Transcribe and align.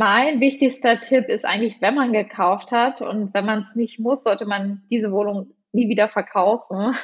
Mein 0.00 0.40
wichtigster 0.40 0.98
Tipp 0.98 1.28
ist 1.28 1.44
eigentlich, 1.44 1.82
wenn 1.82 1.94
man 1.94 2.14
gekauft 2.14 2.72
hat 2.72 3.02
und 3.02 3.34
wenn 3.34 3.44
man 3.44 3.60
es 3.60 3.76
nicht 3.76 4.00
muss, 4.00 4.24
sollte 4.24 4.46
man 4.46 4.80
diese 4.88 5.12
Wohnung 5.12 5.50
nie 5.72 5.90
wieder 5.90 6.08
verkaufen. 6.08 6.96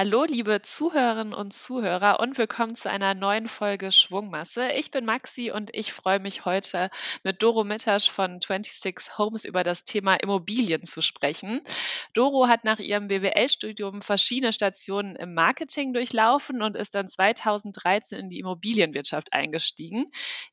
Hallo, 0.00 0.22
liebe 0.22 0.62
Zuhörerinnen 0.62 1.34
und 1.34 1.52
Zuhörer 1.52 2.20
und 2.20 2.38
willkommen 2.38 2.76
zu 2.76 2.88
einer 2.88 3.14
neuen 3.14 3.48
Folge 3.48 3.90
Schwungmasse. 3.90 4.70
Ich 4.76 4.92
bin 4.92 5.04
Maxi 5.04 5.50
und 5.50 5.74
ich 5.74 5.92
freue 5.92 6.20
mich 6.20 6.44
heute 6.44 6.88
mit 7.24 7.42
Doro 7.42 7.64
Mittasch 7.64 8.08
von 8.08 8.40
26 8.40 9.18
Homes 9.18 9.44
über 9.44 9.64
das 9.64 9.82
Thema 9.82 10.14
Immobilien 10.14 10.84
zu 10.84 11.02
sprechen. 11.02 11.62
Doro 12.14 12.46
hat 12.46 12.62
nach 12.62 12.78
ihrem 12.78 13.08
BWL-Studium 13.08 14.00
verschiedene 14.00 14.52
Stationen 14.52 15.16
im 15.16 15.34
Marketing 15.34 15.92
durchlaufen 15.92 16.62
und 16.62 16.76
ist 16.76 16.94
dann 16.94 17.08
2013 17.08 18.20
in 18.20 18.28
die 18.28 18.38
Immobilienwirtschaft 18.38 19.32
eingestiegen. 19.32 20.06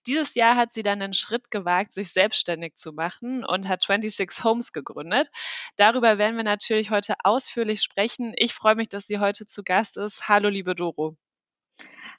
Dieses 0.07 0.33
Jahr 0.33 0.55
hat 0.55 0.71
sie 0.71 0.81
dann 0.81 0.99
den 0.99 1.13
Schritt 1.13 1.51
gewagt, 1.51 1.91
sich 1.91 2.11
selbstständig 2.11 2.77
zu 2.77 2.93
machen 2.93 3.45
und 3.45 3.67
hat 3.67 3.83
26 3.83 4.43
Homes 4.43 4.73
gegründet. 4.73 5.29
Darüber 5.75 6.17
werden 6.17 6.35
wir 6.35 6.43
natürlich 6.43 6.89
heute 6.89 7.13
ausführlich 7.23 7.83
sprechen. 7.83 8.33
Ich 8.37 8.55
freue 8.55 8.73
mich, 8.73 8.89
dass 8.89 9.05
sie 9.05 9.19
heute 9.19 9.34
heute 9.35 9.47
zu 9.47 9.63
Gast 9.63 9.97
ist. 9.97 10.29
Hallo, 10.29 10.47
liebe 10.47 10.75
Doro. 10.75 11.17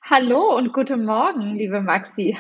Hallo 0.03 0.55
und 0.55 0.75
guten 0.75 1.07
Morgen, 1.07 1.57
liebe 1.57 1.81
Maxi. 1.81 2.37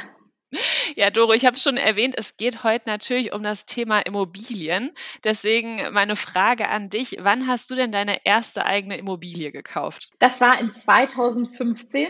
Ja, 0.95 1.11
Doro, 1.11 1.33
ich 1.33 1.47
habe 1.47 1.57
es 1.57 1.63
schon 1.63 1.79
erwähnt, 1.79 2.15
es 2.17 2.37
geht 2.37 2.63
heute 2.63 2.89
natürlich 2.89 3.33
um 3.33 3.43
das 3.43 3.65
Thema 3.65 4.01
Immobilien. 4.01 4.93
Deswegen 5.25 5.81
meine 5.93 6.15
Frage 6.15 6.69
an 6.69 6.91
dich, 6.91 7.17
wann 7.21 7.47
hast 7.47 7.71
du 7.71 7.75
denn 7.75 7.91
deine 7.91 8.25
erste 8.25 8.67
eigene 8.67 8.97
Immobilie 8.99 9.51
gekauft? 9.51 10.11
Das 10.19 10.41
war 10.41 10.61
in 10.61 10.71
2015. 10.71 12.09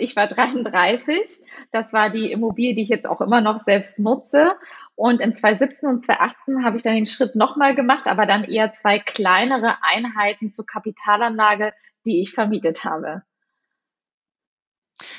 Ich 0.00 0.16
war 0.16 0.26
33. 0.26 1.42
Das 1.72 1.92
war 1.92 2.10
die 2.10 2.30
Immobilie, 2.30 2.74
die 2.74 2.82
ich 2.82 2.88
jetzt 2.88 3.06
auch 3.06 3.20
immer 3.20 3.40
noch 3.42 3.58
selbst 3.58 3.98
nutze. 3.98 4.56
Und 4.98 5.20
in 5.20 5.32
2017 5.32 5.88
und 5.88 6.00
2018 6.00 6.64
habe 6.64 6.76
ich 6.76 6.82
dann 6.82 6.94
den 6.94 7.06
Schritt 7.06 7.36
nochmal 7.36 7.74
gemacht, 7.76 8.06
aber 8.06 8.26
dann 8.26 8.42
eher 8.42 8.72
zwei 8.72 8.98
kleinere 8.98 9.76
Einheiten 9.82 10.50
zur 10.50 10.66
Kapitalanlage 10.66 11.72
die 12.08 12.22
ich 12.22 12.32
vermietet 12.32 12.84
habe. 12.84 13.22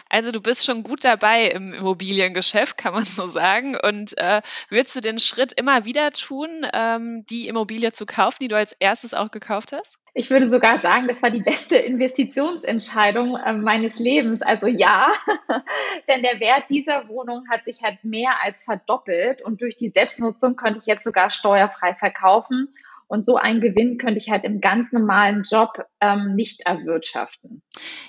Also 0.10 0.32
du 0.32 0.42
bist 0.42 0.66
schon 0.66 0.84
gut 0.84 1.04
dabei 1.04 1.46
im 1.46 1.72
Immobiliengeschäft, 1.72 2.78
kann 2.78 2.94
man 2.94 3.06
so 3.06 3.28
sagen. 3.28 3.78
Und 3.78 4.18
äh, 4.18 4.42
würdest 4.70 4.96
du 4.96 5.02
den 5.02 5.20
Schritt 5.20 5.54
immer 5.54 5.86
wieder 5.86 6.12
tun, 6.12 6.66
ähm, 6.74 7.26
die 7.30 7.48
Immobilie 7.48 7.94
zu 7.94 8.06
kaufen, 8.06 8.38
die 8.42 8.48
du 8.48 8.58
als 8.58 8.74
erstes 8.80 9.14
auch 9.14 9.32
gekauft 9.32 9.72
hast? 9.72 9.98
Ich 10.14 10.30
würde 10.30 10.50
sogar 10.50 10.80
sagen, 10.80 11.08
das 11.08 11.22
war 11.22 11.30
die 11.30 11.42
beste 11.42 11.76
Investitionsentscheidung 11.76 13.36
äh, 13.36 13.54
meines 13.54 14.00
Lebens. 14.00 14.42
Also 14.42 14.68
ja, 14.68 15.12
denn 16.08 16.24
der 16.24 16.40
Wert 16.40 16.70
dieser 16.70 17.08
Wohnung 17.08 17.46
hat 17.50 17.66
sich 17.66 17.84
halt 17.84 18.04
mehr 18.04 18.42
als 18.44 18.64
verdoppelt 18.64 19.42
und 19.42 19.62
durch 19.62 19.76
die 19.76 19.90
Selbstnutzung 19.90 20.56
könnte 20.56 20.80
ich 20.80 20.86
jetzt 20.86 21.04
sogar 21.04 21.30
steuerfrei 21.30 21.94
verkaufen 21.94 22.74
und 23.10 23.26
so 23.26 23.38
einen 23.38 23.60
Gewinn 23.60 23.98
könnte 23.98 24.20
ich 24.20 24.30
halt 24.30 24.46
im 24.46 24.62
ganz 24.62 24.94
normalen 24.94 25.44
Job 25.44 25.84
ähm, 26.00 26.36
nicht 26.36 26.62
erwirtschaften. 26.66 27.64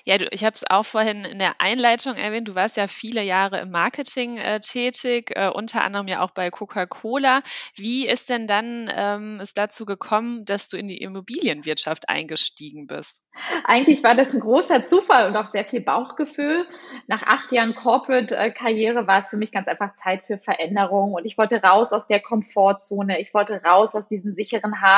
Ja, 0.04 0.18
du, 0.18 0.26
ich 0.30 0.44
habe 0.44 0.54
es 0.54 0.64
auch 0.68 0.84
vorhin 0.84 1.24
in 1.24 1.38
der 1.38 1.54
Einleitung 1.58 2.16
erwähnt. 2.16 2.48
Du 2.48 2.54
warst 2.54 2.76
ja 2.76 2.86
viele 2.86 3.22
Jahre 3.22 3.60
im 3.60 3.70
Marketing 3.70 4.36
äh, 4.36 4.60
tätig, 4.60 5.32
äh, 5.34 5.48
unter 5.48 5.82
anderem 5.82 6.06
ja 6.06 6.20
auch 6.20 6.32
bei 6.32 6.50
Coca-Cola. 6.50 7.40
Wie 7.76 8.06
ist 8.06 8.28
denn 8.28 8.46
dann 8.46 8.92
ähm, 8.94 9.40
es 9.40 9.54
dazu 9.54 9.86
gekommen, 9.86 10.44
dass 10.44 10.68
du 10.68 10.76
in 10.76 10.86
die 10.86 10.98
Immobilienwirtschaft 10.98 12.10
eingestiegen 12.10 12.86
bist? 12.86 13.22
Eigentlich 13.64 14.02
war 14.02 14.14
das 14.14 14.34
ein 14.34 14.40
großer 14.40 14.84
Zufall 14.84 15.28
und 15.28 15.36
auch 15.36 15.46
sehr 15.46 15.64
viel 15.64 15.80
Bauchgefühl. 15.80 16.66
Nach 17.06 17.22
acht 17.22 17.52
Jahren 17.52 17.74
Corporate-Karriere 17.74 19.06
war 19.06 19.20
es 19.20 19.30
für 19.30 19.38
mich 19.38 19.50
ganz 19.50 19.66
einfach 19.66 19.94
Zeit 19.94 20.26
für 20.26 20.36
Veränderung 20.36 21.14
und 21.14 21.24
ich 21.24 21.38
wollte 21.38 21.62
raus 21.62 21.92
aus 21.92 22.06
der 22.06 22.20
Komfortzone. 22.20 23.18
Ich 23.18 23.32
wollte 23.32 23.62
raus 23.62 23.94
aus 23.94 24.06
diesem 24.06 24.32
sicheren 24.32 24.82
Hafen. 24.82 24.89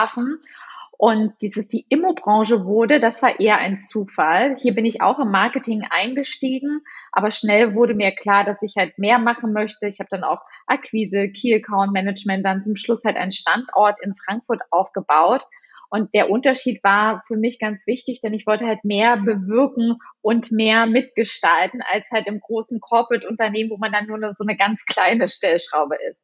Und 1.05 1.35
dieses 1.43 1.67
die 1.67 1.85
Immobranche 1.89 2.65
wurde, 2.65 3.01
das 3.01 3.23
war 3.23 3.41
eher 3.41 3.59
ein 3.59 3.77
Zufall. 3.77 4.55
Hier 4.57 4.73
bin 4.73 4.85
ich 4.85 5.01
auch 5.01 5.19
im 5.19 5.33
Marketing 5.33 5.83
eingestiegen, 5.91 6.81
aber 7.11 7.33
schnell 7.33 7.75
wurde 7.75 7.95
mir 7.95 8.13
klar, 8.13 8.45
dass 8.45 8.63
ich 8.63 8.75
halt 8.77 8.99
mehr 8.99 9.19
machen 9.19 9.53
möchte. 9.53 9.89
Ich 9.89 9.99
habe 9.99 10.09
dann 10.11 10.23
auch 10.23 10.43
Akquise, 10.69 11.29
Key 11.31 11.55
Account 11.57 11.93
Management, 11.93 12.47
dann 12.47 12.63
zum 12.63 12.77
Schluss 12.77 13.03
halt 13.05 13.17
einen 13.17 13.33
Standort 13.33 13.99
in 14.01 14.15
Frankfurt 14.15 14.61
aufgebaut. 14.71 15.43
Und 15.91 16.15
der 16.15 16.31
Unterschied 16.31 16.85
war 16.85 17.21
für 17.27 17.37
mich 17.37 17.59
ganz 17.59 17.87
wichtig, 17.89 18.21
denn 18.21 18.33
ich 18.33 18.47
wollte 18.47 18.67
halt 18.67 18.85
mehr 18.85 19.17
bewirken 19.17 19.99
und 20.21 20.53
mehr 20.53 20.87
mitgestalten 20.87 21.83
als 21.83 22.13
halt 22.13 22.29
im 22.29 22.39
großen 22.39 22.81
Corporate-Unternehmen, 22.81 23.71
wo 23.71 23.77
man 23.77 23.91
dann 23.91 24.07
nur 24.07 24.33
so 24.35 24.45
eine 24.45 24.57
ganz 24.57 24.87
kleine 24.87 25.29
Stellschraube 25.29 25.97
ist. 26.09 26.23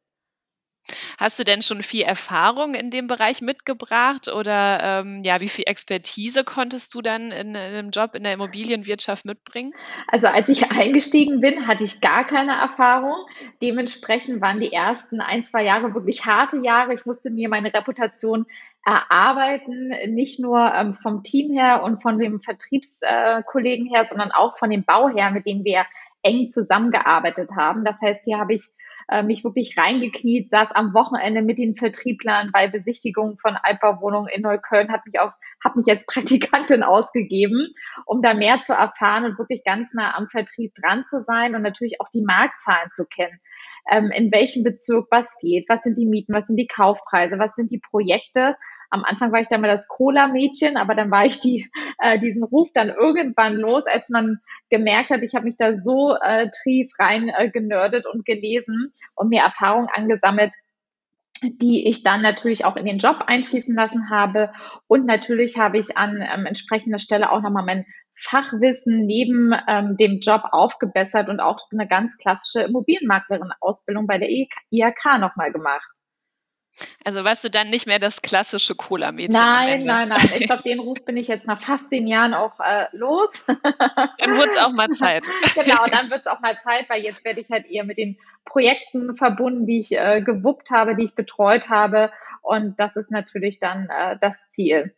Hast 1.17 1.39
du 1.39 1.43
denn 1.43 1.61
schon 1.61 1.83
viel 1.83 2.03
Erfahrung 2.03 2.73
in 2.73 2.91
dem 2.91 3.07
Bereich 3.07 3.41
mitgebracht 3.41 4.27
oder 4.27 4.79
ähm, 4.81 5.23
ja, 5.23 5.41
wie 5.41 5.49
viel 5.49 5.65
Expertise 5.67 6.43
konntest 6.43 6.93
du 6.93 7.01
dann 7.01 7.31
in, 7.31 7.49
in 7.49 7.57
einem 7.57 7.89
Job 7.89 8.15
in 8.15 8.23
der 8.23 8.33
Immobilienwirtschaft 8.33 9.25
mitbringen? 9.25 9.73
Also 10.07 10.27
als 10.27 10.49
ich 10.49 10.71
eingestiegen 10.71 11.41
bin, 11.41 11.67
hatte 11.67 11.83
ich 11.83 12.01
gar 12.01 12.25
keine 12.25 12.53
Erfahrung. 12.53 13.15
Dementsprechend 13.61 14.41
waren 14.41 14.59
die 14.59 14.71
ersten 14.71 15.21
ein, 15.21 15.43
zwei 15.43 15.63
Jahre 15.63 15.93
wirklich 15.93 16.25
harte 16.25 16.57
Jahre. 16.63 16.93
Ich 16.93 17.05
musste 17.05 17.29
mir 17.29 17.49
meine 17.49 17.73
Reputation 17.73 18.45
erarbeiten, 18.85 19.89
nicht 20.13 20.39
nur 20.39 20.73
ähm, 20.73 20.93
vom 20.93 21.23
Team 21.23 21.51
her 21.51 21.83
und 21.83 22.01
von 22.01 22.17
dem 22.17 22.39
Vertriebskollegen 22.39 23.87
her, 23.87 24.05
sondern 24.05 24.31
auch 24.31 24.57
von 24.57 24.69
dem 24.69 24.83
Bauherr, 24.83 25.31
mit 25.31 25.45
dem 25.45 25.63
wir 25.63 25.85
eng 26.21 26.47
zusammengearbeitet 26.47 27.51
haben. 27.55 27.85
Das 27.85 28.01
heißt, 28.01 28.23
hier 28.25 28.39
habe 28.39 28.53
ich 28.53 28.63
äh, 29.09 29.23
mich 29.23 29.43
wirklich 29.43 29.75
reingekniet, 29.77 30.49
saß 30.49 30.71
am 30.71 30.93
Wochenende 30.93 31.41
mit 31.41 31.57
den 31.57 31.75
Vertrieblern 31.75 32.51
bei 32.51 32.67
Besichtigungen 32.67 33.37
von 33.39 33.55
Altbauwohnungen 33.55 34.29
in 34.33 34.43
Neukölln, 34.43 34.91
hat 34.91 35.05
mich 35.05 35.19
auf, 35.19 35.33
habe 35.63 35.79
mich 35.79 35.87
als 35.89 36.05
Praktikantin 36.07 36.83
ausgegeben, 36.83 37.73
um 38.05 38.21
da 38.21 38.33
mehr 38.33 38.59
zu 38.59 38.73
erfahren 38.73 39.25
und 39.25 39.37
wirklich 39.39 39.63
ganz 39.63 39.93
nah 39.93 40.15
am 40.15 40.29
Vertrieb 40.29 40.73
dran 40.75 41.03
zu 41.03 41.19
sein 41.21 41.55
und 41.55 41.61
natürlich 41.61 41.99
auch 42.01 42.09
die 42.13 42.23
Marktzahlen 42.23 42.89
zu 42.91 43.05
kennen. 43.07 43.39
Ähm, 43.89 44.11
in 44.11 44.31
welchem 44.31 44.63
Bezirk 44.63 45.07
was 45.11 45.37
geht, 45.39 45.65
was 45.69 45.83
sind 45.83 45.97
die 45.97 46.05
Mieten, 46.05 46.33
was 46.33 46.47
sind 46.47 46.57
die 46.57 46.67
Kaufpreise, 46.67 47.39
was 47.39 47.55
sind 47.55 47.71
die 47.71 47.79
Projekte. 47.79 48.55
Am 48.89 49.03
Anfang 49.03 49.31
war 49.31 49.39
ich 49.39 49.47
dann 49.47 49.61
mal 49.61 49.67
das 49.67 49.87
Cola-Mädchen, 49.87 50.77
aber 50.77 50.95
dann 50.95 51.11
war 51.11 51.25
ich 51.25 51.39
die, 51.39 51.69
äh, 51.99 52.19
diesen 52.19 52.43
Ruf 52.43 52.69
dann 52.73 52.89
irgendwann 52.89 53.55
los, 53.55 53.85
als 53.85 54.09
man 54.09 54.39
gemerkt 54.69 55.09
hat, 55.09 55.23
ich 55.23 55.35
habe 55.35 55.45
mich 55.45 55.57
da 55.57 55.73
so 55.73 56.15
äh, 56.21 56.49
tief 56.63 56.91
rein 56.99 57.29
äh, 57.29 57.49
genördet 57.49 58.05
und 58.05 58.25
gelesen 58.25 58.93
und 59.15 59.29
mir 59.29 59.41
Erfahrung 59.41 59.87
angesammelt, 59.91 60.53
die 61.41 61.87
ich 61.87 62.03
dann 62.03 62.21
natürlich 62.21 62.65
auch 62.65 62.75
in 62.75 62.85
den 62.85 62.99
Job 62.99 63.23
einfließen 63.27 63.75
lassen 63.75 64.09
habe. 64.09 64.51
Und 64.87 65.05
natürlich 65.05 65.57
habe 65.57 65.77
ich 65.77 65.97
an 65.97 66.21
ähm, 66.21 66.45
entsprechender 66.45 66.99
Stelle 66.99 67.31
auch 67.31 67.41
nochmal 67.41 67.65
mein 67.65 67.85
Fachwissen 68.15 69.05
neben 69.05 69.53
ähm, 69.67 69.95
dem 69.97 70.19
Job 70.19 70.43
aufgebessert 70.51 71.29
und 71.29 71.39
auch 71.39 71.59
eine 71.71 71.87
ganz 71.87 72.17
klassische 72.17 72.65
Immobilienmaklerin-Ausbildung 72.65 74.07
bei 74.07 74.17
der 74.17 74.29
IHK 74.29 75.19
nochmal 75.19 75.51
gemacht. 75.51 75.89
Also 77.03 77.23
warst 77.23 77.43
du 77.43 77.49
dann 77.49 77.69
nicht 77.69 77.87
mehr 77.87 77.99
das 77.99 78.21
klassische 78.21 78.75
Cola-Mädchen? 78.75 79.41
Nein, 79.41 79.85
nein, 79.85 80.09
nein. 80.09 80.29
Ich 80.37 80.45
glaube, 80.45 80.63
den 80.65 80.79
Ruf 80.79 81.03
bin 81.05 81.17
ich 81.17 81.27
jetzt 81.27 81.47
nach 81.47 81.59
fast 81.59 81.89
zehn 81.89 82.07
Jahren 82.07 82.33
auch 82.33 82.59
äh, 82.59 82.85
los. 82.93 83.45
Dann 84.17 84.37
wird 84.37 84.49
es 84.49 84.57
auch 84.57 84.71
mal 84.71 84.89
Zeit. 84.89 85.27
genau, 85.55 85.85
dann 85.85 86.09
wird 86.09 86.21
es 86.21 86.27
auch 86.27 86.39
mal 86.39 86.57
Zeit, 86.57 86.89
weil 86.89 87.03
jetzt 87.03 87.25
werde 87.25 87.39
ich 87.41 87.49
halt 87.49 87.65
eher 87.65 87.83
mit 87.83 87.97
den 87.97 88.17
Projekten 88.45 89.15
verbunden, 89.15 89.65
die 89.65 89.79
ich 89.79 89.91
äh, 89.91 90.21
gewuppt 90.21 90.71
habe, 90.71 90.95
die 90.95 91.05
ich 91.05 91.15
betreut 91.15 91.69
habe. 91.69 92.11
Und 92.41 92.79
das 92.79 92.95
ist 92.95 93.11
natürlich 93.11 93.59
dann 93.59 93.89
äh, 93.89 94.17
das 94.19 94.49
Ziel. 94.49 94.93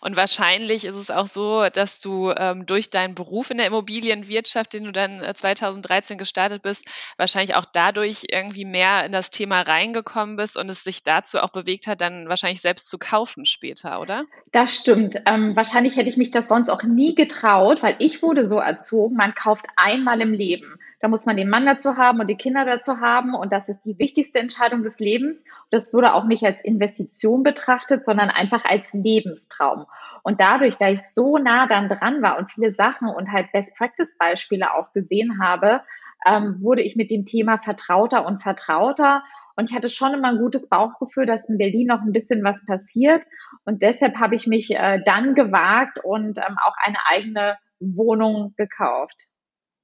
Und 0.00 0.16
wahrscheinlich 0.16 0.84
ist 0.84 0.96
es 0.96 1.10
auch 1.10 1.26
so, 1.26 1.68
dass 1.72 2.00
du 2.00 2.32
ähm, 2.36 2.66
durch 2.66 2.90
deinen 2.90 3.14
Beruf 3.14 3.50
in 3.50 3.58
der 3.58 3.66
Immobilienwirtschaft, 3.66 4.72
den 4.72 4.84
du 4.84 4.92
dann 4.92 5.22
2013 5.34 6.14
äh, 6.14 6.18
gestartet 6.18 6.62
bist, 6.62 6.86
wahrscheinlich 7.16 7.54
auch 7.56 7.64
dadurch 7.64 8.24
irgendwie 8.30 8.64
mehr 8.64 9.04
in 9.04 9.12
das 9.12 9.30
Thema 9.30 9.62
reingekommen 9.62 10.36
bist 10.36 10.56
und 10.56 10.70
es 10.70 10.84
sich 10.84 11.02
dazu 11.02 11.38
auch 11.38 11.50
bewegt 11.50 11.86
hat, 11.86 12.00
dann 12.00 12.28
wahrscheinlich 12.28 12.60
selbst 12.60 12.88
zu 12.88 12.98
kaufen 12.98 13.44
später, 13.44 14.00
oder? 14.00 14.24
Das 14.52 14.74
stimmt. 14.74 15.16
Ähm, 15.26 15.56
wahrscheinlich 15.56 15.96
hätte 15.96 16.10
ich 16.10 16.16
mich 16.16 16.30
das 16.30 16.48
sonst 16.48 16.68
auch 16.68 16.82
nie 16.82 17.14
getraut, 17.14 17.82
weil 17.82 17.96
ich 17.98 18.22
wurde 18.22 18.46
so 18.46 18.58
erzogen, 18.58 19.16
man 19.16 19.34
kauft 19.34 19.66
einmal 19.76 20.20
im 20.20 20.32
Leben. 20.32 20.78
Da 21.04 21.08
muss 21.10 21.26
man 21.26 21.36
den 21.36 21.50
Mann 21.50 21.66
dazu 21.66 21.98
haben 21.98 22.20
und 22.20 22.28
die 22.28 22.36
Kinder 22.38 22.64
dazu 22.64 22.98
haben. 22.98 23.34
Und 23.34 23.52
das 23.52 23.68
ist 23.68 23.82
die 23.82 23.98
wichtigste 23.98 24.38
Entscheidung 24.38 24.82
des 24.84 25.00
Lebens. 25.00 25.44
Das 25.70 25.92
wurde 25.92 26.14
auch 26.14 26.24
nicht 26.24 26.42
als 26.44 26.64
Investition 26.64 27.42
betrachtet, 27.42 28.02
sondern 28.02 28.30
einfach 28.30 28.64
als 28.64 28.94
Lebenstraum. 28.94 29.84
Und 30.22 30.40
dadurch, 30.40 30.78
da 30.78 30.88
ich 30.88 31.02
so 31.02 31.36
nah 31.36 31.66
dann 31.66 31.90
dran 31.90 32.22
war 32.22 32.38
und 32.38 32.50
viele 32.50 32.72
Sachen 32.72 33.06
und 33.06 33.30
halt 33.30 33.52
Best-Practice-Beispiele 33.52 34.72
auch 34.72 34.94
gesehen 34.94 35.42
habe, 35.42 35.82
ähm, 36.24 36.56
wurde 36.62 36.80
ich 36.80 36.96
mit 36.96 37.10
dem 37.10 37.26
Thema 37.26 37.58
vertrauter 37.58 38.24
und 38.24 38.40
vertrauter 38.40 39.24
Und 39.56 39.68
ich 39.68 39.76
hatte 39.76 39.90
schon 39.90 40.14
immer 40.14 40.28
ein 40.28 40.38
gutes 40.38 40.70
Bauchgefühl, 40.70 41.26
dass 41.26 41.50
in 41.50 41.58
Berlin 41.58 41.88
noch 41.88 42.00
ein 42.00 42.12
bisschen 42.12 42.42
was 42.42 42.64
passiert. 42.64 43.26
Und 43.66 43.82
deshalb 43.82 44.16
habe 44.16 44.36
ich 44.36 44.46
mich 44.46 44.74
äh, 44.74 45.02
dann 45.04 45.34
gewagt 45.34 45.98
und 46.02 46.38
ähm, 46.38 46.56
auch 46.64 46.76
eine 46.82 46.96
eigene 47.10 47.58
Wohnung 47.78 48.54
gekauft. 48.56 49.26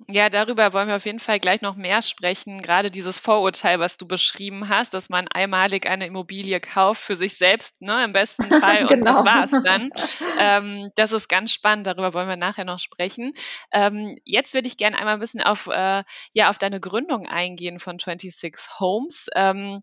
Ja, 0.08 0.30
darüber 0.30 0.72
wollen 0.72 0.88
wir 0.88 0.96
auf 0.96 1.04
jeden 1.04 1.18
Fall 1.18 1.38
gleich 1.38 1.60
noch 1.60 1.76
mehr 1.76 2.00
sprechen. 2.00 2.60
Gerade 2.60 2.90
dieses 2.90 3.18
Vorurteil, 3.18 3.80
was 3.80 3.98
du 3.98 4.06
beschrieben 4.06 4.68
hast, 4.68 4.94
dass 4.94 5.10
man 5.10 5.28
einmalig 5.28 5.86
eine 5.88 6.06
Immobilie 6.06 6.58
kauft 6.58 7.02
für 7.02 7.16
sich 7.16 7.36
selbst, 7.36 7.82
ne, 7.82 8.04
im 8.04 8.12
besten 8.12 8.44
Fall, 8.60 8.84
und 8.84 8.88
genau. 8.88 9.04
das 9.04 9.24
war's 9.24 9.50
dann. 9.64 9.90
Ähm, 10.38 10.90
das 10.94 11.12
ist 11.12 11.28
ganz 11.28 11.52
spannend. 11.52 11.86
Darüber 11.86 12.14
wollen 12.14 12.28
wir 12.28 12.36
nachher 12.36 12.64
noch 12.64 12.78
sprechen. 12.78 13.32
Ähm, 13.72 14.16
jetzt 14.24 14.54
würde 14.54 14.68
ich 14.68 14.78
gerne 14.78 14.96
einmal 14.96 15.14
ein 15.14 15.20
bisschen 15.20 15.42
auf, 15.42 15.66
äh, 15.66 16.02
ja, 16.32 16.48
auf 16.48 16.56
deine 16.58 16.80
Gründung 16.80 17.26
eingehen 17.26 17.78
von 17.78 17.98
26 17.98 18.54
Homes. 18.78 19.28
Ähm, 19.34 19.82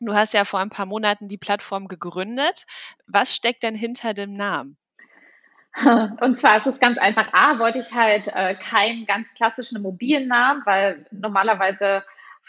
du 0.00 0.14
hast 0.14 0.34
ja 0.34 0.44
vor 0.44 0.60
ein 0.60 0.70
paar 0.70 0.86
Monaten 0.86 1.28
die 1.28 1.38
Plattform 1.38 1.88
gegründet. 1.88 2.64
Was 3.06 3.34
steckt 3.34 3.62
denn 3.62 3.74
hinter 3.76 4.14
dem 4.14 4.32
Namen? 4.34 4.76
Und 6.20 6.36
zwar 6.36 6.56
ist 6.56 6.66
es 6.66 6.80
ganz 6.80 6.98
einfach. 6.98 7.32
A, 7.32 7.58
wollte 7.58 7.78
ich 7.78 7.92
halt 7.92 8.28
äh, 8.28 8.54
keinen 8.54 9.06
ganz 9.06 9.32
klassischen 9.34 9.78
Immobiliennamen, 9.78 10.62
weil 10.66 11.06
normalerweise 11.10 12.02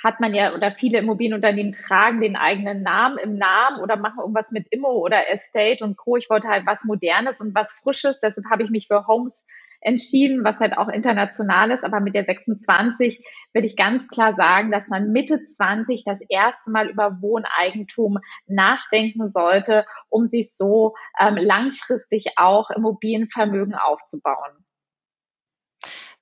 hat 0.04 0.20
man 0.20 0.34
ja 0.34 0.54
oder 0.54 0.72
viele 0.72 0.98
Immobilienunternehmen 0.98 1.72
tragen 1.72 2.20
den 2.20 2.36
eigenen 2.36 2.84
Namen 2.84 3.18
im 3.18 3.38
Namen 3.38 3.80
oder 3.80 3.96
machen 3.96 4.20
irgendwas 4.20 4.52
mit 4.52 4.68
Immo 4.70 4.92
oder 4.92 5.30
Estate 5.30 5.82
und 5.86 5.96
Co. 5.96 6.18
Ich 6.18 6.30
wollte 6.30 6.50
halt 6.50 6.66
was 6.66 6.84
Modernes 6.84 7.40
und 7.40 7.56
was 7.56 7.72
Frisches. 7.72 8.20
Deshalb 8.20 8.48
habe 8.52 8.64
ich 8.64 8.70
mich 8.70 8.88
für 8.88 9.08
Homes 9.08 9.48
entschieden, 9.84 10.44
was 10.44 10.60
halt 10.60 10.78
auch 10.78 10.90
international 10.90 11.72
ist. 11.72 11.84
Aber 11.84 12.00
mit 12.00 12.16
der 12.16 12.26
26 12.26 13.24
will 13.54 13.66
ich 13.66 13.76
ganz 13.76 14.08
klar 14.08 14.34
sagen, 14.34 14.72
dass 14.72 14.90
man 14.90 15.12
Mitte 15.12 15.42
20 15.42 16.04
das 16.06 16.22
erste 16.30 16.72
Mal 16.72 16.90
über 16.90 17.22
Wohneigentum 17.22 18.20
nachdenken 18.48 19.30
sollte, 19.30 19.86
um 20.10 20.26
sich 20.26 20.56
so 20.56 20.96
ähm, 21.20 21.36
langfristig 21.36 22.34
auch 22.38 22.70
Immobilienvermögen 22.70 23.76
aufzubauen 23.76 24.64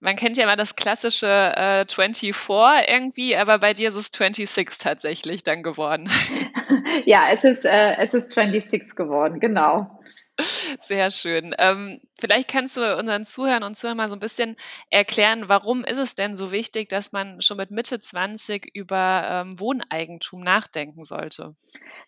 man 0.01 0.15
kennt 0.15 0.35
ja 0.35 0.43
immer 0.43 0.55
das 0.55 0.75
klassische 0.75 1.27
äh, 1.27 1.85
24 1.87 2.35
irgendwie, 2.87 3.35
aber 3.35 3.59
bei 3.59 3.73
dir 3.73 3.89
ist 3.89 3.95
es 3.95 4.09
26 4.11 4.77
tatsächlich 4.79 5.43
dann 5.43 5.63
geworden. 5.63 6.09
ja, 7.05 7.29
es 7.31 7.43
ist, 7.43 7.65
äh, 7.65 7.95
es 7.97 8.13
ist 8.13 8.33
26 8.33 8.95
geworden, 8.95 9.39
genau. 9.39 10.00
Sehr 10.79 11.11
schön. 11.11 11.55
Ähm, 11.57 12.01
vielleicht 12.19 12.47
kannst 12.47 12.77
du 12.77 12.97
unseren 12.97 13.25
Zuhörern 13.25 13.63
und 13.63 13.75
Zuhörern 13.75 13.97
mal 13.97 14.09
so 14.09 14.15
ein 14.15 14.19
bisschen 14.19 14.55
erklären, 14.89 15.43
warum 15.47 15.83
ist 15.83 15.97
es 15.97 16.15
denn 16.15 16.35
so 16.35 16.51
wichtig, 16.51 16.89
dass 16.89 17.11
man 17.11 17.41
schon 17.41 17.57
mit 17.57 17.71
Mitte 17.71 17.99
20 17.99 18.75
über 18.75 19.23
ähm, 19.29 19.59
Wohneigentum 19.59 20.41
nachdenken 20.41 21.05
sollte? 21.05 21.55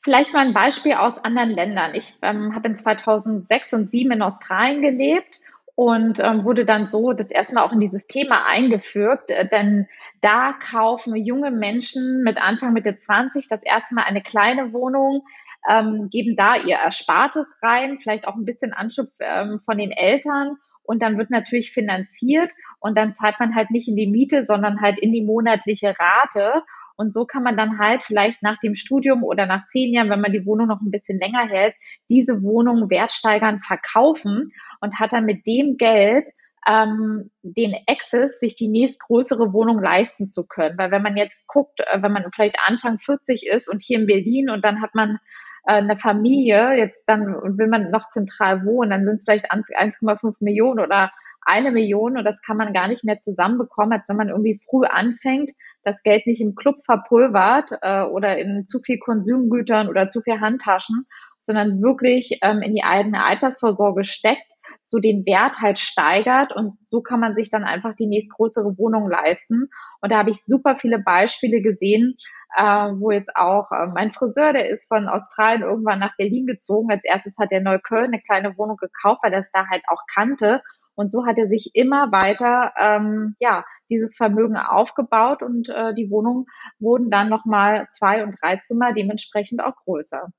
Vielleicht 0.02 0.34
mal 0.34 0.46
ein 0.46 0.54
Beispiel 0.54 0.94
aus 0.94 1.18
anderen 1.18 1.52
Ländern. 1.52 1.94
Ich 1.94 2.18
ähm, 2.22 2.56
habe 2.56 2.68
in 2.68 2.76
2006 2.76 3.74
und 3.74 3.88
2007 3.88 4.12
in 4.12 4.22
Australien 4.22 4.82
gelebt 4.82 5.40
und 5.76 6.20
ähm, 6.20 6.44
wurde 6.44 6.66
dann 6.66 6.86
so 6.86 7.14
das 7.14 7.32
erste 7.32 7.56
Mal 7.56 7.64
auch 7.64 7.72
in 7.72 7.80
dieses 7.80 8.08
Thema 8.08 8.46
eingeführt, 8.46 9.32
äh, 9.32 9.48
denn 9.48 9.88
da 10.22 10.54
kaufen 10.54 11.16
junge 11.16 11.52
Menschen 11.52 12.22
mit 12.24 12.38
Anfang 12.38 12.74
Mitte 12.74 12.96
20 12.96 13.48
das 13.48 13.64
erste 13.64 13.96
Mal 13.96 14.04
eine 14.04 14.22
kleine 14.22 14.72
Wohnung, 14.72 15.26
ähm, 15.69 16.10
geben 16.10 16.36
da 16.36 16.57
ihr 16.57 16.77
Erspartes 16.77 17.60
rein, 17.63 18.00
vielleicht 18.00 18.27
auch 18.27 18.36
ein 18.36 18.45
bisschen 18.45 18.74
Anschub 18.74 19.07
ähm, 19.21 19.60
von 19.60 19.77
den 19.77 19.92
Eltern 19.92 20.57
und 20.83 21.01
dann 21.01 21.18
wird 21.18 21.30
natürlich 21.30 21.71
finanziert 21.71 22.51
und 22.80 22.98
dann 22.98 23.13
zahlt 23.13 23.39
man 23.39 23.56
halt 23.56 23.71
nicht 23.71 23.88
in 23.88 23.95
die 23.95 24.10
Miete, 24.10 24.44
sondern 24.44 24.81
halt 24.81 25.00
in 25.00 25.13
die 25.13 25.24
monatliche 25.24 25.95
Rate. 25.98 26.63
Und 26.95 27.12
so 27.12 27.25
kann 27.25 27.42
man 27.42 27.57
dann 27.57 27.80
halt 27.80 28.04
vielleicht 28.04 28.44
nach 28.44 28.60
dem 28.60 28.75
Studium 28.75 29.24
oder 29.24 29.45
nach 29.45 29.65
zehn 29.65 29.94
Jahren, 29.94 30.10
wenn 30.10 30.21
man 30.21 30.33
die 30.33 30.45
Wohnung 30.45 30.68
noch 30.68 30.81
ein 30.81 30.92
bisschen 30.92 31.18
länger 31.18 31.48
hält, 31.48 31.74
diese 32.10 32.44
Wohnung 32.44 32.89
wertsteigern 32.89 33.60
verkaufen 33.62 34.51
und 34.80 35.00
hat 35.00 35.13
dann 35.13 35.25
mit 35.25 35.48
dem 35.48 35.77
Geld 35.77 36.27
ähm, 36.68 37.31
den 37.42 37.75
Access, 37.88 38.39
sich 38.39 38.56
die 38.56 38.69
nächstgrößere 38.69 39.54
Wohnung 39.54 39.81
leisten 39.81 40.27
zu 40.27 40.48
können. 40.48 40.77
Weil 40.77 40.92
wenn 40.92 41.01
man 41.01 41.18
jetzt 41.18 41.48
guckt, 41.48 41.80
äh, 41.80 42.01
wenn 42.01 42.12
man 42.12 42.25
vielleicht 42.33 42.57
Anfang 42.65 43.00
40 43.00 43.48
ist 43.48 43.69
und 43.69 43.81
hier 43.81 44.00
in 44.00 44.07
Berlin 44.07 44.50
und 44.50 44.63
dann 44.63 44.81
hat 44.81 44.94
man 44.95 45.19
eine 45.63 45.98
Familie, 45.98 46.74
jetzt 46.77 47.06
dann 47.07 47.25
will 47.57 47.68
man 47.68 47.89
noch 47.89 48.07
zentral 48.07 48.65
wohnen, 48.65 48.92
dann 48.92 49.06
sind 49.06 49.15
es 49.15 49.24
vielleicht 49.24 49.51
1,5 49.51 50.38
Millionen 50.42 50.80
oder 50.80 51.12
eine 51.45 51.71
Million 51.71 52.18
und 52.18 52.24
das 52.24 52.42
kann 52.42 52.57
man 52.57 52.74
gar 52.74 52.88
nicht 52.88 53.04
mehr 53.04 53.18
zusammenbekommen, 53.18 53.94
als 53.94 54.07
wenn 54.10 54.18
man 54.18 54.30
irgendwie 54.30 54.57
früh 54.57 54.86
anfängt, 54.86 55.51
das 55.83 56.04
Geld 56.04 56.25
nicht 56.25 56.42
im 56.42 56.56
Club 56.56 56.77
verpulvert 56.86 57.71
äh, 57.81 58.04
oder 58.04 58.38
in 58.38 58.65
zu 58.65 58.80
viel 58.80 59.00
Konsumgütern 59.00 59.89
oder 59.89 60.07
zu 60.07 60.21
viel 60.21 60.39
Handtaschen, 60.39 61.06
sondern 61.38 61.81
wirklich 61.81 62.39
ähm, 62.42 62.62
in 62.62 62.74
die 62.74 62.83
eigene 62.83 63.24
Altersvorsorge 63.24 64.06
steckt, 64.06 64.54
so 64.83 65.00
den 65.00 65.25
Wert 65.25 65.60
halt 65.60 65.80
steigert 65.80 66.56
und 66.56 66.77
so 66.83 67.01
kann 67.01 67.19
man 67.19 67.36
sich 67.36 67.50
dann 67.50 67.63
einfach 67.63 67.95
die 67.95 68.07
nächstgrößere 68.07 68.77
Wohnung 68.77 69.10
leisten. 69.10 69.69
Und 70.01 70.12
da 70.12 70.19
habe 70.19 70.30
ich 70.30 70.44
super 70.44 70.77
viele 70.77 71.00
Beispiele 71.00 71.62
gesehen, 71.62 72.15
äh, 72.56 72.92
wo 73.00 73.12
jetzt 73.12 73.36
auch 73.36 73.72
äh, 73.72 73.88
mein 73.88 74.12
Friseur, 74.12 74.54
der 74.54 74.70
ist 74.70 74.88
von 74.88 75.08
Australien 75.08 75.64
irgendwann 75.64 76.00
nach 76.00 76.16
Berlin 76.18 76.46
gezogen. 76.46 76.92
Als 76.92 77.06
erstes 77.06 77.38
hat 77.40 77.52
er 77.52 77.62
Neukölln 77.62 78.14
eine 78.14 78.22
kleine 78.22 78.58
Wohnung 78.58 78.78
gekauft, 78.78 79.22
weil 79.24 79.34
er 79.34 79.42
es 79.42 79.52
da 79.52 79.68
halt 79.70 79.84
auch 79.88 80.02
kannte. 80.14 80.62
Und 80.96 81.10
so 81.10 81.26
hat 81.26 81.38
er 81.40 81.48
sich 81.48 81.72
immer 81.74 82.12
weiter 82.12 82.74
ähm, 82.80 83.36
ja 83.40 83.66
dieses 83.90 84.16
Vermögen 84.16 84.58
aufgebaut 84.58 85.42
und 85.42 85.70
äh, 85.70 85.94
die 85.94 86.10
Wohnungen 86.10 86.46
wurden 86.80 87.10
dann 87.10 87.30
nochmal 87.30 87.88
zwei 87.90 88.24
und 88.24 88.36
drei 88.42 88.58
Zimmer 88.58 88.94
dementsprechend 88.94 89.64
auch 89.64 89.76
größer. 89.86 90.32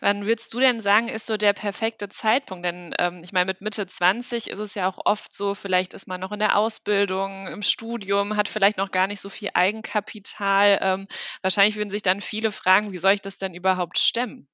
Wann 0.00 0.26
würdest 0.26 0.52
du 0.54 0.60
denn 0.60 0.80
sagen, 0.80 1.08
ist 1.08 1.26
so 1.26 1.36
der 1.36 1.52
perfekte 1.52 2.08
Zeitpunkt? 2.08 2.64
Denn 2.64 2.94
ähm, 2.98 3.22
ich 3.24 3.32
meine, 3.32 3.46
mit 3.46 3.60
Mitte 3.60 3.86
20 3.86 4.48
ist 4.50 4.58
es 4.58 4.74
ja 4.74 4.88
auch 4.88 4.98
oft 5.04 5.32
so, 5.32 5.54
vielleicht 5.54 5.94
ist 5.94 6.08
man 6.08 6.20
noch 6.20 6.32
in 6.32 6.38
der 6.40 6.56
Ausbildung, 6.56 7.46
im 7.48 7.62
Studium, 7.62 8.36
hat 8.36 8.48
vielleicht 8.48 8.78
noch 8.78 8.90
gar 8.90 9.06
nicht 9.06 9.20
so 9.20 9.28
viel 9.28 9.50
Eigenkapital. 9.54 10.78
Ähm, 10.82 11.06
wahrscheinlich 11.42 11.76
würden 11.76 11.90
sich 11.90 12.02
dann 12.02 12.20
viele 12.20 12.52
fragen, 12.52 12.92
wie 12.92 12.98
soll 12.98 13.12
ich 13.12 13.22
das 13.22 13.38
denn 13.38 13.54
überhaupt 13.54 13.98
stemmen? 13.98 14.48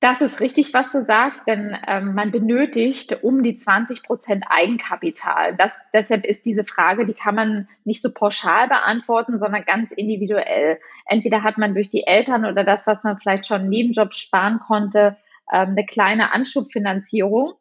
Das 0.00 0.20
ist 0.20 0.40
richtig, 0.40 0.72
was 0.74 0.92
du 0.92 1.02
sagst, 1.02 1.42
denn 1.48 1.76
ähm, 1.88 2.14
man 2.14 2.30
benötigt 2.30 3.24
um 3.24 3.42
die 3.42 3.56
20 3.56 4.04
Prozent 4.04 4.44
Eigenkapital. 4.48 5.56
Das, 5.56 5.80
deshalb 5.92 6.24
ist 6.24 6.46
diese 6.46 6.62
Frage, 6.62 7.04
die 7.04 7.14
kann 7.14 7.34
man 7.34 7.68
nicht 7.84 8.00
so 8.00 8.12
pauschal 8.12 8.68
beantworten, 8.68 9.36
sondern 9.36 9.64
ganz 9.64 9.90
individuell. 9.90 10.78
Entweder 11.04 11.42
hat 11.42 11.58
man 11.58 11.74
durch 11.74 11.90
die 11.90 12.06
Eltern 12.06 12.44
oder 12.44 12.62
das, 12.62 12.86
was 12.86 13.02
man 13.02 13.18
vielleicht 13.18 13.46
schon 13.46 13.62
im 13.62 13.68
Nebenjob 13.70 14.14
sparen 14.14 14.60
konnte, 14.60 15.16
ähm, 15.52 15.70
eine 15.70 15.84
kleine 15.84 16.32
Anschubfinanzierung. 16.32 17.54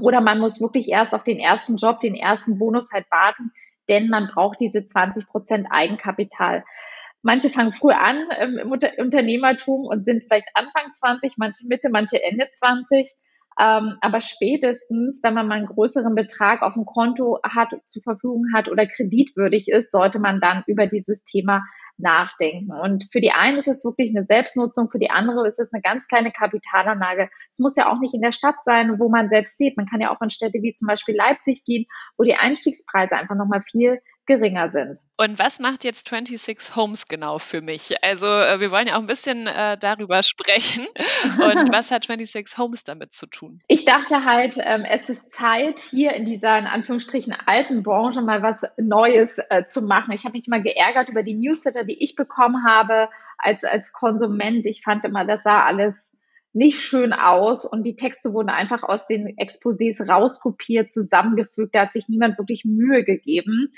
Oder 0.00 0.20
man 0.20 0.40
muss 0.40 0.60
wirklich 0.60 0.88
erst 0.88 1.14
auf 1.14 1.22
den 1.22 1.38
ersten 1.38 1.76
Job, 1.76 2.00
den 2.00 2.16
ersten 2.16 2.58
Bonus 2.58 2.90
halt 2.92 3.06
warten, 3.12 3.52
denn 3.88 4.08
man 4.08 4.26
braucht 4.26 4.58
diese 4.58 4.82
20 4.82 5.28
Prozent 5.28 5.68
Eigenkapital. 5.70 6.64
Manche 7.22 7.50
fangen 7.50 7.72
früh 7.72 7.92
an 7.92 8.26
ähm, 8.38 8.58
im 8.58 8.72
Unter 8.72 8.90
Unternehmertum 8.98 9.86
und 9.86 10.04
sind 10.04 10.22
vielleicht 10.24 10.48
Anfang 10.54 10.92
20, 10.92 11.34
manche 11.36 11.66
Mitte, 11.66 11.90
manche 11.90 12.22
Ende 12.22 12.48
20. 12.48 13.16
Ähm, 13.58 13.98
aber 14.00 14.20
spätestens, 14.20 15.20
wenn 15.22 15.34
man 15.34 15.46
mal 15.46 15.58
einen 15.58 15.66
größeren 15.66 16.14
Betrag 16.14 16.62
auf 16.62 16.74
dem 16.74 16.86
Konto 16.86 17.40
hat, 17.42 17.68
zur 17.86 18.02
Verfügung 18.02 18.46
hat 18.54 18.68
oder 18.70 18.86
kreditwürdig 18.86 19.68
ist, 19.68 19.90
sollte 19.90 20.18
man 20.18 20.40
dann 20.40 20.62
über 20.66 20.86
dieses 20.86 21.24
Thema 21.24 21.62
nachdenken. 21.98 22.72
Und 22.72 23.08
für 23.12 23.20
die 23.20 23.32
einen 23.32 23.58
ist 23.58 23.68
es 23.68 23.84
wirklich 23.84 24.10
eine 24.10 24.24
Selbstnutzung, 24.24 24.90
für 24.90 24.98
die 24.98 25.10
andere 25.10 25.46
ist 25.46 25.60
es 25.60 25.74
eine 25.74 25.82
ganz 25.82 26.08
kleine 26.08 26.32
Kapitalanlage. 26.32 27.28
Es 27.50 27.58
muss 27.58 27.76
ja 27.76 27.92
auch 27.92 28.00
nicht 28.00 28.14
in 28.14 28.22
der 28.22 28.32
Stadt 28.32 28.62
sein, 28.62 28.98
wo 28.98 29.08
man 29.10 29.28
selbst 29.28 29.60
lebt. 29.60 29.76
Man 29.76 29.86
kann 29.86 30.00
ja 30.00 30.14
auch 30.14 30.22
in 30.22 30.30
Städte 30.30 30.62
wie 30.62 30.72
zum 30.72 30.86
Beispiel 30.86 31.16
Leipzig 31.16 31.64
gehen, 31.64 31.86
wo 32.16 32.24
die 32.24 32.34
Einstiegspreise 32.34 33.16
einfach 33.16 33.36
nochmal 33.36 33.62
viel 33.62 34.00
geringer 34.26 34.68
sind. 34.68 35.00
Und 35.16 35.38
was 35.38 35.58
macht 35.58 35.84
jetzt 35.84 36.08
26 36.08 36.76
Homes 36.76 37.06
genau 37.06 37.38
für 37.38 37.60
mich? 37.60 38.02
Also 38.02 38.26
äh, 38.26 38.60
wir 38.60 38.70
wollen 38.70 38.86
ja 38.86 38.94
auch 38.94 39.00
ein 39.00 39.06
bisschen 39.06 39.46
äh, 39.46 39.76
darüber 39.78 40.22
sprechen. 40.22 40.86
Und 41.24 41.72
was 41.72 41.90
hat 41.90 42.04
26 42.04 42.58
Homes 42.58 42.84
damit 42.84 43.12
zu 43.12 43.26
tun? 43.26 43.60
Ich 43.66 43.84
dachte 43.84 44.24
halt, 44.24 44.56
ähm, 44.58 44.84
es 44.88 45.08
ist 45.08 45.30
Zeit, 45.30 45.80
hier 45.80 46.12
in 46.12 46.24
dieser 46.24 46.58
in 46.58 46.66
Anführungsstrichen 46.66 47.34
alten 47.46 47.82
Branche 47.82 48.22
mal 48.22 48.42
was 48.42 48.62
Neues 48.76 49.38
äh, 49.50 49.64
zu 49.64 49.82
machen. 49.82 50.12
Ich 50.12 50.24
habe 50.24 50.36
mich 50.36 50.46
mal 50.48 50.62
geärgert 50.62 51.08
über 51.08 51.22
die 51.22 51.34
Newsletter, 51.34 51.84
die 51.84 52.02
ich 52.02 52.14
bekommen 52.14 52.64
habe 52.66 53.08
als, 53.38 53.64
als 53.64 53.92
Konsument. 53.92 54.66
Ich 54.66 54.82
fand 54.82 55.04
immer, 55.04 55.24
das 55.24 55.42
sah 55.42 55.64
alles 55.64 56.20
nicht 56.52 56.80
schön 56.80 57.12
aus 57.12 57.64
und 57.64 57.84
die 57.84 57.94
Texte 57.94 58.32
wurden 58.32 58.48
einfach 58.48 58.82
aus 58.82 59.06
den 59.06 59.36
Exposés 59.36 60.08
rauskopiert, 60.08 60.90
zusammengefügt. 60.90 61.74
Da 61.74 61.82
hat 61.82 61.92
sich 61.92 62.08
niemand 62.08 62.38
wirklich 62.38 62.64
Mühe 62.64 63.04
gegeben. 63.04 63.72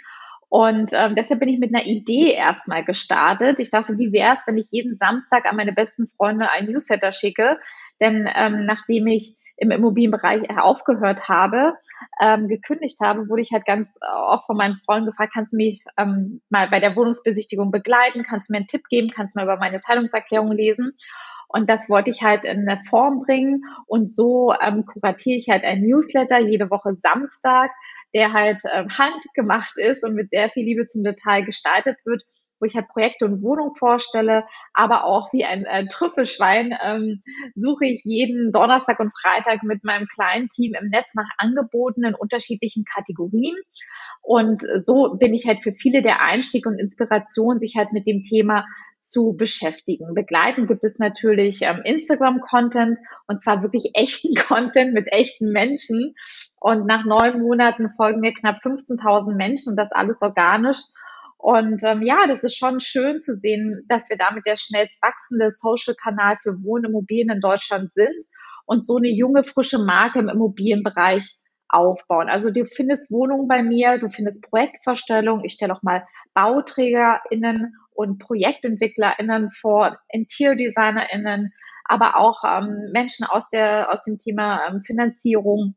Und 0.52 0.92
ähm, 0.92 1.14
deshalb 1.14 1.40
bin 1.40 1.48
ich 1.48 1.58
mit 1.58 1.74
einer 1.74 1.86
Idee 1.86 2.34
erstmal 2.34 2.84
gestartet. 2.84 3.58
Ich 3.58 3.70
dachte, 3.70 3.96
wie 3.96 4.12
wäre 4.12 4.34
es, 4.34 4.46
wenn 4.46 4.58
ich 4.58 4.66
jeden 4.70 4.94
Samstag 4.94 5.46
an 5.46 5.56
meine 5.56 5.72
besten 5.72 6.06
Freunde 6.06 6.50
ein 6.50 6.66
Newsletter 6.66 7.10
schicke? 7.10 7.58
Denn 8.02 8.28
ähm, 8.36 8.66
nachdem 8.66 9.06
ich 9.06 9.38
im 9.56 9.70
Immobilienbereich 9.70 10.50
aufgehört 10.58 11.26
habe, 11.30 11.72
ähm, 12.20 12.48
gekündigt 12.48 12.98
habe, 13.00 13.30
wurde 13.30 13.40
ich 13.40 13.50
halt 13.50 13.64
ganz 13.64 13.98
oft 14.02 14.44
von 14.44 14.58
meinen 14.58 14.78
Freunden 14.84 15.06
gefragt, 15.06 15.32
kannst 15.32 15.54
du 15.54 15.56
mich 15.56 15.82
ähm, 15.96 16.42
mal 16.50 16.68
bei 16.68 16.80
der 16.80 16.96
Wohnungsbesichtigung 16.96 17.70
begleiten, 17.70 18.22
kannst 18.22 18.50
du 18.50 18.52
mir 18.52 18.58
einen 18.58 18.66
Tipp 18.66 18.82
geben, 18.90 19.08
kannst 19.08 19.34
du 19.34 19.38
mal 19.38 19.44
über 19.44 19.56
meine 19.56 19.80
Teilungserklärung 19.80 20.52
lesen. 20.52 20.98
Und 21.52 21.68
das 21.68 21.90
wollte 21.90 22.10
ich 22.10 22.22
halt 22.22 22.44
in 22.44 22.68
eine 22.68 22.80
Form 22.82 23.22
bringen. 23.22 23.64
Und 23.86 24.08
so 24.08 24.54
ähm, 24.60 24.84
kuratiere 24.86 25.36
ich 25.36 25.48
halt 25.48 25.64
ein 25.64 25.82
Newsletter 25.82 26.38
jede 26.38 26.70
Woche 26.70 26.94
Samstag, 26.96 27.70
der 28.14 28.32
halt 28.32 28.62
ähm, 28.72 28.88
handgemacht 28.90 29.78
ist 29.78 30.04
und 30.04 30.14
mit 30.14 30.30
sehr 30.30 30.50
viel 30.50 30.64
Liebe 30.64 30.86
zum 30.86 31.04
Detail 31.04 31.42
gestaltet 31.42 31.98
wird, 32.04 32.22
wo 32.62 32.66
ich 32.66 32.76
halt 32.76 32.88
Projekte 32.88 33.24
und 33.24 33.42
Wohnungen 33.42 33.74
vorstelle, 33.74 34.44
aber 34.72 35.04
auch 35.04 35.32
wie 35.32 35.44
ein 35.44 35.64
äh, 35.64 35.88
Trüffelschwein 35.88 36.72
ähm, 36.80 37.20
suche 37.56 37.86
ich 37.86 38.02
jeden 38.04 38.52
Donnerstag 38.52 39.00
und 39.00 39.12
Freitag 39.20 39.64
mit 39.64 39.82
meinem 39.82 40.06
kleinen 40.06 40.48
Team 40.48 40.74
im 40.80 40.88
Netz 40.88 41.14
nach 41.14 41.28
Angeboten 41.38 42.04
in 42.04 42.14
unterschiedlichen 42.14 42.84
Kategorien. 42.84 43.56
Und 44.22 44.62
so 44.76 45.16
bin 45.18 45.34
ich 45.34 45.46
halt 45.46 45.64
für 45.64 45.72
viele 45.72 46.00
der 46.00 46.22
Einstieg 46.22 46.64
und 46.66 46.78
Inspiration, 46.78 47.58
sich 47.58 47.74
halt 47.76 47.92
mit 47.92 48.06
dem 48.06 48.22
Thema 48.22 48.64
zu 49.02 49.34
beschäftigen. 49.36 50.14
Begleiten 50.14 50.66
gibt 50.66 50.84
es 50.84 50.98
natürlich 50.98 51.62
ähm, 51.62 51.82
Instagram-Content 51.84 52.98
und 53.26 53.40
zwar 53.40 53.62
wirklich 53.62 53.90
echten 53.94 54.34
Content 54.48 54.94
mit 54.94 55.12
echten 55.12 55.50
Menschen. 55.50 56.14
Und 56.60 56.86
nach 56.86 57.04
neun 57.04 57.42
Monaten 57.42 57.90
folgen 57.90 58.20
mir 58.20 58.32
knapp 58.32 58.58
15.000 58.64 59.34
Menschen 59.34 59.70
und 59.70 59.76
das 59.76 59.92
alles 59.92 60.22
organisch. 60.22 60.78
Und 61.36 61.82
ähm, 61.82 62.02
ja, 62.02 62.26
das 62.28 62.44
ist 62.44 62.56
schon 62.56 62.78
schön 62.78 63.18
zu 63.18 63.34
sehen, 63.34 63.84
dass 63.88 64.08
wir 64.08 64.16
damit 64.16 64.46
der 64.46 64.54
schnellst 64.54 65.02
wachsende 65.02 65.50
Social-Kanal 65.50 66.36
für 66.40 66.62
Wohnimmobilien 66.62 67.30
in 67.30 67.40
Deutschland 67.40 67.90
sind 67.90 68.24
und 68.64 68.86
so 68.86 68.96
eine 68.96 69.08
junge, 69.08 69.42
frische 69.42 69.80
Marke 69.80 70.20
im 70.20 70.28
Immobilienbereich 70.28 71.38
aufbauen. 71.68 72.28
Also 72.28 72.50
du 72.50 72.64
findest 72.66 73.10
Wohnungen 73.10 73.48
bei 73.48 73.64
mir, 73.64 73.98
du 73.98 74.08
findest 74.08 74.48
Projektvorstellungen, 74.48 75.44
ich 75.44 75.54
stelle 75.54 75.74
auch 75.74 75.82
mal 75.82 76.06
BauträgerInnen 76.34 77.74
und 77.94 78.18
ProjektentwicklerInnen 78.18 79.50
vor, 79.50 79.98
InteriordesignerInnen, 80.08 81.52
aber 81.84 82.16
auch 82.16 82.42
ähm, 82.44 82.90
Menschen 82.92 83.26
aus 83.26 83.48
der 83.48 83.92
aus 83.92 84.02
dem 84.04 84.18
Thema 84.18 84.66
ähm, 84.68 84.82
Finanzierung, 84.82 85.74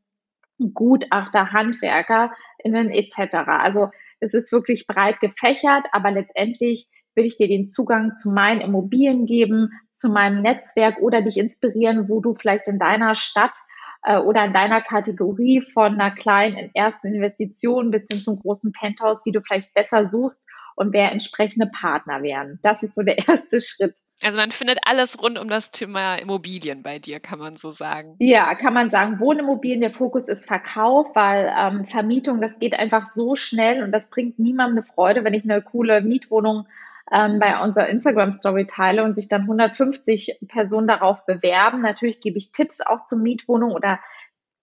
Gutachter, 0.73 1.51
HandwerkerInnen 1.51 2.89
etc. 2.89 3.35
Also 3.47 3.89
es 4.19 4.33
ist 4.33 4.51
wirklich 4.51 4.87
breit 4.87 5.19
gefächert, 5.19 5.87
aber 5.91 6.11
letztendlich 6.11 6.87
will 7.15 7.25
ich 7.25 7.37
dir 7.37 7.47
den 7.47 7.65
Zugang 7.65 8.13
zu 8.13 8.29
meinen 8.29 8.61
Immobilien 8.61 9.25
geben, 9.25 9.69
zu 9.91 10.09
meinem 10.09 10.41
Netzwerk 10.41 10.99
oder 10.99 11.21
dich 11.21 11.37
inspirieren, 11.37 12.09
wo 12.09 12.21
du 12.21 12.33
vielleicht 12.33 12.67
in 12.67 12.79
deiner 12.79 13.15
Stadt 13.15 13.57
äh, 14.05 14.17
oder 14.17 14.45
in 14.45 14.53
deiner 14.53 14.81
Kategorie 14.81 15.61
von 15.61 15.99
einer 15.99 16.11
kleinen 16.11 16.71
ersten 16.73 17.13
Investition 17.13 17.91
bis 17.91 18.07
hin 18.09 18.19
zum 18.19 18.39
großen 18.39 18.71
Penthouse, 18.71 19.25
wie 19.25 19.31
du 19.31 19.41
vielleicht 19.41 19.73
besser 19.73 20.05
suchst 20.05 20.47
und 20.75 20.93
wer 20.93 21.11
entsprechende 21.11 21.67
Partner 21.67 22.21
wären. 22.21 22.59
Das 22.61 22.83
ist 22.83 22.95
so 22.95 23.01
der 23.01 23.17
erste 23.27 23.61
Schritt. 23.61 23.95
Also 24.23 24.39
man 24.39 24.51
findet 24.51 24.79
alles 24.85 25.21
rund 25.21 25.39
um 25.39 25.49
das 25.49 25.71
Thema 25.71 26.15
Immobilien 26.15 26.83
bei 26.83 26.99
dir, 26.99 27.19
kann 27.19 27.39
man 27.39 27.57
so 27.57 27.71
sagen. 27.71 28.15
Ja, 28.19 28.55
kann 28.55 28.73
man 28.73 28.89
sagen. 28.89 29.19
Wohnimmobilien, 29.19 29.81
der 29.81 29.91
Fokus 29.91 30.29
ist 30.29 30.47
Verkauf, 30.47 31.07
weil 31.15 31.51
ähm, 31.57 31.85
Vermietung, 31.85 32.41
das 32.41 32.59
geht 32.59 32.77
einfach 32.77 33.05
so 33.05 33.35
schnell 33.35 33.83
und 33.83 33.91
das 33.91 34.09
bringt 34.09 34.39
niemandem 34.39 34.77
eine 34.77 34.85
Freude, 34.85 35.23
wenn 35.23 35.33
ich 35.33 35.43
eine 35.43 35.61
coole 35.61 36.01
Mietwohnung 36.01 36.65
ähm, 37.11 37.39
bei 37.39 37.61
unserer 37.61 37.87
Instagram-Story 37.87 38.67
teile 38.67 39.03
und 39.03 39.13
sich 39.13 39.27
dann 39.27 39.41
150 39.41 40.39
Personen 40.47 40.87
darauf 40.87 41.25
bewerben. 41.25 41.81
Natürlich 41.81 42.19
gebe 42.19 42.37
ich 42.37 42.51
Tipps 42.51 42.81
auch 42.81 43.01
zur 43.01 43.19
Mietwohnung 43.19 43.71
oder 43.71 43.99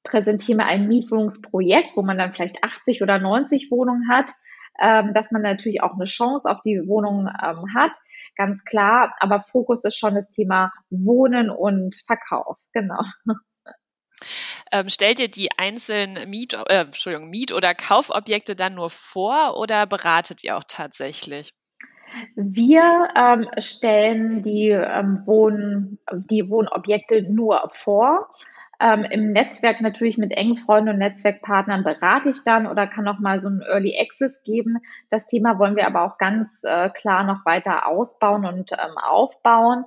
präsentiere 0.03 0.57
mir 0.57 0.67
ein 0.67 0.89
Mietwohnungsprojekt, 0.89 1.97
wo 1.97 2.03
man 2.03 2.19
dann 2.19 2.33
vielleicht 2.33 2.65
80 2.65 3.03
oder 3.03 3.19
90 3.19 3.71
Wohnungen 3.71 4.09
hat 4.11 4.33
ähm, 4.81 5.13
dass 5.15 5.31
man 5.31 5.43
natürlich 5.43 5.83
auch 5.83 5.95
eine 5.95 6.05
Chance 6.05 6.51
auf 6.51 6.63
die 6.63 6.87
Wohnung 6.87 7.29
ähm, 7.29 7.75
hat, 7.75 7.97
ganz 8.37 8.65
klar. 8.65 9.15
Aber 9.21 9.43
Fokus 9.43 9.85
ist 9.85 9.99
schon 9.99 10.15
das 10.15 10.33
Thema 10.33 10.73
Wohnen 10.91 11.51
und 11.51 11.97
Verkauf, 12.07 12.57
genau. 12.73 13.03
Ähm, 14.71 14.89
stellt 14.89 15.21
ihr 15.21 15.29
die 15.29 15.51
einzelnen 15.59 16.31
Miet, 16.31 16.55
äh, 16.55 16.87
Miet- 17.19 17.53
oder 17.53 17.75
Kaufobjekte 17.75 18.57
dann 18.57 18.75
nur 18.75 18.89
vor 18.89 19.59
oder 19.59 19.87
beratet 19.87 20.45
ihr 20.45 20.57
auch 20.57 20.65
tatsächlich? 20.67 21.53
Wir 22.35 23.09
ähm, 23.17 23.47
stellen 23.59 24.43
die, 24.43 24.71
ähm, 24.71 25.23
Wohn, 25.27 25.99
die 26.13 26.49
Wohnobjekte 26.51 27.23
nur 27.23 27.63
vor. 27.71 28.29
Ähm, 28.81 29.05
Im 29.05 29.31
Netzwerk 29.31 29.81
natürlich 29.81 30.19
mit 30.19 30.33
engen 30.33 30.57
Freunden 30.57 30.91
und 30.91 30.99
Netzwerkpartnern 30.99 31.85
berate 31.85 32.31
ich 32.31 32.43
dann 32.45 32.67
oder 32.67 32.89
kann 32.89 33.05
noch 33.05 33.21
mal 33.21 33.41
so 33.41 33.49
einen 33.49 33.63
Early 33.63 33.97
Access 33.97 34.43
geben. 34.43 34.79
Das 35.09 35.29
Thema 35.29 35.61
wollen 35.61 35.77
wir 35.77 35.87
aber 35.87 36.03
auch 36.03 36.19
ganz 36.19 36.65
äh, 36.65 36.91
klar 36.91 37.23
noch 37.23 37.47
weiter 37.47 37.87
ausbauen 37.87 38.45
und 38.45 38.73
ähm, 38.73 38.99
aufbauen. 38.99 39.85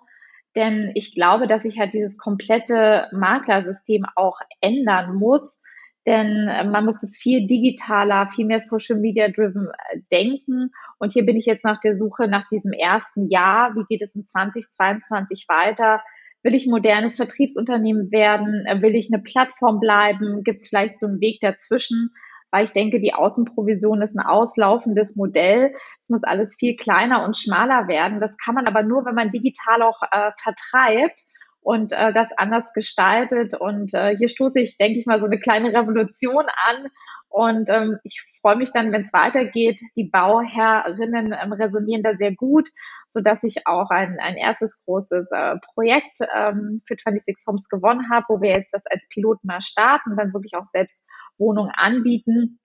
Denn 0.56 0.92
ich 0.96 1.14
glaube, 1.14 1.48
dass 1.48 1.64
sich 1.64 1.78
halt 1.78 1.94
dieses 1.94 2.18
komplette 2.18 3.10
Maklersystem 3.12 4.06
auch 4.16 4.40
ändern 4.62 5.16
muss. 5.16 5.65
Denn 6.06 6.48
äh, 6.48 6.64
man 6.64 6.86
muss 6.86 7.02
es 7.02 7.18
viel 7.18 7.48
digitaler, 7.48 8.30
viel 8.30 8.46
mehr 8.46 8.60
Social 8.60 9.00
Media 9.00 9.28
driven 9.30 9.70
äh, 9.92 10.00
denken. 10.12 10.72
Und 11.00 11.14
hier 11.14 11.26
bin 11.26 11.36
ich 11.36 11.46
jetzt 11.46 11.66
nach 11.66 11.80
der 11.80 11.96
Suche 11.96 12.28
nach 12.28 12.48
diesem 12.50 12.74
ersten 12.74 13.30
Jahr. 13.30 13.76
Wie 13.76 13.86
geht 13.90 14.02
es 14.02 14.16
in 14.16 14.24
2022 14.24 15.46
weiter? 15.48 16.02
Will 16.44 16.54
ich 16.54 16.68
modernes 16.68 17.16
Vertriebsunternehmen 17.16 18.12
werden? 18.12 18.66
Äh, 18.68 18.82
will 18.82 18.96
ich 18.96 19.12
eine 19.12 19.24
Plattform 19.24 19.80
bleiben? 19.80 20.44
Gibt 20.44 20.60
es 20.60 20.68
vielleicht 20.68 20.98
so 20.98 21.08
einen 21.08 21.22
Weg 21.22 21.40
dazwischen? 21.42 22.12
Weil 22.52 22.66
ich 22.66 22.72
denke, 22.72 23.00
die 23.02 23.14
Außenprovision 23.14 24.04
ist 24.04 24.16
ein 24.16 24.26
auslaufendes 24.26 25.16
Modell. 25.16 25.74
Es 26.00 26.10
muss 26.10 26.24
alles 26.24 26.56
viel 26.56 26.76
kleiner 26.76 27.26
und 27.26 27.36
schmaler 27.36 27.88
werden. 27.88 28.20
Das 28.20 28.38
kann 28.38 28.54
man 28.54 28.68
aber 28.68 28.84
nur, 28.84 29.06
wenn 29.06 29.16
man 29.16 29.32
digital 29.32 29.82
auch 29.82 30.02
äh, 30.12 30.32
vertreibt 30.42 31.26
und 31.66 31.92
äh, 31.92 32.14
das 32.14 32.32
anders 32.38 32.74
gestaltet. 32.74 33.56
Und 33.56 33.94
äh, 33.94 34.16
hier 34.16 34.30
stoße 34.30 34.60
ich, 34.60 34.78
denke 34.78 35.00
ich 35.00 35.06
mal, 35.06 35.20
so 35.20 35.26
eine 35.26 35.40
kleine 35.40 35.74
Revolution 35.74 36.46
an. 36.46 36.88
Und 37.28 37.70
ähm, 37.70 37.98
ich 38.04 38.24
freue 38.40 38.56
mich 38.56 38.72
dann, 38.72 38.92
wenn 38.92 39.02
es 39.02 39.12
weitergeht. 39.12 39.82
Die 39.98 40.06
Bauherrinnen 40.06 41.34
ähm, 41.34 41.52
resonieren 41.52 42.04
da 42.04 42.16
sehr 42.16 42.34
gut 42.34 42.70
so 43.16 43.22
dass 43.22 43.44
ich 43.44 43.66
auch 43.66 43.92
ein, 43.92 44.20
ein 44.20 44.36
erstes 44.36 44.84
großes 44.84 45.32
äh, 45.32 45.56
Projekt 45.74 46.20
ähm, 46.36 46.82
für 46.86 46.96
26 46.98 47.48
Homes 47.48 47.70
gewonnen 47.70 48.10
habe, 48.12 48.26
wo 48.28 48.42
wir 48.42 48.50
jetzt 48.50 48.74
das 48.74 48.86
als 48.88 49.08
Pilot 49.08 49.42
mal 49.44 49.62
starten 49.62 50.18
dann 50.18 50.34
wirklich 50.34 50.54
auch 50.56 50.66
selbst 50.66 51.08
Wohnungen 51.38 51.72
anbieten. 51.76 52.60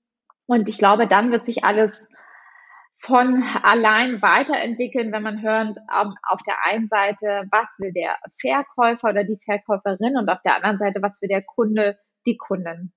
Und 0.47 0.69
ich 0.69 0.76
glaube, 0.76 1.07
dann 1.07 1.30
wird 1.30 1.47
sich 1.47 1.62
alles 1.62 2.12
von 3.00 3.42
allein 3.62 4.21
weiterentwickeln, 4.21 5.11
wenn 5.12 5.23
man 5.23 5.42
hört, 5.42 5.78
ähm, 5.78 6.14
auf 6.28 6.42
der 6.47 6.57
einen 6.66 6.87
Seite, 6.87 7.45
was 7.50 7.78
will 7.80 7.92
der 7.92 8.16
Verkäufer 8.40 9.09
oder 9.09 9.25
die 9.25 9.38
Verkäuferin 9.42 10.19
und 10.19 10.28
auf 10.28 10.42
der 10.42 10.57
anderen 10.57 10.76
Seite, 10.76 11.00
was 11.00 11.21
will 11.23 11.28
der 11.28 11.42
Kunde, 11.42 11.99
die 12.26 12.37
Kunden. 12.37 12.92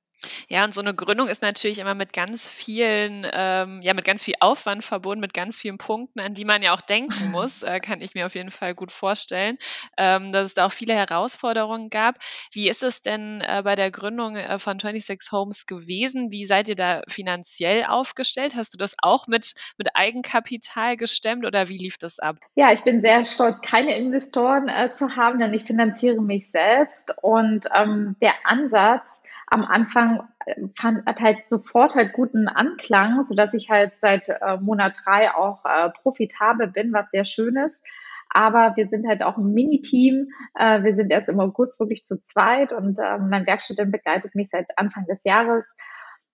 Ja, 0.48 0.64
und 0.64 0.74
so 0.74 0.82
eine 0.82 0.94
Gründung 0.94 1.28
ist 1.28 1.42
natürlich 1.42 1.80
immer 1.80 1.96
mit 1.96 2.14
ganz 2.14 2.50
vielen, 2.50 3.28
ähm, 3.32 3.80
ja, 3.82 3.94
mit 3.94 4.06
ganz 4.06 4.24
viel 4.24 4.36
Aufwand 4.40 4.84
verbunden, 4.84 5.22
mit 5.22 5.34
ganz 5.34 5.60
vielen 5.60 5.78
Punkten, 5.78 6.20
an 6.20 6.34
die 6.34 6.46
man 6.46 6.62
ja 6.62 6.74
auch 6.74 6.82
denken 6.82 7.32
muss, 7.32 7.64
äh, 7.64 7.80
kann 7.80 8.02
ich 8.02 8.14
mir 8.14 8.26
auf 8.26 8.36
jeden 8.36 8.52
Fall 8.52 8.76
gut 8.76 8.92
vorstellen, 8.92 9.58
ähm, 9.98 10.32
dass 10.32 10.46
es 10.46 10.54
da 10.54 10.66
auch 10.66 10.72
viele 10.72 10.94
Herausforderungen 10.94 11.90
gab. 11.90 12.16
Wie 12.52 12.70
ist 12.70 12.84
es 12.84 13.02
denn 13.02 13.42
äh, 13.42 13.62
bei 13.64 13.76
der 13.76 13.92
Gründung 13.92 14.36
äh, 14.36 14.60
von 14.60 14.80
26 14.80 15.32
Homes 15.32 15.66
gewesen? 15.66 16.32
Wie 16.32 16.46
seid 16.46 16.68
ihr 16.68 16.76
da 16.76 17.02
finanziell 17.08 17.86
aufgestellt? 17.86 18.56
Hast 18.56 18.74
du 18.74 18.78
das 18.78 18.96
auch 19.02 19.28
mit, 19.28 19.54
mit 19.78 19.90
Eigenkapital 19.96 20.98
gestemmt 20.98 21.46
oder 21.46 21.70
wie 21.70 21.78
lief 21.78 21.98
das 21.98 22.20
ab? 22.20 22.38
Ja, 22.56 22.72
ich 22.72 22.82
bin 22.82 23.02
sehr 23.02 23.26
stolz, 23.26 23.62
keine 23.62 23.96
Investoren 23.98 24.70
äh, 24.70 24.92
zu 24.92 25.16
haben, 25.16 25.40
denn 25.40 25.54
ich 25.54 25.64
finanziere 25.64 26.22
mich 26.22 26.50
selbst 26.50 27.14
und 27.22 27.68
ähm, 27.74 28.16
der 28.22 28.34
Ansatz, 28.46 29.24
am 29.54 29.64
Anfang 29.64 30.28
äh, 30.46 30.56
fand, 30.76 31.06
hat 31.06 31.22
halt 31.22 31.48
sofort 31.48 31.96
halt 31.96 32.14
guten 32.14 32.48
Anklang, 32.48 33.24
so 33.24 33.36
dass 33.36 33.54
ich 33.54 33.70
halt 33.70 34.00
seit 34.00 34.30
äh, 34.30 34.58
Monat 34.60 34.98
drei 35.06 35.34
auch 35.34 35.64
äh, 35.64 35.90
profitabel 36.02 36.68
bin, 36.68 36.92
was 36.92 37.12
sehr 37.12 37.26
schön 37.26 37.56
ist. 37.56 37.86
Aber 38.30 38.76
wir 38.76 38.88
sind 38.88 39.08
halt 39.08 39.22
auch 39.22 39.38
ein 39.38 39.54
Mini-Team. 39.54 40.30
Äh, 40.58 40.84
wir 40.84 40.96
sind 40.96 41.12
erst 41.12 41.30
im 41.30 41.40
August 41.40 41.80
wirklich 41.80 42.04
zu 42.04 42.20
zweit 42.20 42.74
und 42.74 42.98
äh, 43.00 43.20
mein 43.20 43.46
Werkstudent 43.46 43.92
begleitet 43.92 44.34
mich 44.34 44.50
seit 44.50 44.78
Anfang 44.78 45.06
des 45.06 45.24
Jahres. 45.24 45.78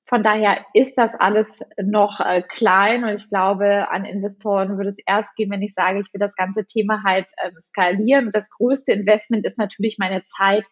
Von 0.08 0.24
daher 0.24 0.66
ist 0.74 0.98
das 0.98 1.14
alles 1.14 1.62
noch 1.80 2.20
äh, 2.22 2.42
klein 2.42 3.04
und 3.04 3.10
ich 3.10 3.30
glaube, 3.30 3.90
an 3.92 4.06
Investoren 4.06 4.78
würde 4.78 4.90
es 4.90 4.98
erst 5.06 5.36
gehen, 5.36 5.52
wenn 5.52 5.62
ich 5.62 5.74
sage, 5.74 6.00
ich 6.00 6.12
will 6.14 6.20
das 6.20 6.36
ganze 6.36 6.66
Thema 6.66 7.04
halt 7.06 7.28
äh, 7.38 7.52
skalieren. 7.60 8.32
Das 8.32 8.50
größte 8.50 8.94
Investment 8.94 9.46
ist 9.46 9.60
natürlich 9.60 9.98
meine 10.00 10.24
Zeit 10.24 10.68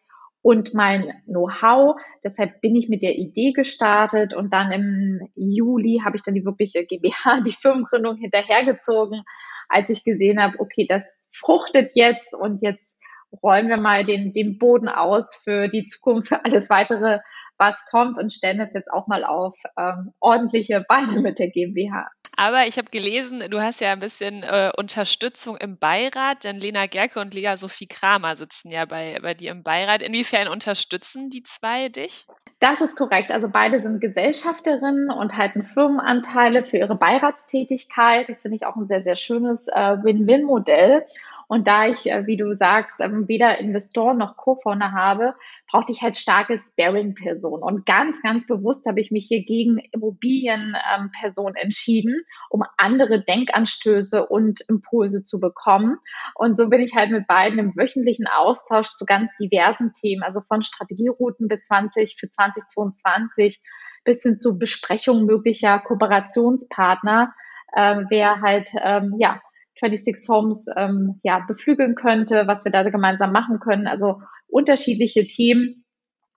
und 0.48 0.74
mein 0.74 1.12
Know-how. 1.25 2.00
Deshalb 2.24 2.62
bin 2.62 2.74
ich 2.77 2.88
mit 2.88 3.04
der 3.04 3.18
Idee 3.18 3.51
gestartet 3.51 4.34
und 4.34 4.54
dann 4.54 4.72
im 4.72 5.27
Juli 5.36 6.00
habe 6.06 6.16
ich 6.16 6.24
dann 6.24 6.36
die 6.36 6.46
wirkliche 6.46 6.86
GmbH, 6.86 7.42
die 7.46 7.51
Firmengründung 7.51 8.16
hinterhergezogen, 8.16 9.24
als 9.68 9.89
ich 9.89 10.06
gesehen 10.06 10.42
habe, 10.42 10.58
okay, 10.60 10.86
das 10.88 11.27
fruchtet 11.34 11.92
jetzt 11.96 12.34
und 12.34 12.62
jetzt 12.62 13.04
räumen 13.44 13.68
wir 13.68 13.75
mal 13.75 14.06
den, 14.06 14.32
den 14.32 14.58
Boden 14.58 14.88
aus 14.88 15.36
für 15.36 15.68
die 15.68 15.84
Zukunft, 15.84 16.30
für 16.30 16.46
alles 16.46 16.70
weitere, 16.70 17.20
was 17.58 17.86
kommt 17.92 18.18
und 18.18 18.32
stellen 18.32 18.62
es 18.62 18.74
jetzt 18.74 18.89
auch 18.89 19.08
mal 19.08 19.25
auf 19.25 19.62
ähm, 19.77 20.13
ordentliche 20.22 20.86
Beine 20.88 21.20
mit 21.20 21.39
der 21.39 21.50
GmbH. 21.50 22.08
Aber 22.39 22.67
ich 22.67 22.77
habe 22.77 22.91
gelesen, 22.91 23.44
du 23.50 23.62
hast 23.62 23.82
ja 23.82 23.91
ein 23.91 24.00
bisschen 24.00 24.44
äh, 24.44 24.72
Unterstützung 24.77 25.58
im 25.58 25.79
Beirat, 25.79 26.44
denn 26.44 26.60
Lena 26.60 26.86
Gerke 26.86 27.20
und 27.20 27.34
Lea 27.34 27.56
Sophie 27.58 27.88
Kramer 27.88 28.36
sitzen 28.36 28.70
ja 28.70 28.86
bei, 28.86 29.17
bei 29.24 29.34
dir 29.34 29.50
im 29.50 29.63
Beirat. 29.63 30.03
Inwiefern 30.03 30.48
unterstützen 30.48 31.32
die 31.32 31.41
zwei 31.41 31.89
dich? 31.89 32.27
Das 32.60 32.82
ist 32.82 32.96
korrekt. 32.96 33.32
Also 33.32 33.50
beide 33.50 33.79
sind 33.79 34.01
Gesellschafterinnen 34.01 35.10
und 35.10 35.36
halten 35.36 35.63
Firmenanteile 35.63 36.63
für 36.63 36.77
ihre 36.77 36.96
Beiratstätigkeit. 36.96 38.29
Das 38.29 38.44
finde 38.44 38.58
ich 38.58 38.65
auch 38.67 38.75
ein 38.75 38.86
sehr, 38.86 39.01
sehr 39.01 39.15
schönes 39.15 39.67
äh, 39.67 39.98
Win-Win-Modell. 40.03 41.08
Und 41.48 41.68
da 41.68 41.88
ich, 41.88 42.10
äh, 42.10 42.25
wie 42.25 42.36
du 42.36 42.54
sagst, 42.54 43.00
ähm, 43.00 43.27
weder 43.27 43.58
Investor 43.58 44.13
noch 44.13 44.36
Co-Founder 44.36 44.92
habe, 44.92 45.36
brauchte 45.70 45.94
ich 45.94 46.01
halt 46.01 46.18
starke 46.18 46.58
Sparing-Personen. 46.58 47.63
Und 47.63 47.86
ganz, 47.86 48.22
ganz 48.22 48.46
bewusst 48.46 48.86
habe 48.86 49.00
ich 49.00 49.12
mich 49.12 49.27
hier 49.27 49.46
gegen 49.46 49.80
Immobilienpersonen 49.92 51.56
ähm, 51.56 51.63
entschieden, 51.63 52.22
um 52.50 52.63
andere 52.77 53.24
Denkanstöße 53.24 54.25
und 54.25 54.60
Impulse 54.68 55.24
zu 55.24 55.39
bekommen. 55.39 55.98
Und 56.36 56.58
so 56.58 56.70
bin 56.70 56.82
ich 56.82 56.96
halt 56.96 57.12
mit 57.12 57.27
beiden 57.27 57.60
im 57.60 57.75
wöchentlichen 57.75 58.27
Austausch 58.27 58.89
zu 58.89 59.06
ganz 59.06 59.34
diversen 59.36 59.94
Themen, 59.94 60.24
also 60.24 60.42
von 60.42 60.62
Strategierouten 60.62 61.48
bis 61.48 61.68
20 61.68 62.18
für 62.20 62.27
2022 62.27 63.62
bis 64.04 64.24
hin 64.24 64.38
zu 64.38 64.58
Besprechungen 64.58 65.25
möglicher 65.25 65.80
Kooperationspartner, 65.80 67.34
äh, 67.74 68.04
wer 68.10 68.42
halt 68.42 68.70
ähm, 68.82 69.16
ja 69.20 69.42
26 69.79 70.29
Homes 70.29 70.67
ähm, 70.75 71.19
ja, 71.24 71.39
beflügeln 71.48 71.96
könnte, 71.96 72.48
was 72.48 72.65
wir 72.65 72.72
da 72.72 72.84
gemeinsam 72.84 73.31
machen 73.31 73.60
können. 73.60 73.88
Also 73.88 74.22
unterschiedliche 74.48 75.27
Themen, 75.27 75.86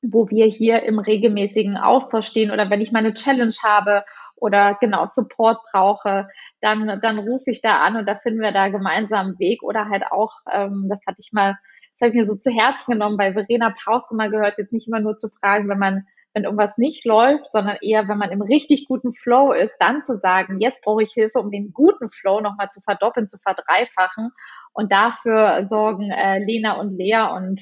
wo 0.02 0.28
wir 0.30 0.46
hier 0.46 0.82
im 0.82 0.98
regelmäßigen 0.98 1.76
Austausch 1.76 2.26
stehen 2.26 2.50
oder 2.50 2.70
wenn 2.70 2.80
ich 2.80 2.92
meine 2.92 3.14
Challenge 3.14 3.54
habe 3.64 4.04
oder 4.36 4.76
genau 4.80 5.04
Support 5.06 5.58
brauche, 5.72 6.28
dann, 6.60 7.00
dann 7.02 7.18
rufe 7.18 7.50
ich 7.50 7.60
da 7.60 7.80
an 7.80 7.96
und 7.96 8.08
da 8.08 8.16
finden 8.16 8.40
wir 8.40 8.52
da 8.52 8.68
gemeinsam 8.68 9.26
einen 9.26 9.38
Weg 9.38 9.62
oder 9.62 9.90
halt 9.90 10.04
auch, 10.10 10.32
ähm, 10.50 10.86
das 10.88 11.04
hatte 11.06 11.20
ich 11.20 11.32
mal, 11.32 11.56
das 11.92 12.00
habe 12.00 12.10
ich 12.10 12.16
mir 12.16 12.24
so 12.24 12.34
zu 12.34 12.50
Herzen 12.50 12.92
genommen, 12.92 13.18
bei 13.18 13.34
Verena 13.34 13.74
Pause 13.84 14.16
mal 14.16 14.30
gehört, 14.30 14.58
jetzt 14.58 14.72
nicht 14.72 14.88
immer 14.88 15.00
nur 15.00 15.16
zu 15.16 15.28
fragen, 15.28 15.68
wenn 15.68 15.78
man 15.78 16.06
wenn 16.32 16.44
irgendwas 16.44 16.78
nicht 16.78 17.04
läuft, 17.04 17.50
sondern 17.50 17.78
eher, 17.80 18.08
wenn 18.08 18.18
man 18.18 18.30
im 18.30 18.42
richtig 18.42 18.86
guten 18.86 19.12
Flow 19.12 19.52
ist, 19.52 19.76
dann 19.78 20.02
zu 20.02 20.14
sagen, 20.14 20.60
jetzt 20.60 20.82
brauche 20.82 21.02
ich 21.02 21.12
Hilfe, 21.12 21.38
um 21.38 21.50
den 21.50 21.72
guten 21.72 22.08
Flow 22.08 22.40
nochmal 22.40 22.68
zu 22.68 22.80
verdoppeln, 22.80 23.26
zu 23.26 23.38
verdreifachen. 23.38 24.30
Und 24.72 24.92
dafür 24.92 25.64
sorgen 25.64 26.10
äh, 26.10 26.38
Lena 26.38 26.74
und 26.74 26.96
Lea. 26.96 27.28
Und 27.34 27.60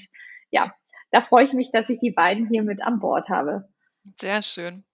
ja, 0.51 0.73
da 1.11 1.21
freue 1.23 1.45
ich 1.45 1.55
mich, 1.55 1.71
dass 1.71 1.89
ich 1.89 1.99
die 1.99 2.13
beiden 2.13 2.49
hier 2.49 2.63
mit 2.63 2.83
an 2.83 3.01
Bord 3.01 3.29
habe. 3.29 3.69
Sehr 4.21 4.41
schön. 4.43 4.85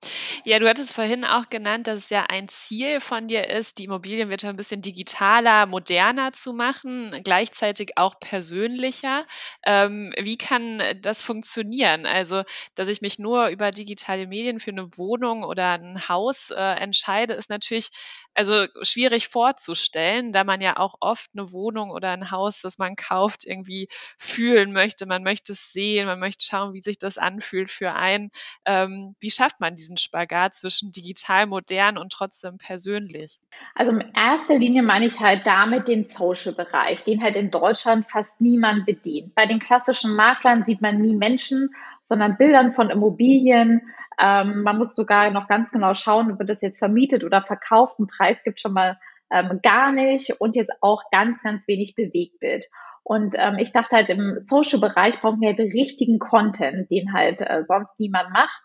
Ja, 0.44 0.58
du 0.58 0.68
hattest 0.68 0.92
vorhin 0.92 1.24
auch 1.24 1.48
genannt, 1.48 1.86
dass 1.86 1.96
es 2.04 2.10
ja 2.10 2.24
ein 2.28 2.48
Ziel 2.48 2.98
von 3.00 3.28
dir 3.28 3.48
ist, 3.48 3.78
die 3.78 3.84
Immobilienwirtschaft 3.84 4.52
ein 4.52 4.56
bisschen 4.56 4.82
digitaler, 4.82 5.66
moderner 5.66 6.32
zu 6.32 6.52
machen, 6.52 7.20
gleichzeitig 7.22 7.92
auch 7.96 8.18
persönlicher. 8.18 9.24
Ähm, 9.64 10.12
wie 10.18 10.36
kann 10.36 10.82
das 11.00 11.22
funktionieren? 11.22 12.06
Also, 12.06 12.42
dass 12.74 12.88
ich 12.88 13.02
mich 13.02 13.18
nur 13.20 13.48
über 13.48 13.70
digitale 13.70 14.26
Medien 14.26 14.58
für 14.58 14.72
eine 14.72 14.88
Wohnung 14.96 15.44
oder 15.44 15.72
ein 15.78 16.08
Haus 16.08 16.50
äh, 16.50 16.60
entscheide, 16.60 17.34
ist 17.34 17.50
natürlich 17.50 17.90
also 18.34 18.66
schwierig 18.82 19.28
vorzustellen, 19.28 20.32
da 20.32 20.44
man 20.44 20.60
ja 20.60 20.76
auch 20.76 20.96
oft 21.00 21.30
eine 21.36 21.52
Wohnung 21.52 21.90
oder 21.90 22.10
ein 22.12 22.30
Haus, 22.30 22.60
das 22.62 22.78
man 22.78 22.96
kauft, 22.96 23.44
irgendwie 23.46 23.88
fühlen 24.18 24.72
möchte. 24.72 25.06
Man 25.06 25.22
möchte 25.22 25.52
es 25.52 25.72
sehen, 25.72 26.06
man 26.06 26.18
möchte 26.18 26.44
schauen, 26.44 26.74
wie 26.74 26.80
sich 26.80 26.98
das 26.98 27.16
anfühlt 27.18 27.70
für 27.70 27.92
einen. 27.94 28.30
Ähm, 28.66 28.93
wie 29.20 29.30
schafft 29.30 29.60
man 29.60 29.74
diesen 29.74 29.96
Spagat 29.96 30.54
zwischen 30.54 30.92
digital, 30.92 31.46
modern 31.46 31.98
und 31.98 32.12
trotzdem 32.12 32.58
persönlich? 32.58 33.38
Also 33.74 33.92
in 33.92 34.12
erster 34.14 34.56
Linie 34.56 34.82
meine 34.82 35.06
ich 35.06 35.20
halt 35.20 35.46
damit 35.46 35.88
den 35.88 36.04
Social-Bereich, 36.04 37.04
den 37.04 37.22
halt 37.22 37.36
in 37.36 37.50
Deutschland 37.50 38.06
fast 38.06 38.40
niemand 38.40 38.86
bedient. 38.86 39.34
Bei 39.34 39.46
den 39.46 39.60
klassischen 39.60 40.14
Maklern 40.14 40.64
sieht 40.64 40.80
man 40.80 41.00
nie 41.00 41.14
Menschen, 41.14 41.74
sondern 42.02 42.36
Bildern 42.36 42.72
von 42.72 42.90
Immobilien. 42.90 43.82
Ähm, 44.18 44.62
man 44.62 44.78
muss 44.78 44.94
sogar 44.94 45.30
noch 45.30 45.48
ganz 45.48 45.72
genau 45.72 45.94
schauen, 45.94 46.38
wird 46.38 46.48
das 46.48 46.60
jetzt 46.60 46.78
vermietet 46.78 47.24
oder 47.24 47.42
verkauft. 47.42 47.98
Ein 47.98 48.06
Preis 48.06 48.44
gibt 48.44 48.60
schon 48.60 48.72
mal 48.72 48.98
ähm, 49.30 49.60
gar 49.62 49.92
nicht 49.92 50.40
und 50.40 50.56
jetzt 50.56 50.72
auch 50.80 51.02
ganz, 51.10 51.42
ganz 51.42 51.66
wenig 51.66 51.94
Bewegtbild. 51.94 52.66
Und 53.04 53.34
ähm, 53.36 53.58
ich 53.58 53.70
dachte 53.70 53.96
halt, 53.96 54.08
im 54.08 54.40
Social-Bereich 54.40 55.20
brauchen 55.20 55.40
wir 55.42 55.48
halt 55.48 55.60
richtigen 55.60 56.18
Content, 56.18 56.90
den 56.90 57.12
halt 57.12 57.42
äh, 57.42 57.62
sonst 57.62 58.00
niemand 58.00 58.30
macht. 58.30 58.62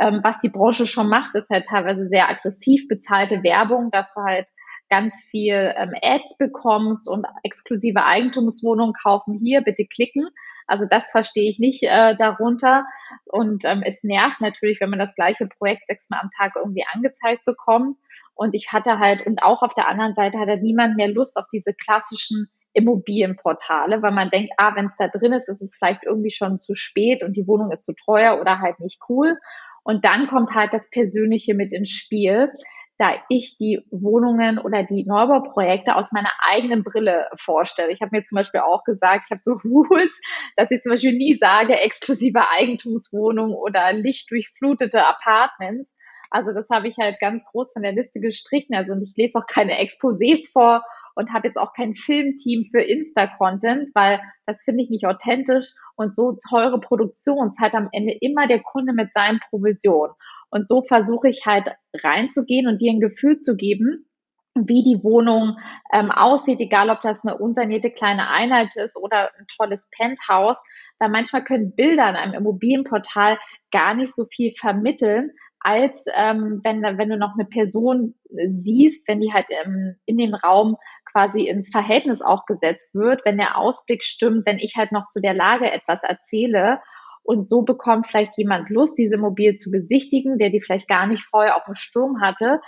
Ähm, 0.00 0.20
was 0.22 0.38
die 0.40 0.48
Branche 0.48 0.86
schon 0.86 1.08
macht, 1.08 1.34
ist 1.34 1.50
halt 1.50 1.66
teilweise 1.66 2.06
sehr 2.06 2.28
aggressiv 2.28 2.88
bezahlte 2.88 3.42
Werbung, 3.42 3.90
dass 3.90 4.14
du 4.14 4.22
halt 4.22 4.48
ganz 4.88 5.26
viel 5.30 5.72
ähm, 5.76 5.92
Ads 6.02 6.36
bekommst 6.38 7.08
und 7.08 7.26
exklusive 7.42 8.04
Eigentumswohnungen 8.04 8.94
kaufen 8.94 9.38
hier, 9.42 9.62
bitte 9.62 9.86
klicken. 9.86 10.28
Also 10.66 10.86
das 10.88 11.10
verstehe 11.10 11.50
ich 11.50 11.58
nicht 11.58 11.82
äh, 11.82 12.14
darunter. 12.16 12.84
Und 13.26 13.64
ähm, 13.64 13.82
es 13.84 14.04
nervt 14.04 14.40
natürlich, 14.40 14.80
wenn 14.80 14.90
man 14.90 14.98
das 14.98 15.14
gleiche 15.14 15.46
Projekt 15.46 15.86
sechsmal 15.86 16.20
am 16.22 16.30
Tag 16.30 16.52
irgendwie 16.56 16.84
angezeigt 16.92 17.44
bekommt. 17.44 17.96
Und 18.34 18.54
ich 18.54 18.72
hatte 18.72 18.98
halt, 18.98 19.26
und 19.26 19.42
auch 19.42 19.62
auf 19.62 19.74
der 19.74 19.88
anderen 19.88 20.14
Seite 20.14 20.38
hatte 20.38 20.58
niemand 20.58 20.96
mehr 20.96 21.08
Lust 21.08 21.36
auf 21.36 21.46
diese 21.52 21.74
klassischen 21.74 22.48
Immobilienportale, 22.74 24.02
weil 24.02 24.12
man 24.12 24.30
denkt, 24.30 24.52
ah, 24.56 24.74
wenn 24.74 24.86
es 24.86 24.96
da 24.96 25.08
drin 25.08 25.32
ist, 25.32 25.48
ist 25.48 25.62
es 25.62 25.76
vielleicht 25.76 26.04
irgendwie 26.04 26.30
schon 26.30 26.58
zu 26.58 26.74
spät 26.74 27.22
und 27.22 27.36
die 27.36 27.46
Wohnung 27.46 27.70
ist 27.70 27.84
zu 27.84 27.94
teuer 27.94 28.40
oder 28.40 28.60
halt 28.60 28.80
nicht 28.80 29.00
cool. 29.08 29.36
Und 29.84 30.04
dann 30.04 30.28
kommt 30.28 30.54
halt 30.54 30.74
das 30.74 30.90
Persönliche 30.90 31.54
mit 31.54 31.72
ins 31.72 31.90
Spiel, 31.90 32.52
da 32.98 33.14
ich 33.28 33.56
die 33.56 33.80
Wohnungen 33.90 34.58
oder 34.58 34.84
die 34.84 35.04
Neubauprojekte 35.04 35.96
aus 35.96 36.12
meiner 36.12 36.30
eigenen 36.48 36.84
Brille 36.84 37.28
vorstelle. 37.36 37.90
Ich 37.90 38.00
habe 38.00 38.16
mir 38.16 38.22
zum 38.22 38.36
Beispiel 38.36 38.60
auch 38.60 38.84
gesagt, 38.84 39.24
ich 39.26 39.30
habe 39.30 39.40
so 39.40 39.52
Rules, 39.64 40.20
dass 40.56 40.70
ich 40.70 40.80
zum 40.82 40.90
Beispiel 40.90 41.16
nie 41.16 41.34
sage, 41.34 41.74
exklusive 41.74 42.48
Eigentumswohnung 42.50 43.54
oder 43.54 43.92
lichtdurchflutete 43.92 45.04
Apartments. 45.04 45.96
Also 46.30 46.52
das 46.52 46.70
habe 46.70 46.86
ich 46.88 46.96
halt 46.98 47.18
ganz 47.20 47.44
groß 47.50 47.72
von 47.72 47.82
der 47.82 47.92
Liste 47.92 48.20
gestrichen. 48.20 48.74
Also 48.74 48.92
und 48.92 49.02
ich 49.02 49.14
lese 49.16 49.38
auch 49.38 49.46
keine 49.46 49.80
Exposés 49.80 50.50
vor 50.52 50.84
und 51.14 51.32
habe 51.32 51.46
jetzt 51.46 51.56
auch 51.56 51.72
kein 51.72 51.94
Filmteam 51.94 52.64
für 52.70 52.80
Insta-Content, 52.80 53.90
weil 53.94 54.20
das 54.46 54.62
finde 54.62 54.82
ich 54.82 54.90
nicht 54.90 55.06
authentisch 55.06 55.72
und 55.96 56.14
so 56.14 56.38
teure 56.48 56.80
Produktion 56.80 57.52
zahlt 57.52 57.74
am 57.74 57.88
Ende 57.92 58.16
immer 58.20 58.46
der 58.46 58.62
Kunde 58.62 58.92
mit 58.92 59.12
seinen 59.12 59.40
Provisionen. 59.50 60.14
Und 60.50 60.66
so 60.66 60.82
versuche 60.82 61.28
ich 61.28 61.46
halt 61.46 61.70
reinzugehen 61.94 62.68
und 62.68 62.82
dir 62.82 62.92
ein 62.92 63.00
Gefühl 63.00 63.36
zu 63.38 63.56
geben, 63.56 64.06
wie 64.54 64.82
die 64.82 65.02
Wohnung 65.02 65.56
ähm, 65.92 66.10
aussieht, 66.10 66.60
egal 66.60 66.90
ob 66.90 67.00
das 67.00 67.24
eine 67.24 67.38
unsanierte 67.38 67.90
kleine 67.90 68.28
Einheit 68.28 68.76
ist 68.76 68.98
oder 69.02 69.30
ein 69.38 69.46
tolles 69.56 69.88
Penthouse, 69.96 70.62
weil 70.98 71.08
manchmal 71.08 71.42
können 71.42 71.74
Bilder 71.74 72.08
in 72.10 72.16
einem 72.16 72.34
Immobilienportal 72.34 73.38
gar 73.70 73.94
nicht 73.94 74.14
so 74.14 74.26
viel 74.30 74.52
vermitteln, 74.54 75.30
als 75.60 76.04
ähm, 76.14 76.60
wenn, 76.64 76.82
wenn 76.82 77.08
du 77.08 77.16
noch 77.16 77.34
eine 77.34 77.48
Person 77.48 78.14
siehst, 78.56 79.06
wenn 79.08 79.20
die 79.20 79.32
halt 79.32 79.46
ähm, 79.64 79.96
in 80.06 80.18
den 80.18 80.34
Raum 80.34 80.76
quasi 81.12 81.46
ins 81.46 81.70
Verhältnis 81.70 82.22
auch 82.22 82.46
gesetzt 82.46 82.94
wird, 82.94 83.24
wenn 83.24 83.36
der 83.36 83.56
Ausblick 83.58 84.04
stimmt, 84.04 84.46
wenn 84.46 84.58
ich 84.58 84.74
halt 84.76 84.92
noch 84.92 85.06
zu 85.08 85.20
der 85.20 85.34
Lage 85.34 85.70
etwas 85.70 86.02
erzähle. 86.02 86.80
Und 87.22 87.44
so 87.44 87.62
bekommt 87.62 88.08
vielleicht 88.08 88.36
jemand 88.36 88.68
Lust, 88.68 88.98
diese 88.98 89.16
Mobil 89.16 89.54
zu 89.54 89.70
besichtigen, 89.70 90.38
der 90.38 90.50
die 90.50 90.60
vielleicht 90.60 90.88
gar 90.88 91.06
nicht 91.06 91.22
vorher 91.22 91.56
auf 91.56 91.64
dem 91.64 91.74
Sturm 91.74 92.20
hatte. 92.20 92.60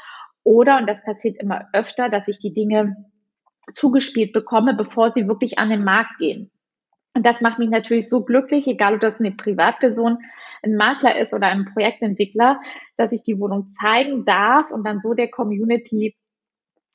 Oder, 0.44 0.78
und 0.78 0.88
das 0.88 1.04
passiert 1.04 1.38
immer 1.38 1.68
öfter, 1.72 2.08
dass 2.08 2.28
ich 2.28 2.38
die 2.38 2.52
Dinge 2.52 2.94
zugespielt 3.72 4.32
bekomme, 4.32 4.74
bevor 4.74 5.10
sie 5.10 5.26
wirklich 5.26 5.58
an 5.58 5.70
den 5.70 5.84
Markt 5.84 6.18
gehen. 6.18 6.50
Und 7.14 7.24
das 7.24 7.40
macht 7.40 7.58
mich 7.58 7.70
natürlich 7.70 8.08
so 8.08 8.24
glücklich, 8.24 8.66
egal 8.66 8.94
ob 8.94 9.00
das 9.00 9.20
eine 9.20 9.32
Privatperson, 9.32 10.18
ein 10.62 10.76
Makler 10.76 11.18
ist 11.18 11.32
oder 11.32 11.46
ein 11.46 11.64
Projektentwickler, 11.72 12.60
dass 12.96 13.12
ich 13.12 13.22
die 13.22 13.38
Wohnung 13.38 13.68
zeigen 13.68 14.24
darf 14.24 14.70
und 14.70 14.84
dann 14.84 15.00
so 15.00 15.14
der 15.14 15.30
Community 15.30 16.16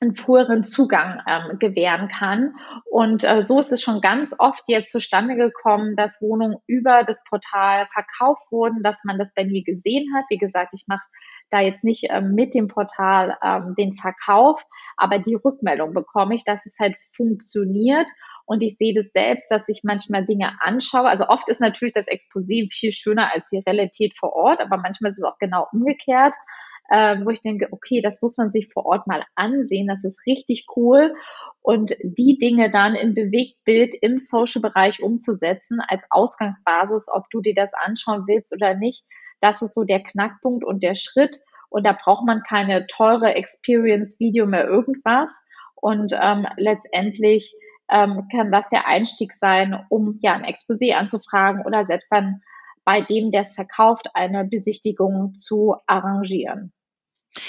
einen 0.00 0.14
früheren 0.14 0.62
Zugang 0.62 1.20
ähm, 1.26 1.58
gewähren 1.58 2.08
kann. 2.08 2.54
Und 2.90 3.22
äh, 3.24 3.42
so 3.42 3.60
ist 3.60 3.70
es 3.70 3.82
schon 3.82 4.00
ganz 4.00 4.34
oft 4.38 4.62
jetzt 4.66 4.92
zustande 4.92 5.36
gekommen, 5.36 5.94
dass 5.94 6.22
Wohnungen 6.22 6.56
über 6.66 7.04
das 7.04 7.22
Portal 7.24 7.86
verkauft 7.92 8.50
wurden, 8.50 8.82
dass 8.82 9.04
man 9.04 9.18
das 9.18 9.34
bei 9.34 9.44
mir 9.44 9.62
gesehen 9.62 10.12
hat. 10.14 10.24
Wie 10.30 10.38
gesagt, 10.38 10.72
ich 10.74 10.84
mache 10.86 11.04
da 11.50 11.60
jetzt 11.60 11.84
nicht 11.84 12.06
ähm, 12.08 12.34
mit 12.34 12.54
dem 12.54 12.68
Portal 12.68 13.36
ähm, 13.42 13.74
den 13.76 13.94
Verkauf, 13.96 14.64
aber 14.96 15.18
die 15.18 15.34
Rückmeldung 15.34 15.92
bekomme 15.92 16.34
ich, 16.34 16.44
dass 16.44 16.64
es 16.64 16.78
halt 16.80 16.96
funktioniert. 17.14 18.08
Und 18.46 18.62
ich 18.62 18.78
sehe 18.78 18.94
das 18.94 19.12
selbst, 19.12 19.50
dass 19.50 19.68
ich 19.68 19.82
manchmal 19.84 20.24
Dinge 20.24 20.56
anschaue. 20.60 21.08
Also 21.08 21.28
oft 21.28 21.48
ist 21.48 21.60
natürlich 21.60 21.94
das 21.94 22.08
Exposé 22.08 22.72
viel 22.72 22.90
schöner 22.90 23.32
als 23.32 23.50
die 23.50 23.62
Realität 23.66 24.16
vor 24.18 24.32
Ort, 24.32 24.60
aber 24.60 24.78
manchmal 24.78 25.10
ist 25.10 25.18
es 25.18 25.24
auch 25.24 25.38
genau 25.38 25.66
umgekehrt 25.72 26.34
äh, 26.90 27.24
wo 27.24 27.30
ich 27.30 27.40
denke, 27.40 27.68
okay, 27.70 28.00
das 28.02 28.20
muss 28.20 28.36
man 28.36 28.50
sich 28.50 28.68
vor 28.72 28.84
Ort 28.84 29.06
mal 29.06 29.24
ansehen, 29.36 29.86
das 29.86 30.04
ist 30.04 30.26
richtig 30.26 30.66
cool. 30.76 31.14
Und 31.62 31.94
die 32.02 32.36
Dinge 32.36 32.70
dann 32.70 32.94
in 32.94 33.14
Bewegtbild 33.14 33.94
im 34.00 34.18
Social-Bereich 34.18 35.02
umzusetzen 35.02 35.80
als 35.86 36.06
Ausgangsbasis, 36.10 37.08
ob 37.12 37.30
du 37.30 37.40
dir 37.40 37.54
das 37.54 37.74
anschauen 37.74 38.24
willst 38.26 38.52
oder 38.52 38.74
nicht, 38.74 39.04
das 39.40 39.62
ist 39.62 39.74
so 39.74 39.84
der 39.84 40.02
Knackpunkt 40.02 40.64
und 40.64 40.82
der 40.82 40.94
Schritt. 40.94 41.36
Und 41.68 41.86
da 41.86 41.92
braucht 41.92 42.26
man 42.26 42.42
keine 42.42 42.86
teure 42.88 43.34
Experience-Video 43.34 44.46
mehr 44.46 44.66
irgendwas. 44.66 45.46
Und 45.76 46.12
ähm, 46.20 46.46
letztendlich 46.56 47.54
ähm, 47.88 48.26
kann 48.32 48.50
das 48.50 48.68
der 48.70 48.86
Einstieg 48.86 49.32
sein, 49.32 49.86
um 49.88 50.18
ja 50.20 50.34
ein 50.34 50.44
Exposé 50.44 50.94
anzufragen 50.94 51.64
oder 51.64 51.86
selbst 51.86 52.10
dann 52.10 52.42
bei 52.84 53.00
dem, 53.00 53.30
der 53.30 53.42
es 53.42 53.54
verkauft, 53.54 54.08
eine 54.14 54.44
Besichtigung 54.44 55.34
zu 55.34 55.76
arrangieren. 55.86 56.72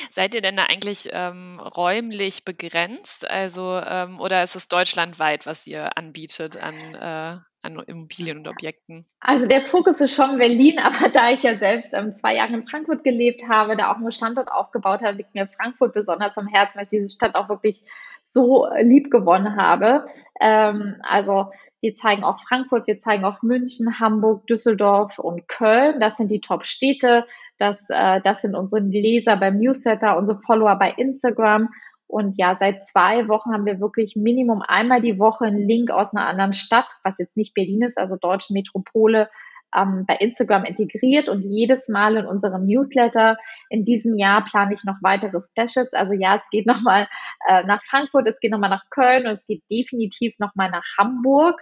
Seid 0.10 0.36
ihr 0.36 0.42
denn 0.42 0.58
da 0.58 0.64
eigentlich 0.64 1.10
ähm, 1.12 1.60
räumlich 1.60 2.46
begrenzt? 2.46 3.30
Also, 3.30 3.78
ähm, 3.78 4.20
oder 4.20 4.44
ist 4.44 4.56
es 4.56 4.68
deutschlandweit, 4.68 5.46
was 5.46 5.68
ihr 5.68 5.98
anbietet 5.98 6.58
an, 6.62 6.96
äh, 6.96 7.38
an 7.62 7.80
Immobilien 7.88 8.40
und 8.40 8.48
Objekten? 8.48 9.06
Also 9.20 9.46
der 9.46 9.62
Fokus 9.62 10.02
ist 10.02 10.16
schon 10.16 10.38
Berlin, 10.38 10.80
aber 10.84 11.10
da 11.10 11.32
ich 11.32 11.44
ja 11.44 11.58
selbst 11.58 11.94
ähm, 11.94 12.14
zwei 12.14 12.36
Jahre 12.36 12.54
in 12.54 12.68
Frankfurt 12.68 13.04
gelebt 13.04 13.48
habe, 13.48 13.78
da 13.78 13.92
auch 13.92 13.98
einen 13.98 14.12
Standort 14.12 14.52
aufgebaut 14.52 15.02
habe, 15.02 15.18
liegt 15.18 15.36
mir 15.36 15.48
Frankfurt 15.48 15.94
besonders 15.94 16.38
am 16.38 16.48
Herzen, 16.48 16.78
weil 16.78 16.86
ich 16.86 16.90
diese 16.90 17.10
Stadt 17.10 17.38
auch 17.38 17.50
wirklich 17.50 17.82
so 18.26 18.68
lieb 18.80 19.12
gewonnen 19.12 19.56
habe. 19.56 20.08
Ähm, 20.40 20.96
also 21.04 21.52
wir 21.82 21.94
zeigen 21.94 22.24
auch 22.24 22.40
Frankfurt, 22.40 22.86
wir 22.86 23.00
zeigen 23.00 23.26
auch 23.26 23.42
München, 23.42 24.00
Hamburg, 24.00 24.46
Düsseldorf 24.46 25.18
und 25.18 25.48
Köln. 25.48 26.00
Das 26.00 26.16
sind 26.16 26.30
die 26.30 26.40
Top-Städte. 26.40 27.26
Das, 27.62 27.92
äh, 27.92 28.22
das 28.24 28.42
sind 28.42 28.56
unsere 28.56 28.82
Leser 28.82 29.38
beim 29.38 29.60
Newsletter, 29.60 30.18
unsere 30.18 30.40
Follower 30.40 30.80
bei 30.80 30.94
Instagram. 30.98 31.70
Und 32.08 32.36
ja, 32.40 32.56
seit 32.56 32.84
zwei 32.84 33.28
Wochen 33.28 33.54
haben 33.54 33.68
wir 33.68 33.80
wirklich 33.80 34.16
Minimum 34.16 34.64
einmal 34.64 35.00
die 35.00 35.20
Woche 35.20 35.46
einen 35.46 35.68
Link 35.68 35.92
aus 35.92 36.16
einer 36.16 36.26
anderen 36.26 36.54
Stadt, 36.54 36.92
was 37.04 37.20
jetzt 37.20 37.38
nicht 37.38 37.54
Berlin 37.54 37.84
ist, 37.84 38.00
also 38.00 38.16
deutsche 38.16 38.54
Metropole, 38.54 39.30
ähm, 39.76 40.06
bei 40.08 40.16
Instagram 40.16 40.64
integriert 40.64 41.30
und 41.30 41.44
jedes 41.44 41.88
Mal 41.88 42.18
in 42.18 42.26
unserem 42.26 42.66
Newsletter. 42.66 43.38
In 43.70 43.86
diesem 43.86 44.16
Jahr 44.16 44.44
plane 44.44 44.74
ich 44.74 44.84
noch 44.84 44.98
weitere 45.04 45.40
Specials. 45.40 45.94
Also 45.94 46.14
ja, 46.14 46.34
es 46.34 46.50
geht 46.50 46.66
nochmal 46.66 47.08
äh, 47.48 47.64
nach 47.66 47.84
Frankfurt, 47.84 48.28
es 48.28 48.40
geht 48.40 48.52
nochmal 48.52 48.72
nach 48.72 48.90
Köln 48.90 49.28
und 49.28 49.34
es 49.34 49.46
geht 49.46 49.62
definitiv 49.70 50.34
nochmal 50.40 50.72
nach 50.72 50.86
Hamburg, 50.98 51.62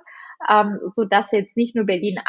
ähm, 0.50 0.80
so 0.86 1.04
jetzt 1.04 1.58
nicht 1.58 1.76
nur 1.76 1.86
Berlin 1.86 2.20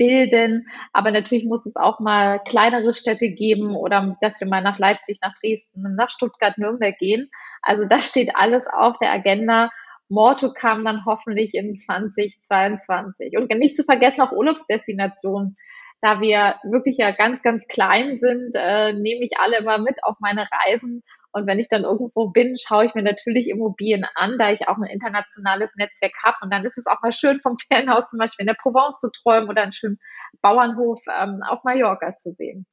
abbilden, 0.00 0.66
aber 0.92 1.10
natürlich 1.10 1.44
muss 1.44 1.66
es 1.66 1.76
auch 1.76 2.00
mal 2.00 2.40
kleinere 2.40 2.94
Städte 2.94 3.28
geben 3.28 3.76
oder 3.76 4.16
dass 4.20 4.40
wir 4.40 4.48
mal 4.48 4.62
nach 4.62 4.78
Leipzig, 4.78 5.18
nach 5.22 5.34
Dresden, 5.40 5.94
nach 5.96 6.10
Stuttgart, 6.10 6.58
Nürnberg 6.58 6.96
gehen. 6.98 7.30
Also 7.62 7.84
das 7.84 8.06
steht 8.06 8.34
alles 8.34 8.66
auf 8.66 8.96
der 8.98 9.12
Agenda 9.12 9.70
Morto 10.10 10.52
kam 10.52 10.84
dann 10.84 11.04
hoffentlich 11.06 11.54
in 11.54 11.72
2022. 11.72 13.36
Und 13.38 13.48
nicht 13.50 13.76
zu 13.76 13.84
vergessen 13.84 14.22
auch 14.22 14.32
Urlaubsdestinationen. 14.32 15.56
Da 16.02 16.20
wir 16.20 16.56
wirklich 16.64 16.96
ja 16.98 17.12
ganz, 17.12 17.42
ganz 17.42 17.68
klein 17.68 18.16
sind, 18.16 18.56
äh, 18.56 18.92
nehme 18.92 19.24
ich 19.24 19.38
alle 19.38 19.58
immer 19.58 19.78
mit 19.78 20.02
auf 20.02 20.16
meine 20.18 20.48
Reisen. 20.50 21.04
Und 21.32 21.46
wenn 21.46 21.58
ich 21.58 21.68
dann 21.68 21.84
irgendwo 21.84 22.28
bin, 22.28 22.56
schaue 22.56 22.86
ich 22.86 22.94
mir 22.94 23.02
natürlich 23.02 23.48
Immobilien 23.48 24.06
an, 24.14 24.36
da 24.38 24.50
ich 24.50 24.68
auch 24.68 24.76
ein 24.76 24.84
internationales 24.84 25.72
Netzwerk 25.76 26.14
habe. 26.24 26.36
Und 26.42 26.52
dann 26.52 26.64
ist 26.64 26.78
es 26.78 26.86
auch 26.86 27.00
mal 27.02 27.12
schön, 27.12 27.40
vom 27.40 27.56
Ferienhaus 27.68 28.08
zum 28.08 28.18
Beispiel 28.18 28.44
in 28.44 28.48
der 28.48 28.56
Provence 28.60 29.00
zu 29.00 29.10
träumen 29.10 29.48
oder 29.48 29.62
einen 29.62 29.72
schönen 29.72 29.98
Bauernhof 30.42 31.00
ähm, 31.08 31.42
auf 31.46 31.64
Mallorca 31.64 32.14
zu 32.14 32.32
sehen. 32.32 32.66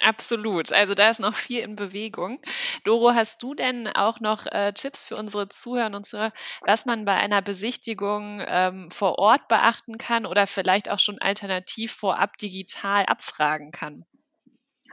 Absolut. 0.00 0.72
Also 0.72 0.94
da 0.94 1.10
ist 1.10 1.20
noch 1.20 1.34
viel 1.34 1.60
in 1.60 1.76
Bewegung. 1.76 2.40
Doro, 2.84 3.12
hast 3.14 3.42
du 3.42 3.54
denn 3.54 3.86
auch 3.86 4.18
noch 4.20 4.46
äh, 4.46 4.72
Tipps 4.72 5.04
für 5.04 5.16
unsere 5.16 5.48
Zuhörer 5.48 5.94
und 5.94 6.06
Zuhörer, 6.06 6.32
was 6.62 6.86
man 6.86 7.04
bei 7.04 7.14
einer 7.16 7.42
Besichtigung 7.42 8.42
ähm, 8.46 8.90
vor 8.90 9.18
Ort 9.18 9.46
beachten 9.48 9.98
kann 9.98 10.24
oder 10.24 10.46
vielleicht 10.46 10.90
auch 10.90 10.98
schon 10.98 11.18
alternativ 11.20 11.92
vorab 11.92 12.38
digital 12.38 13.04
abfragen 13.04 13.72
kann? 13.72 14.06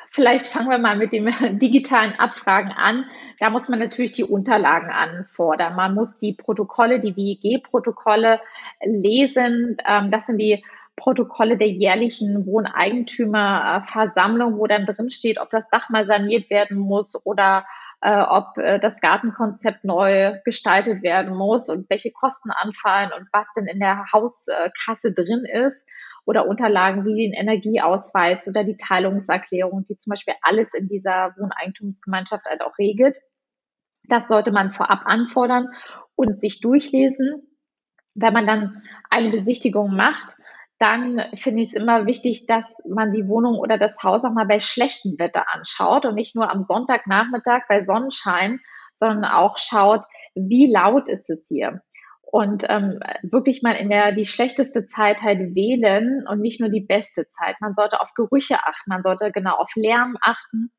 Vielleicht 0.09 0.47
fangen 0.47 0.69
wir 0.69 0.77
mal 0.77 0.97
mit 0.97 1.13
dem 1.13 1.27
digitalen 1.59 2.13
Abfragen 2.17 2.71
an. 2.71 3.05
Da 3.39 3.49
muss 3.49 3.69
man 3.69 3.79
natürlich 3.79 4.11
die 4.13 4.23
Unterlagen 4.23 4.89
anfordern. 4.89 5.75
Man 5.75 5.93
muss 5.93 6.17
die 6.19 6.33
Protokolle, 6.33 6.99
die 6.99 7.15
WIG-Protokolle 7.15 8.41
lesen. 8.83 9.77
Ähm, 9.85 10.11
das 10.11 10.27
sind 10.27 10.39
die 10.39 10.65
Protokolle 10.95 11.57
der 11.57 11.69
jährlichen 11.69 12.45
Wohneigentümerversammlung, 12.47 14.57
wo 14.57 14.65
dann 14.65 14.85
drin 14.85 15.11
steht, 15.11 15.39
ob 15.39 15.51
das 15.51 15.69
Dach 15.69 15.89
mal 15.89 16.05
saniert 16.05 16.49
werden 16.49 16.77
muss 16.77 17.23
oder 17.25 17.65
äh, 18.01 18.19
ob 18.19 18.57
äh, 18.57 18.79
das 18.79 18.99
Gartenkonzept 18.99 19.83
neu 19.83 20.39
gestaltet 20.43 21.03
werden 21.03 21.35
muss 21.35 21.69
und 21.69 21.87
welche 21.89 22.11
Kosten 22.11 22.49
anfallen 22.51 23.11
und 23.17 23.27
was 23.31 23.53
denn 23.53 23.67
in 23.67 23.79
der 23.79 24.11
Hauskasse 24.11 25.13
drin 25.13 25.45
ist 25.45 25.87
oder 26.27 26.45
Unterlagen 26.45 27.05
wie 27.05 27.15
den 27.15 27.33
Energieausweis 27.33 28.49
oder 28.49 28.65
die 28.65 28.75
Teilungserklärung, 28.75 29.85
die 29.85 29.95
zum 29.95 30.11
Beispiel 30.11 30.33
alles 30.41 30.73
in 30.73 30.87
dieser 30.87 31.33
Wohneigentumsgemeinschaft 31.37 32.45
halt 32.45 32.61
auch 32.61 32.77
regelt. 32.77 33.17
Das 34.09 34.27
sollte 34.27 34.51
man 34.51 34.73
vorab 34.73 35.03
anfordern 35.05 35.69
und 36.15 36.37
sich 36.37 36.59
durchlesen. 36.59 37.47
Wenn 38.13 38.33
man 38.33 38.45
dann 38.45 38.83
eine 39.09 39.31
Besichtigung 39.31 39.95
macht, 39.95 40.35
dann 40.79 41.21
finde 41.33 41.63
ich 41.63 41.69
es 41.69 41.73
immer 41.73 42.05
wichtig, 42.05 42.45
dass 42.45 42.83
man 42.85 43.13
die 43.13 43.27
Wohnung 43.29 43.57
oder 43.57 43.77
das 43.77 44.03
Haus 44.03 44.25
auch 44.25 44.33
mal 44.33 44.45
bei 44.45 44.59
schlechtem 44.59 45.17
Wetter 45.17 45.45
anschaut 45.53 46.05
und 46.05 46.15
nicht 46.15 46.35
nur 46.35 46.51
am 46.51 46.61
Sonntagnachmittag 46.61 47.61
bei 47.69 47.79
Sonnenschein, 47.79 48.59
sondern 48.95 49.23
auch 49.23 49.57
schaut, 49.57 50.05
wie 50.35 50.69
laut 50.69 51.07
ist 51.07 51.29
es 51.29 51.47
hier. 51.47 51.81
Und 52.29 52.65
ähm, 52.67 52.99
wirklich 53.23 53.61
mal 53.63 53.71
in 53.71 53.89
der 53.89 54.11
die 54.11 54.25
schlechteste 54.25 54.83
Zeit 54.83 55.21
halt 55.21 55.55
wählen 55.55 56.25
und 56.27 56.41
nicht 56.41 56.59
nur 56.59 56.69
die 56.69 56.81
beste 56.81 57.25
Zeit. 57.25 57.55
Man 57.61 57.73
sollte 57.73 58.01
auf 58.01 58.13
Gerüche 58.15 58.57
achten, 58.65 58.89
man 58.89 59.01
sollte 59.01 59.31
genau 59.31 59.55
auf 59.55 59.71
Lärm 59.75 60.17
achten. 60.21 60.71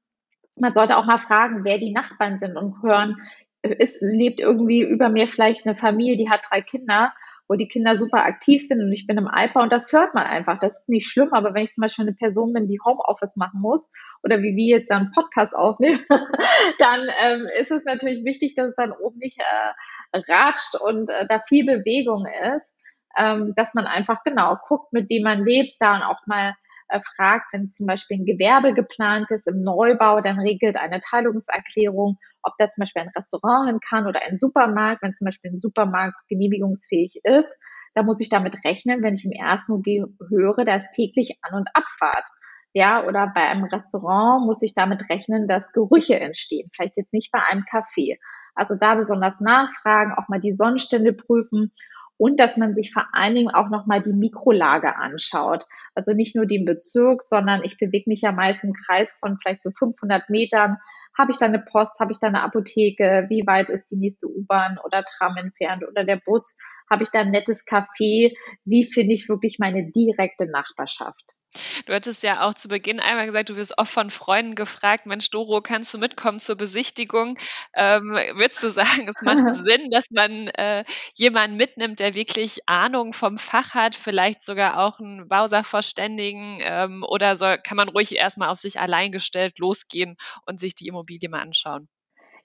Man 0.57 0.75
sollte 0.75 0.99
auch 0.99 1.07
mal 1.07 1.19
fragen, 1.19 1.65
wer 1.65 1.79
die 1.79 1.93
Nachbarn 1.93 2.37
sind 2.37 2.57
und 2.57 2.83
hören, 2.83 3.17
es 3.63 4.01
lebt 4.03 4.41
irgendwie 4.41 4.83
über 4.83 5.09
mir 5.09 5.27
vielleicht 5.27 5.67
eine 5.67 5.77
Familie, 5.77 6.17
die 6.17 6.31
hat 6.31 6.47
drei 6.51 6.61
Kinder 6.61 7.13
wo 7.49 7.55
die 7.55 7.67
Kinder 7.67 7.99
super 7.99 8.25
aktiv 8.27 8.67
sind 8.67 8.83
und 8.83 8.93
ich 8.93 9.07
bin 9.07 9.17
im 9.17 9.27
Alpha 9.27 9.63
und 9.63 9.73
das 9.73 9.93
hört 9.93 10.15
man 10.15 10.27
einfach. 10.27 10.59
Das 10.59 10.81
ist 10.81 10.89
nicht 10.91 11.11
schlimm, 11.11 11.33
aber 11.33 11.55
wenn 11.55 11.63
ich 11.63 11.73
zum 11.73 11.83
Beispiel 11.83 12.05
eine 12.05 12.15
Person 12.15 12.53
bin, 12.53 12.69
die 12.69 12.79
Homeoffice 12.85 13.37
machen 13.37 13.61
muss 13.61 13.91
oder 14.23 14.43
wie 14.43 14.55
wir 14.55 14.77
jetzt 14.77 14.91
einen 14.93 15.11
Podcast 15.13 15.57
aufnehmen, 15.57 16.05
dann 16.79 17.09
ähm, 17.21 17.49
ist 17.59 17.71
es 17.71 17.85
natürlich 17.85 18.25
wichtig, 18.25 18.55
dass 18.55 18.69
es 18.69 18.77
dann 18.77 18.93
oben 18.93 19.19
nicht 19.19 19.39
äh, 19.39 19.73
ratscht 20.13 20.77
und 20.81 21.11
äh, 21.11 21.27
da 21.29 21.41
viel 21.41 21.65
Bewegung 21.67 22.27
ist, 22.55 22.77
ähm, 23.17 23.53
dass 23.57 23.75
man 23.75 23.87
einfach 23.87 24.23
genau 24.25 24.57
guckt, 24.67 24.93
mit 24.93 25.11
dem 25.11 25.23
man 25.25 25.45
lebt, 25.45 25.77
da 25.81 25.97
und 25.97 26.03
auch 26.03 26.27
mal 26.27 26.55
äh, 26.89 27.01
fragt, 27.17 27.53
wenn 27.53 27.69
zum 27.69 27.87
Beispiel 27.87 28.19
ein 28.19 28.25
Gewerbe 28.25 28.73
geplant 28.75 29.31
ist 29.31 29.47
im 29.47 29.63
Neubau, 29.63 30.21
dann 30.21 30.39
regelt 30.41 30.77
eine 30.77 31.01
Teilungserklärung, 31.01 32.19
ob 32.43 32.55
da 32.59 32.69
zum 32.69 32.83
Beispiel 32.83 33.03
ein 33.03 33.13
Restaurant 33.15 33.69
hin 33.69 33.81
kann 33.81 34.07
oder 34.07 34.21
ein 34.23 34.39
Supermarkt, 34.39 35.03
wenn 35.03 35.13
zum 35.13 35.27
Beispiel 35.27 35.51
ein 35.51 35.59
Supermarkt 35.59 36.17
genehmigungsfähig 36.29 37.21
ist. 37.25 37.61
Da 37.95 38.03
muss 38.03 38.21
ich 38.21 38.29
damit 38.29 38.65
rechnen, 38.65 39.03
wenn 39.03 39.15
ich 39.15 39.25
im 39.25 39.33
ersten 39.33 39.73
UG 39.73 40.07
höre, 40.29 40.65
da 40.65 40.77
ist 40.77 40.93
täglich 40.93 41.39
An- 41.43 41.59
und 41.59 41.69
Abfahrt. 41.75 42.25
Ja, 42.73 43.05
oder 43.05 43.33
bei 43.35 43.43
einem 43.43 43.65
Restaurant 43.65 44.47
muss 44.47 44.63
ich 44.63 44.75
damit 44.75 45.09
rechnen, 45.11 45.49
dass 45.49 45.73
Gerüche 45.73 46.21
entstehen. 46.21 46.71
Vielleicht 46.75 46.97
jetzt 46.97 47.15
nicht 47.15 47.33
bei 47.33 47.41
einem 47.43 47.63
Café. 47.63 48.19
Also 48.59 48.75
da 48.75 48.97
besonders 48.97 49.41
nachfragen, 49.41 50.13
auch 50.13 50.29
mal 50.29 50.41
die 50.41 50.51
Sonnenstände 50.51 51.13
prüfen 51.13 51.71
und 52.17 52.41
dass 52.41 52.57
man 52.57 52.75
sich 52.75 52.93
vor 52.93 53.07
allen 53.13 53.37
Dingen 53.37 53.55
auch 53.55 53.69
nochmal 53.69 54.03
die 54.03 54.13
Mikrolage 54.13 54.97
anschaut. 54.97 55.65
Also 55.95 56.13
nicht 56.13 56.35
nur 56.35 56.45
den 56.45 56.65
Bezirk, 56.65 57.23
sondern 57.23 57.63
ich 57.63 57.79
bewege 57.79 58.11
mich 58.11 58.23
ja 58.23 58.33
meist 58.33 58.65
im 58.65 58.73
Kreis 58.73 59.17
von 59.21 59.39
vielleicht 59.39 59.63
so 59.63 59.71
500 59.71 60.29
Metern. 60.29 60.79
Habe 61.17 61.31
ich 61.31 61.39
da 61.39 61.47
eine 61.47 61.61
Post? 61.61 62.01
Habe 62.01 62.11
ich 62.11 62.19
da 62.19 62.27
eine 62.27 62.43
Apotheke? 62.43 63.27
Wie 63.29 63.47
weit 63.47 63.71
ist 63.71 63.93
die 63.93 63.97
nächste 63.97 64.27
U-Bahn 64.27 64.77
oder 64.85 65.05
Tram 65.05 65.37
entfernt 65.37 65.85
oder 65.89 66.03
der 66.03 66.17
Bus? 66.17 66.59
Habe 66.91 67.05
ich 67.05 67.11
da 67.11 67.21
ein 67.21 67.31
nettes 67.31 67.65
Café? 67.65 68.37
Wie 68.65 68.83
finde 68.83 69.15
ich 69.15 69.29
wirklich 69.29 69.61
meine 69.61 69.89
direkte 69.93 70.47
Nachbarschaft? 70.47 71.38
Du 71.87 71.93
hattest 71.95 72.23
ja 72.23 72.47
auch 72.47 72.55
zu 72.55 72.69
Beginn 72.69 73.01
einmal 73.01 73.27
gesagt, 73.27 73.49
du 73.51 73.57
wirst 73.57 73.79
oft 73.79 73.91
von 73.93 74.11
Freunden 74.11 74.55
gefragt, 74.55 75.07
Mensch, 75.07 75.31
Doro, 75.31 75.61
kannst 75.61 75.93
du 75.95 75.99
mitkommen 75.99 76.39
zur 76.39 76.57
Besichtigung? 76.57 77.37
Ähm, 77.75 78.11
würdest 78.35 78.63
du 78.63 78.71
sagen, 78.71 79.09
es 79.09 79.17
macht 79.23 79.39
Sinn, 79.55 79.91
dass 79.91 80.07
man 80.11 80.49
äh, 80.49 80.85
jemanden 81.15 81.57
mitnimmt, 81.57 82.01
der 82.01 82.15
wirklich 82.15 82.61
Ahnung 82.69 83.13
vom 83.13 83.39
Fach 83.39 83.75
hat, 83.75 83.95
vielleicht 83.97 84.43
sogar 84.43 84.79
auch 84.79 85.01
einen 85.01 85.29
Bausachverständigen 85.29 86.59
ähm, 86.61 87.03
oder 87.09 87.37
soll, 87.37 87.59
kann 87.59 87.77
man 87.77 87.89
ruhig 87.89 88.15
erstmal 88.17 88.49
auf 88.51 88.59
sich 88.61 88.79
allein 88.81 89.11
gestellt 89.13 89.59
losgehen 89.59 90.17
und 90.47 90.61
sich 90.61 90.75
die 90.75 90.87
Immobilie 90.87 91.29
mal 91.29 91.41
anschauen? 91.41 91.89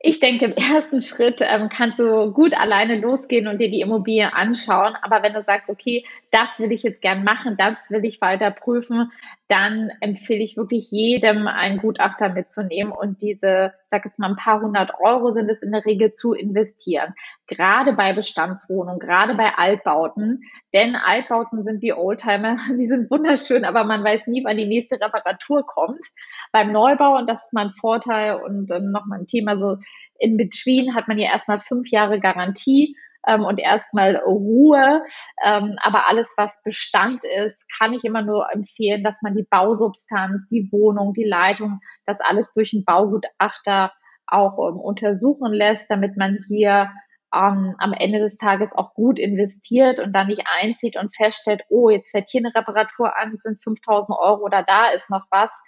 Ich 0.06 0.20
denke, 0.20 0.44
im 0.44 0.52
ersten 0.52 1.00
Schritt 1.00 1.40
ähm, 1.40 1.70
kannst 1.70 1.98
du 1.98 2.30
gut 2.34 2.54
alleine 2.54 3.00
losgehen 3.00 3.48
und 3.48 3.60
dir 3.60 3.72
die 3.72 3.80
Immobilie 3.80 4.34
anschauen. 4.34 4.98
Aber 5.02 5.24
wenn 5.24 5.34
du 5.34 5.42
sagst, 5.42 5.70
okay, 5.70 6.06
das 6.30 6.60
will 6.60 6.74
ich 6.74 6.84
jetzt 6.84 7.02
gern 7.02 7.24
machen, 7.24 7.56
das 7.58 7.90
will 7.90 8.04
ich 8.04 8.20
weiter 8.20 8.52
prüfen, 8.52 9.14
dann 9.54 9.92
empfehle 10.02 10.44
ich 10.44 10.58
wirklich 10.58 10.90
jedem, 10.90 11.46
einen 11.46 11.78
Gutachter 11.78 12.30
mitzunehmen 12.30 12.92
und 12.92 13.22
diese, 13.22 13.74
ich 13.84 13.90
sag 13.92 14.04
jetzt 14.04 14.18
mal 14.18 14.30
ein 14.30 14.36
paar 14.36 14.60
hundert 14.62 14.94
Euro 15.00 15.30
sind 15.30 15.48
es 15.48 15.62
in 15.62 15.72
der 15.72 15.86
Regel 15.86 16.10
zu 16.10 16.34
investieren. 16.34 17.14
Gerade 17.46 17.94
bei 17.94 18.14
Bestandswohnungen, 18.14 18.98
gerade 18.98 19.36
bei 19.36 19.54
Altbauten, 19.56 20.42
denn 20.74 20.96
Altbauten 20.96 21.62
sind 21.62 21.84
wie 21.84 21.94
Oldtimer, 21.94 22.58
sie 22.76 22.88
sind 22.88 23.12
wunderschön, 23.12 23.64
aber 23.64 23.84
man 23.84 24.04
weiß 24.04 24.26
nie, 24.26 24.44
wann 24.44 24.58
die 24.58 24.66
nächste 24.66 24.96
Reparatur 24.96 25.64
kommt. 25.68 26.04
Beim 26.52 26.72
Neubau, 26.72 27.20
und 27.20 27.30
das 27.30 27.44
ist 27.44 27.54
mein 27.54 27.74
Vorteil 27.74 28.42
und 28.42 28.72
ähm, 28.72 28.90
nochmal 28.90 29.20
ein 29.20 29.28
Thema 29.28 29.60
so 29.60 29.78
in 30.18 30.36
between, 30.36 30.96
hat 30.96 31.08
man 31.08 31.20
ja 31.20 31.30
erstmal 31.30 31.60
fünf 31.60 31.92
Jahre 31.92 32.20
Garantie 32.20 32.98
ähm, 33.28 33.44
und 33.44 33.60
erstmal 33.60 34.16
Ruhe. 34.18 35.04
Ähm, 35.44 35.78
aber 35.82 36.08
alles, 36.08 36.34
was 36.38 36.64
Bestand 36.64 37.24
ist, 37.24 37.68
kann 37.78 37.94
ich 37.94 38.04
immer 38.04 38.22
nur 38.22 38.52
empfehlen, 38.52 39.04
dass 39.04 39.22
man 39.22 39.36
die 39.36 39.48
Bausubstanz, 39.50 40.48
die 40.48 40.70
Wohnung, 40.72 41.14
die 41.14 41.26
Leitung, 41.26 41.80
das 42.06 42.20
alles 42.22 42.54
durch 42.54 42.74
einen 42.74 42.86
Baugutachter 42.86 43.92
auch 44.28 44.58
ähm, 44.70 44.80
untersuchen 44.80 45.54
lässt, 45.54 45.90
damit 45.90 46.18
man 46.18 46.44
hier 46.48 46.92
ähm, 47.34 47.76
am 47.80 47.94
Ende 47.94 48.20
des 48.20 48.38
Tages 48.38 48.76
auch 48.76 48.94
gut 48.94 49.20
investiert 49.20 50.00
und 50.00 50.14
dann 50.14 50.28
nicht 50.28 50.44
einzieht 50.62 50.98
und 50.98 51.16
feststellt, 51.16 51.64
oh, 51.70 51.90
jetzt 51.90 52.12
fährt 52.12 52.30
hier 52.30 52.42
eine 52.42 52.54
Reparatur 52.54 53.18
an, 53.18 53.36
sind 53.38 53.62
5000 53.64 54.18
Euro 54.20 54.44
oder 54.44 54.64
da 54.64 54.92
ist 54.92 55.10
noch 55.10 55.26
was. 55.32 55.62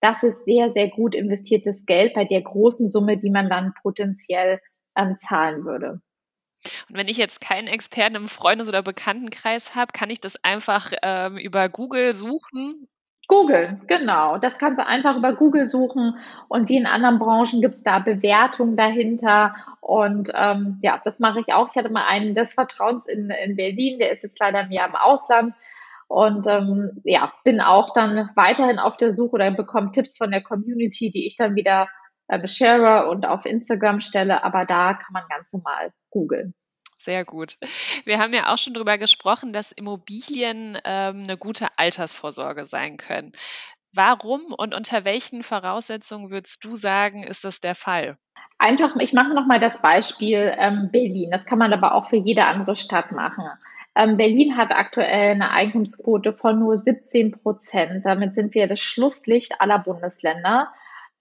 Das 0.00 0.22
ist 0.22 0.44
sehr, 0.44 0.72
sehr 0.72 0.90
gut 0.90 1.14
investiertes 1.14 1.86
Geld 1.86 2.14
bei 2.14 2.24
der 2.24 2.42
großen 2.42 2.88
Summe, 2.88 3.18
die 3.18 3.30
man 3.30 3.48
dann 3.48 3.72
potenziell 3.82 4.60
ähm, 4.96 5.16
zahlen 5.16 5.64
würde. 5.64 6.00
Und 6.88 6.96
wenn 6.96 7.08
ich 7.08 7.16
jetzt 7.16 7.40
keinen 7.40 7.68
Experten 7.68 8.16
im 8.16 8.28
Freundes- 8.28 8.68
oder 8.68 8.82
Bekanntenkreis 8.82 9.74
habe, 9.74 9.92
kann 9.92 10.10
ich 10.10 10.20
das 10.20 10.42
einfach 10.44 10.92
ähm, 11.02 11.36
über 11.36 11.68
Google 11.68 12.14
suchen? 12.14 12.88
Google, 13.28 13.80
genau. 13.88 14.38
Das 14.38 14.58
kannst 14.58 14.80
du 14.80 14.86
einfach 14.86 15.16
über 15.16 15.32
Google 15.32 15.66
suchen 15.66 16.16
und 16.48 16.68
wie 16.68 16.76
in 16.76 16.86
anderen 16.86 17.18
Branchen 17.18 17.60
gibt 17.60 17.74
es 17.74 17.82
da 17.82 17.98
Bewertungen 17.98 18.76
dahinter. 18.76 19.56
Und 19.80 20.30
ähm, 20.34 20.78
ja, 20.82 21.00
das 21.04 21.18
mache 21.18 21.40
ich 21.40 21.52
auch. 21.52 21.68
Ich 21.70 21.76
hatte 21.76 21.90
mal 21.90 22.06
einen 22.06 22.34
des 22.34 22.54
Vertrauens 22.54 23.06
in, 23.06 23.30
in 23.30 23.56
Berlin, 23.56 23.98
der 23.98 24.12
ist 24.12 24.22
jetzt 24.22 24.38
leider 24.38 24.70
Jahr 24.70 24.88
im 24.88 24.94
Ausland. 24.94 25.54
Und 26.08 26.46
ähm, 26.46 27.02
ja, 27.04 27.32
bin 27.42 27.60
auch 27.60 27.92
dann 27.92 28.30
weiterhin 28.36 28.78
auf 28.78 28.96
der 28.96 29.12
Suche 29.12 29.32
oder 29.32 29.50
bekomme 29.50 29.90
Tipps 29.90 30.16
von 30.16 30.30
der 30.30 30.42
Community, 30.42 31.10
die 31.10 31.26
ich 31.26 31.36
dann 31.36 31.56
wieder 31.56 31.88
äh, 32.28 32.46
share 32.46 33.08
und 33.08 33.26
auf 33.26 33.44
Instagram 33.44 34.00
stelle. 34.00 34.44
Aber 34.44 34.64
da 34.66 34.94
kann 34.94 35.12
man 35.12 35.24
ganz 35.28 35.52
normal 35.52 35.92
googeln. 36.16 36.54
Sehr 36.96 37.26
gut. 37.26 37.58
Wir 38.04 38.18
haben 38.18 38.32
ja 38.32 38.52
auch 38.52 38.58
schon 38.58 38.72
darüber 38.72 38.96
gesprochen, 38.96 39.52
dass 39.52 39.70
Immobilien 39.70 40.78
ähm, 40.84 41.24
eine 41.24 41.36
gute 41.36 41.66
Altersvorsorge 41.76 42.66
sein 42.66 42.96
können. 42.96 43.32
Warum 43.92 44.52
und 44.56 44.74
unter 44.74 45.04
welchen 45.04 45.42
Voraussetzungen 45.42 46.30
würdest 46.30 46.64
du 46.64 46.74
sagen, 46.74 47.22
ist 47.22 47.44
das 47.44 47.60
der 47.60 47.74
Fall? 47.74 48.16
Einfach, 48.58 48.96
ich 48.96 49.12
mache 49.12 49.34
nochmal 49.34 49.60
das 49.60 49.82
Beispiel 49.82 50.54
ähm, 50.58 50.88
Berlin. 50.90 51.30
Das 51.30 51.44
kann 51.44 51.58
man 51.58 51.72
aber 51.72 51.94
auch 51.94 52.08
für 52.08 52.16
jede 52.16 52.44
andere 52.44 52.76
Stadt 52.76 53.12
machen. 53.12 53.44
Ähm, 53.94 54.16
Berlin 54.16 54.56
hat 54.56 54.72
aktuell 54.72 55.32
eine 55.32 55.50
Einkommensquote 55.50 56.32
von 56.32 56.58
nur 56.58 56.78
17 56.78 57.32
Prozent. 57.32 58.06
Damit 58.06 58.34
sind 58.34 58.54
wir 58.54 58.66
das 58.66 58.80
Schlusslicht 58.80 59.60
aller 59.60 59.78
Bundesländer. 59.78 60.72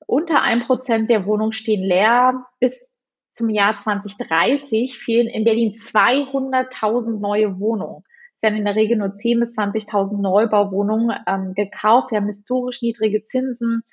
Unter 0.08 0.41
ein 0.41 0.62
Prozent 0.62 1.10
der 1.10 1.25
Wohnungen 1.25 1.51
stehen 1.51 1.84
leer. 1.84 2.45
Bis 2.60 2.94
zum 3.36 3.50
Jahr 3.50 3.76
2030 3.76 4.98
fehlen 4.98 5.28
in 5.28 5.43
Berlin 5.43 5.74
200.000 5.74 7.19
neue 7.19 7.60
Wohnungen. 7.60 8.04
Es 8.34 8.43
werden 8.43 8.56
in 8.56 8.65
der 8.65 8.76
Regel 8.76 8.98
nur 8.98 9.10
10.000 9.10 9.39
bis 9.39 9.58
20.000 9.58 10.21
Neubauwohnungen 10.21 11.17
ähm, 11.28 11.54
gekauft. 11.54 12.12
Wir 12.12 12.19
haben 12.19 12.28
historisch 12.28 12.82
niedrige 12.82 13.24
Zinsen 13.24 13.84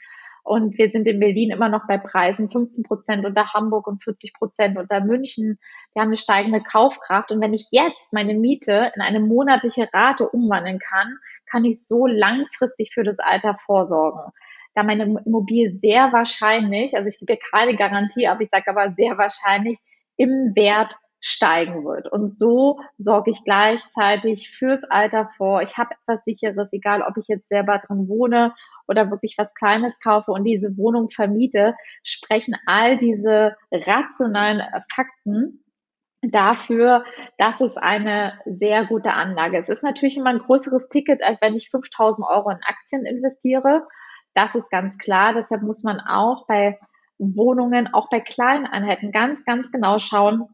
und 0.44 0.78
wir 0.78 0.90
sind 0.90 1.08
in 1.08 1.18
Berlin 1.18 1.50
immer 1.50 1.68
noch 1.68 1.88
bei 1.88 1.98
Preisen 1.98 2.50
15 2.50 2.84
Prozent 2.84 3.26
unter 3.26 3.52
Hamburg 3.52 3.88
und 3.88 4.02
40 4.02 4.32
Prozent 4.34 4.78
unter 4.78 5.00
München. 5.00 5.58
Wir 5.92 6.02
haben 6.02 6.08
eine 6.08 6.16
steigende 6.16 6.62
Kaufkraft 6.62 7.32
und 7.32 7.40
wenn 7.40 7.54
ich 7.54 7.66
jetzt 7.72 8.12
meine 8.12 8.34
Miete 8.34 8.92
in 8.94 9.02
eine 9.02 9.20
monatliche 9.20 9.88
Rate 9.92 10.28
umwandeln 10.28 10.78
kann, 10.78 11.18
kann 11.50 11.64
ich 11.64 11.84
so 11.84 12.06
langfristig 12.06 12.92
für 12.94 13.02
das 13.02 13.18
Alter 13.18 13.56
vorsorgen 13.56 14.32
da 14.74 14.82
meine 14.82 15.22
Immobilie 15.24 15.74
sehr 15.74 16.12
wahrscheinlich, 16.12 16.94
also 16.96 17.08
ich 17.08 17.18
gebe 17.18 17.38
keine 17.50 17.76
Garantie, 17.76 18.26
aber 18.26 18.40
ich 18.40 18.50
sage 18.50 18.68
aber 18.68 18.90
sehr 18.90 19.18
wahrscheinlich 19.18 19.78
im 20.16 20.54
Wert 20.54 20.96
steigen 21.20 21.84
wird. 21.84 22.10
Und 22.10 22.32
so 22.32 22.80
sorge 22.98 23.30
ich 23.30 23.44
gleichzeitig 23.44 24.50
fürs 24.50 24.82
Alter 24.84 25.28
vor. 25.28 25.62
Ich 25.62 25.78
habe 25.78 25.94
etwas 25.94 26.24
Sicheres, 26.24 26.72
egal 26.72 27.02
ob 27.02 27.16
ich 27.16 27.28
jetzt 27.28 27.48
selber 27.48 27.78
drin 27.78 28.08
wohne 28.08 28.54
oder 28.88 29.10
wirklich 29.10 29.36
was 29.38 29.54
Kleines 29.54 30.00
kaufe 30.00 30.32
und 30.32 30.44
diese 30.44 30.76
Wohnung 30.76 31.08
vermiete, 31.08 31.76
sprechen 32.02 32.56
all 32.66 32.98
diese 32.98 33.56
rationalen 33.70 34.62
Fakten 34.92 35.62
dafür, 36.22 37.04
dass 37.38 37.60
es 37.60 37.76
eine 37.76 38.40
sehr 38.46 38.86
gute 38.86 39.12
Anlage 39.12 39.58
ist. 39.58 39.68
Es 39.68 39.78
ist 39.78 39.84
natürlich 39.84 40.16
immer 40.16 40.30
ein 40.30 40.38
größeres 40.38 40.88
Ticket, 40.88 41.22
als 41.22 41.40
wenn 41.40 41.54
ich 41.54 41.70
5000 41.70 42.26
Euro 42.28 42.50
in 42.50 42.60
Aktien 42.64 43.06
investiere. 43.06 43.86
Das 44.34 44.54
ist 44.54 44.70
ganz 44.70 44.98
klar. 44.98 45.34
Deshalb 45.34 45.62
muss 45.62 45.84
man 45.84 46.00
auch 46.00 46.46
bei 46.46 46.78
Wohnungen, 47.18 47.92
auch 47.92 48.08
bei 48.10 48.20
kleinen 48.20 48.66
Einheiten 48.66 49.12
ganz, 49.12 49.44
ganz 49.44 49.70
genau 49.70 49.98
schauen, 49.98 50.48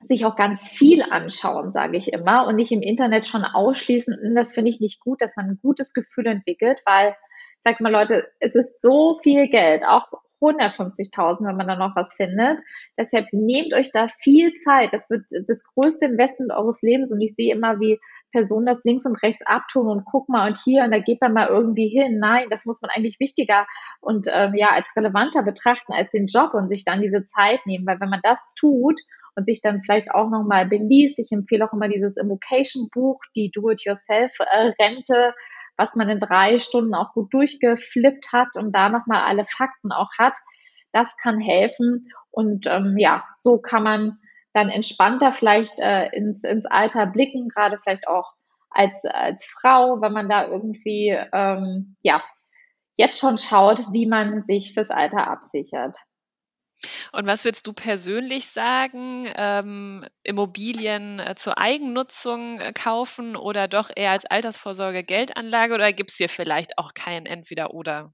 sich 0.00 0.24
auch 0.24 0.36
ganz 0.36 0.68
viel 0.68 1.02
anschauen, 1.02 1.70
sage 1.70 1.96
ich 1.96 2.12
immer, 2.12 2.46
und 2.46 2.56
nicht 2.56 2.72
im 2.72 2.82
Internet 2.82 3.26
schon 3.26 3.44
ausschließen, 3.44 4.18
hm, 4.20 4.34
das 4.34 4.52
finde 4.52 4.70
ich 4.70 4.80
nicht 4.80 5.00
gut, 5.00 5.20
dass 5.22 5.36
man 5.36 5.46
ein 5.46 5.58
gutes 5.62 5.94
Gefühl 5.94 6.26
entwickelt, 6.26 6.80
weil, 6.86 7.14
sag 7.60 7.80
mal 7.80 7.92
Leute, 7.92 8.28
es 8.40 8.54
ist 8.54 8.82
so 8.82 9.18
viel 9.22 9.48
Geld, 9.48 9.84
auch 9.84 10.06
150.000, 10.40 11.46
wenn 11.46 11.56
man 11.56 11.68
da 11.68 11.76
noch 11.76 11.94
was 11.94 12.14
findet. 12.14 12.58
Deshalb 12.98 13.26
nehmt 13.32 13.72
euch 13.74 13.92
da 13.92 14.08
viel 14.08 14.52
Zeit. 14.54 14.92
Das 14.92 15.08
wird 15.08 15.24
das 15.46 15.64
größte 15.72 16.06
Investment 16.06 16.52
eures 16.52 16.82
Lebens 16.82 17.12
und 17.12 17.20
ich 17.20 17.36
sehe 17.36 17.54
immer, 17.54 17.78
wie 17.78 18.00
Personen 18.32 18.66
das 18.66 18.82
links 18.84 19.06
und 19.06 19.22
rechts 19.22 19.46
abtun 19.46 19.86
und 19.86 20.04
guck 20.04 20.28
mal 20.28 20.48
und 20.48 20.58
hier 20.58 20.84
und 20.84 20.90
da 20.90 20.98
geht 20.98 21.20
man 21.20 21.32
mal 21.32 21.48
irgendwie 21.48 21.88
hin. 21.88 22.18
Nein, 22.18 22.48
das 22.50 22.66
muss 22.66 22.82
man 22.82 22.90
eigentlich 22.90 23.20
wichtiger 23.20 23.66
und 24.00 24.26
ähm, 24.32 24.54
ja 24.54 24.70
als 24.70 24.88
relevanter 24.96 25.42
betrachten 25.42 25.92
als 25.92 26.10
den 26.10 26.26
Job 26.26 26.54
und 26.54 26.68
sich 26.68 26.84
dann 26.84 27.02
diese 27.02 27.22
Zeit 27.24 27.60
nehmen, 27.66 27.86
weil 27.86 28.00
wenn 28.00 28.10
man 28.10 28.20
das 28.22 28.54
tut 28.58 29.00
und 29.36 29.46
sich 29.46 29.62
dann 29.62 29.82
vielleicht 29.82 30.10
auch 30.10 30.28
nochmal 30.30 30.66
beliest, 30.66 31.18
ich 31.18 31.32
empfehle 31.32 31.64
auch 31.64 31.72
immer 31.72 31.88
dieses 31.88 32.16
Immocation 32.16 32.88
Buch, 32.92 33.20
die 33.36 33.50
Do-it-yourself-Rente, 33.50 35.34
was 35.76 35.96
man 35.96 36.08
in 36.08 36.20
drei 36.20 36.58
Stunden 36.58 36.94
auch 36.94 37.12
gut 37.14 37.32
durchgeflippt 37.32 38.32
hat 38.32 38.48
und 38.54 38.72
da 38.72 38.88
nochmal 38.88 39.22
alle 39.22 39.46
Fakten 39.46 39.92
auch 39.92 40.10
hat. 40.18 40.36
Das 40.92 41.16
kann 41.16 41.40
helfen 41.40 42.08
und 42.30 42.66
ähm, 42.66 42.96
ja, 42.98 43.24
so 43.36 43.60
kann 43.60 43.82
man 43.82 44.18
dann 44.52 44.68
entspannter 44.68 45.32
vielleicht 45.32 45.78
äh, 45.80 46.08
ins, 46.08 46.44
ins 46.44 46.66
Alter 46.66 47.06
blicken, 47.06 47.48
gerade 47.48 47.78
vielleicht 47.78 48.06
auch 48.06 48.32
als, 48.70 49.04
als 49.04 49.44
Frau, 49.44 50.00
wenn 50.00 50.12
man 50.12 50.28
da 50.28 50.46
irgendwie 50.46 51.16
ähm, 51.32 51.96
ja 52.02 52.22
jetzt 52.96 53.18
schon 53.18 53.38
schaut, 53.38 53.80
wie 53.92 54.06
man 54.06 54.42
sich 54.42 54.74
fürs 54.74 54.90
Alter 54.90 55.28
absichert. 55.28 55.96
Und 57.12 57.26
was 57.26 57.44
würdest 57.44 57.66
du 57.66 57.74
persönlich 57.74 58.46
sagen? 58.46 59.30
Ähm, 59.36 60.06
Immobilien 60.24 61.20
äh, 61.20 61.34
zur 61.34 61.58
Eigennutzung 61.58 62.58
äh, 62.58 62.72
kaufen 62.72 63.36
oder 63.36 63.68
doch 63.68 63.90
eher 63.94 64.12
als 64.12 64.24
Altersvorsorge 64.24 65.04
Geldanlage 65.04 65.74
oder 65.74 65.92
gibt 65.92 66.10
es 66.10 66.16
hier 66.16 66.30
vielleicht 66.30 66.78
auch 66.78 66.94
kein 66.94 67.26
Entweder-Oder? 67.26 68.12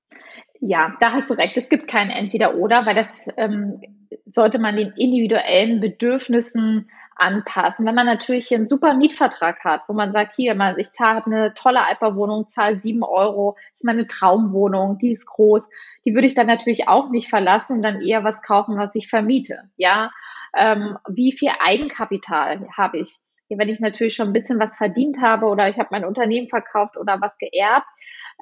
Ja, 0.60 0.96
da 1.00 1.12
hast 1.12 1.30
du 1.30 1.34
recht. 1.34 1.56
Es 1.56 1.68
gibt 1.68 1.88
kein 1.88 2.10
Entweder-Oder, 2.10 2.84
weil 2.84 2.94
das 2.94 3.28
ähm, 3.36 3.80
sollte 4.26 4.58
man 4.58 4.76
den 4.76 4.92
individuellen 4.96 5.80
Bedürfnissen 5.80 6.90
anpassen. 7.18 7.86
Wenn 7.86 7.94
man 7.94 8.06
natürlich 8.06 8.54
einen 8.54 8.66
super 8.66 8.94
Mietvertrag 8.94 9.64
hat, 9.64 9.82
wo 9.88 9.92
man 9.92 10.12
sagt, 10.12 10.34
hier, 10.34 10.56
ich 10.78 10.92
zahle 10.92 11.26
eine 11.26 11.54
tolle 11.54 11.84
Altbauwohnung, 11.84 12.46
zahle 12.46 12.78
sieben 12.78 13.02
Euro, 13.02 13.56
ist 13.72 13.84
meine 13.84 14.06
Traumwohnung, 14.06 14.98
die 14.98 15.12
ist 15.12 15.26
groß, 15.26 15.68
die 16.04 16.14
würde 16.14 16.26
ich 16.26 16.34
dann 16.34 16.46
natürlich 16.46 16.88
auch 16.88 17.10
nicht 17.10 17.28
verlassen 17.28 17.76
und 17.76 17.82
dann 17.82 18.00
eher 18.00 18.24
was 18.24 18.42
kaufen, 18.42 18.78
was 18.78 18.94
ich 18.94 19.08
vermiete. 19.08 19.64
Ja, 19.76 20.10
ähm, 20.56 20.96
wie 21.08 21.32
viel 21.32 21.50
Eigenkapital 21.60 22.68
habe 22.76 22.98
ich? 22.98 23.18
Wenn 23.56 23.68
ich 23.68 23.80
natürlich 23.80 24.14
schon 24.14 24.28
ein 24.28 24.32
bisschen 24.32 24.58
was 24.58 24.76
verdient 24.76 25.20
habe 25.22 25.46
oder 25.46 25.68
ich 25.68 25.78
habe 25.78 25.88
mein 25.90 26.04
Unternehmen 26.04 26.48
verkauft 26.48 26.96
oder 26.96 27.20
was 27.20 27.38
geerbt, 27.38 27.86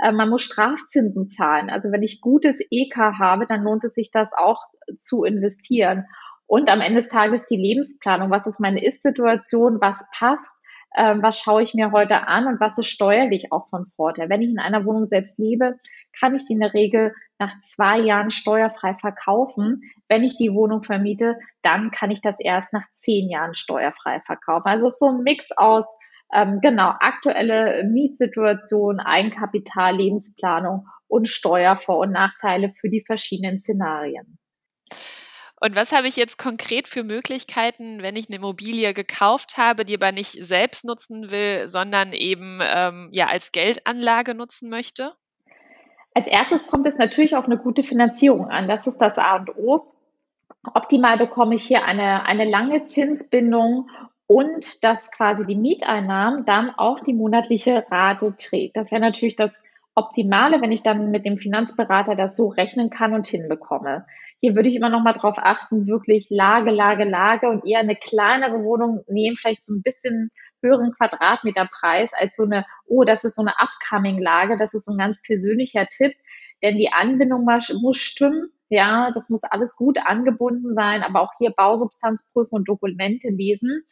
äh, 0.03 0.13
man 0.13 0.29
muss 0.29 0.43
Strafzinsen 0.43 1.27
zahlen. 1.27 1.71
Also 1.71 1.93
wenn 1.93 2.03
ich 2.03 2.21
gutes 2.21 2.61
EK 2.71 2.97
habe, 2.97 3.47
dann 3.47 3.63
lohnt 3.63 3.85
es 3.85 3.95
sich 3.95 4.11
das 4.11 4.33
auch 4.37 4.65
zu 4.97 5.25
investieren. 5.25 6.07
Und 6.47 6.69
am 6.69 6.81
Ende 6.81 7.01
des 7.01 7.09
Tages 7.09 7.47
die 7.47 7.57
Lebensplanung. 7.57 8.31
Was 8.31 8.47
ist 8.47 8.61
meine 8.61 8.85
Ist-Situation? 8.85 9.81
Was 9.81 10.09
passt? 10.17 10.63
Ähm, 10.97 11.23
was 11.23 11.39
schaue 11.39 11.63
ich 11.63 11.75
mir 11.75 11.93
heute 11.93 12.27
an 12.27 12.47
und 12.47 12.61
was 12.61 12.79
ist 12.79 12.87
steuerlich 12.87 13.53
auch 13.53 13.69
von 13.69 13.85
Vorteil? 13.85 14.29
Wenn 14.29 14.43
ich 14.43 14.51
in 14.51 14.59
einer 14.59 14.85
Wohnung 14.85 15.07
selbst 15.07 15.39
lebe, 15.39 15.79
kann 16.19 16.35
ich 16.35 16.47
die 16.47 16.55
in 16.55 16.61
der 16.61 16.73
Regel 16.73 17.15
nach 17.39 17.59
zwei 17.61 17.99
Jahren 17.99 18.31
steuerfrei 18.31 18.95
verkaufen. 18.95 19.83
Wenn 20.09 20.25
ich 20.25 20.37
die 20.37 20.53
Wohnung 20.53 20.83
vermiete, 20.83 21.37
dann 21.63 21.91
kann 21.91 22.11
ich 22.11 22.23
das 22.23 22.37
erst 22.41 22.73
nach 22.73 22.85
zehn 22.95 23.29
Jahren 23.31 23.55
steuerfrei 23.55 24.21
verkaufen. 24.21 24.69
Also 24.69 24.89
so 24.89 25.07
ein 25.07 25.23
Mix 25.23 25.51
aus 25.57 25.99
ähm, 26.33 26.61
genau, 26.61 26.93
aktuelle 26.99 27.85
Mietsituation, 27.85 28.99
Eigenkapital, 29.01 29.97
Lebensplanung 29.97 30.89
und 31.09 31.29
Steuervor- 31.29 31.99
und 31.99 32.13
Nachteile 32.13 32.71
für 32.71 32.89
die 32.89 33.05
verschiedenen 33.05 33.61
Szenarien. 33.61 34.39
Und 35.59 35.75
was 35.75 35.93
habe 35.93 36.07
ich 36.07 36.17
jetzt 36.17 36.37
konkret 36.37 36.87
für 36.87 37.03
Möglichkeiten, 37.03 38.03
wenn 38.03 38.17
ich 38.17 38.29
eine 38.29 38.37
Immobilie 38.37 38.93
gekauft 38.93 39.57
habe, 39.57 39.85
die 39.85 39.95
aber 39.95 40.13
nicht 40.13 40.33
selbst 40.33 40.85
nutzen 40.85 41.31
will, 41.31 41.67
sondern 41.67 42.13
eben 42.13 42.61
ähm, 42.63 43.09
ja 43.13 43.29
als 43.29 43.53
Geldanlage 43.53 44.35
nutzen 44.35 44.69
möchte? 44.69 45.15
Als 46.17 46.29
erstes 46.29 46.67
kommt 46.67 46.87
es 46.87 46.97
natürlich 46.97 47.37
auf 47.37 47.45
eine 47.45 47.59
gute 47.59 47.85
Finanzierung 47.85 48.49
an. 48.49 48.69
Das 48.69 48.87
ist 48.87 48.97
das 49.03 49.19
A 49.19 49.37
und 49.37 49.55
O. 49.59 49.93
Optimal 50.73 51.19
bekomme 51.19 51.57
ich 51.57 51.65
hier 51.65 51.85
eine, 51.85 52.25
eine 52.25 52.49
lange 52.49 52.85
Zinsbindung 52.85 53.91
und 54.27 54.83
dass 54.83 55.13
quasi 55.13 55.47
die 55.47 55.57
Mieteinnahmen 55.57 56.47
dann 56.47 56.71
auch 56.71 57.01
die 57.01 57.13
monatliche 57.13 57.85
Rate 57.91 58.35
trägt. 58.35 58.79
Das 58.79 58.91
wäre 58.93 59.03
natürlich 59.03 59.37
das 59.37 59.63
Optimale, 59.95 60.63
wenn 60.63 60.73
ich 60.73 60.83
dann 60.83 61.11
mit 61.11 61.27
dem 61.27 61.37
Finanzberater 61.37 62.17
das 62.17 62.35
so 62.35 62.49
rechnen 62.49 62.89
kann 62.89 63.13
und 63.13 63.27
hinbekomme. 63.27 64.07
Hier 64.41 64.55
würde 64.55 64.71
ich 64.71 64.75
immer 64.75 64.89
noch 64.89 65.03
mal 65.03 65.13
darauf 65.13 65.37
achten, 65.37 65.87
wirklich 65.87 66.29
Lage, 66.31 66.71
Lage, 66.71 67.05
Lage 67.05 67.51
und 67.51 67.67
eher 67.67 67.81
eine 67.81 67.95
kleinere 67.95 68.65
Wohnung 68.65 69.05
nehmen, 69.07 69.37
vielleicht 69.37 69.67
so 69.67 69.75
ein 69.75 69.83
bisschen 69.83 70.31
höheren 70.63 70.93
Quadratmeterpreis 70.93 72.13
als 72.15 72.37
so 72.37 72.45
eine, 72.45 72.65
oh, 72.87 73.05
das 73.05 73.25
ist 73.25 73.37
so 73.37 73.43
eine 73.43 73.55
Upcoming-Lage. 73.59 74.57
Das 74.59 74.75
ist 74.75 74.85
so 74.85 74.93
ein 74.93 74.99
ganz 74.99 75.21
persönlicher 75.23 75.87
Tipp, 75.87 76.15
denn 76.63 76.77
die 76.77 76.93
Anbindung 76.93 77.47
muss 77.81 77.97
stimmen. 77.97 78.51
Ja, 78.69 79.13
das 79.13 79.31
muss 79.31 79.45
alles 79.45 79.77
gut 79.77 79.99
angebunden 80.05 80.75
sein, 80.75 81.03
aber 81.03 81.21
auch 81.21 81.33
hier 81.39 81.51
Bausubstanz 81.51 82.31
prüfen 82.33 82.57
und 82.57 82.69
Dokumente 82.69 83.29
lesen 83.29 83.85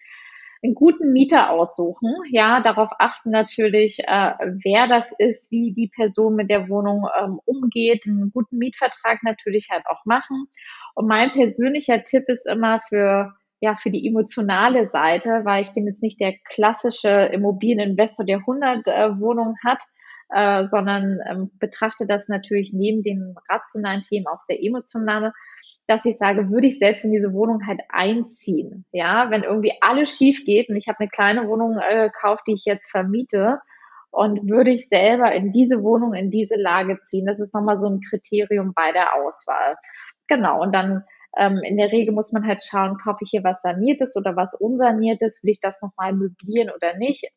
einen 0.64 0.74
guten 0.74 1.12
Mieter 1.12 1.50
aussuchen. 1.50 2.10
Ja, 2.30 2.60
darauf 2.60 2.90
achten 2.98 3.30
natürlich, 3.30 4.00
äh, 4.00 4.32
wer 4.64 4.88
das 4.88 5.12
ist, 5.18 5.52
wie 5.52 5.72
die 5.72 5.88
Person 5.88 6.36
mit 6.36 6.48
der 6.48 6.68
Wohnung 6.68 7.06
ähm, 7.20 7.38
umgeht, 7.44 8.06
einen 8.06 8.32
guten 8.32 8.56
Mietvertrag 8.58 9.22
natürlich 9.22 9.68
halt 9.70 9.84
auch 9.86 10.04
machen. 10.06 10.46
Und 10.94 11.06
mein 11.06 11.32
persönlicher 11.32 12.02
Tipp 12.02 12.24
ist 12.28 12.46
immer 12.46 12.80
für 12.88 13.34
ja, 13.64 13.74
für 13.74 13.90
die 13.90 14.06
emotionale 14.06 14.86
Seite, 14.86 15.40
weil 15.44 15.62
ich 15.62 15.72
bin 15.72 15.86
jetzt 15.86 16.02
nicht 16.02 16.20
der 16.20 16.34
klassische 16.44 17.08
Immobilieninvestor, 17.08 18.26
der 18.26 18.38
100 18.38 18.86
äh, 18.88 19.18
Wohnungen 19.18 19.56
hat, 19.64 19.82
äh, 20.28 20.66
sondern 20.66 21.18
ähm, 21.26 21.50
betrachte 21.58 22.06
das 22.06 22.28
natürlich 22.28 22.74
neben 22.74 23.02
den 23.02 23.34
rationalen 23.48 24.02
Themen 24.02 24.26
auch 24.26 24.40
sehr 24.40 24.62
emotional 24.62 25.32
dass 25.86 26.06
ich 26.06 26.16
sage, 26.16 26.50
würde 26.50 26.68
ich 26.68 26.78
selbst 26.78 27.04
in 27.04 27.12
diese 27.12 27.34
Wohnung 27.34 27.66
halt 27.66 27.82
einziehen. 27.90 28.86
Ja, 28.90 29.30
wenn 29.30 29.42
irgendwie 29.42 29.74
alles 29.82 30.16
schief 30.16 30.42
geht 30.46 30.70
und 30.70 30.76
ich 30.76 30.88
habe 30.88 31.00
eine 31.00 31.10
kleine 31.10 31.46
Wohnung 31.46 31.78
äh, 31.78 32.08
gekauft, 32.08 32.44
die 32.46 32.54
ich 32.54 32.64
jetzt 32.64 32.90
vermiete 32.90 33.58
und 34.10 34.48
würde 34.48 34.70
ich 34.70 34.88
selber 34.88 35.32
in 35.32 35.52
diese 35.52 35.82
Wohnung, 35.82 36.14
in 36.14 36.30
diese 36.30 36.56
Lage 36.56 37.00
ziehen. 37.04 37.26
Das 37.26 37.38
ist 37.38 37.54
nochmal 37.54 37.80
so 37.80 37.88
ein 37.88 38.00
Kriterium 38.00 38.72
bei 38.74 38.92
der 38.92 39.14
Auswahl. 39.14 39.76
Genau. 40.26 40.62
Und 40.62 40.74
dann 40.74 41.04
ähm, 41.36 41.60
in 41.62 41.76
der 41.76 41.92
Regel 41.92 42.14
muss 42.14 42.32
man 42.32 42.46
halt 42.46 42.62
schauen, 42.64 42.98
kaufe 42.98 43.24
ich 43.24 43.30
hier 43.30 43.44
was 43.44 43.62
saniertes 43.62 44.16
oder 44.16 44.36
was 44.36 44.54
unsaniertes? 44.54 45.42
Will 45.42 45.50
ich 45.50 45.60
das 45.60 45.82
nochmal 45.82 46.12
möblieren 46.12 46.70
oder 46.74 46.96
nicht? 46.96 47.30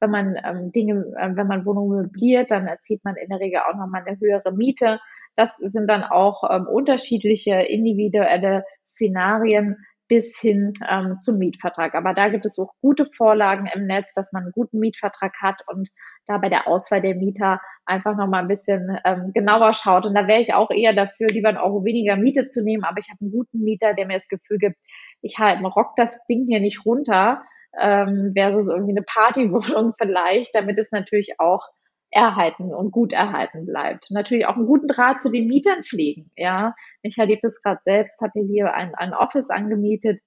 Wenn 0.00 0.10
man 0.10 0.36
ähm, 0.44 0.72
Dinge, 0.72 1.12
äh, 1.16 1.36
wenn 1.36 1.46
man 1.46 1.64
Wohnungen 1.64 2.02
möbliert, 2.02 2.50
dann 2.50 2.66
erzielt 2.66 3.04
man 3.04 3.16
in 3.16 3.28
der 3.28 3.40
Regel 3.40 3.60
auch 3.60 3.76
nochmal 3.76 4.04
eine 4.06 4.18
höhere 4.18 4.52
Miete. 4.52 5.00
Das 5.36 5.56
sind 5.56 5.88
dann 5.88 6.04
auch 6.04 6.44
ähm, 6.50 6.66
unterschiedliche 6.66 7.54
individuelle 7.54 8.64
Szenarien 8.86 9.78
bis 10.08 10.38
hin 10.38 10.74
ähm, 10.88 11.16
zum 11.18 11.38
Mietvertrag. 11.38 11.94
Aber 11.94 12.12
da 12.12 12.28
gibt 12.28 12.44
es 12.44 12.58
auch 12.58 12.72
gute 12.80 13.06
Vorlagen 13.06 13.66
im 13.72 13.86
Netz, 13.86 14.12
dass 14.12 14.32
man 14.32 14.44
einen 14.44 14.52
guten 14.52 14.78
Mietvertrag 14.78 15.32
hat 15.40 15.62
und 15.66 15.88
da 16.26 16.38
bei 16.38 16.48
der 16.48 16.68
Auswahl 16.68 17.00
der 17.00 17.14
Mieter 17.14 17.60
einfach 17.86 18.16
nochmal 18.16 18.42
ein 18.42 18.48
bisschen 18.48 18.98
ähm, 19.04 19.32
genauer 19.32 19.72
schaut. 19.72 20.06
Und 20.06 20.14
da 20.14 20.26
wäre 20.26 20.40
ich 20.40 20.54
auch 20.54 20.70
eher 20.70 20.94
dafür, 20.94 21.28
lieber 21.28 21.48
einen 21.48 21.58
Euro 21.58 21.84
weniger 21.84 22.16
Miete 22.16 22.46
zu 22.46 22.62
nehmen, 22.62 22.84
aber 22.84 22.98
ich 22.98 23.08
habe 23.10 23.20
einen 23.22 23.32
guten 23.32 23.60
Mieter, 23.62 23.94
der 23.94 24.06
mir 24.06 24.14
das 24.14 24.28
Gefühl 24.28 24.58
gibt, 24.58 24.76
ich 25.22 25.38
halt 25.38 25.62
rock 25.64 25.96
das 25.96 26.18
Ding 26.26 26.46
hier 26.46 26.60
nicht 26.60 26.84
runter, 26.84 27.42
ähm, 27.80 28.32
versus 28.36 28.72
irgendwie 28.72 28.92
eine 28.92 29.02
Partywohnung 29.02 29.94
vielleicht, 29.98 30.54
damit 30.54 30.78
es 30.78 30.92
natürlich 30.92 31.34
auch 31.38 31.66
erhalten 32.14 32.72
und 32.72 32.92
gut 32.92 33.12
erhalten 33.12 33.66
bleibt. 33.66 34.10
Natürlich 34.10 34.46
auch 34.46 34.56
einen 34.56 34.66
guten 34.66 34.86
Draht 34.86 35.20
zu 35.20 35.30
den 35.30 35.48
Mietern 35.48 35.82
pflegen. 35.82 36.30
Ja, 36.36 36.74
ich 37.02 37.18
erlebe 37.18 37.40
das 37.42 37.60
gerade 37.60 37.80
selbst, 37.80 38.20
habe 38.22 38.40
hier 38.40 38.72
ein, 38.72 38.94
ein 38.94 39.12
Office 39.12 39.50
angemietet, 39.50 40.20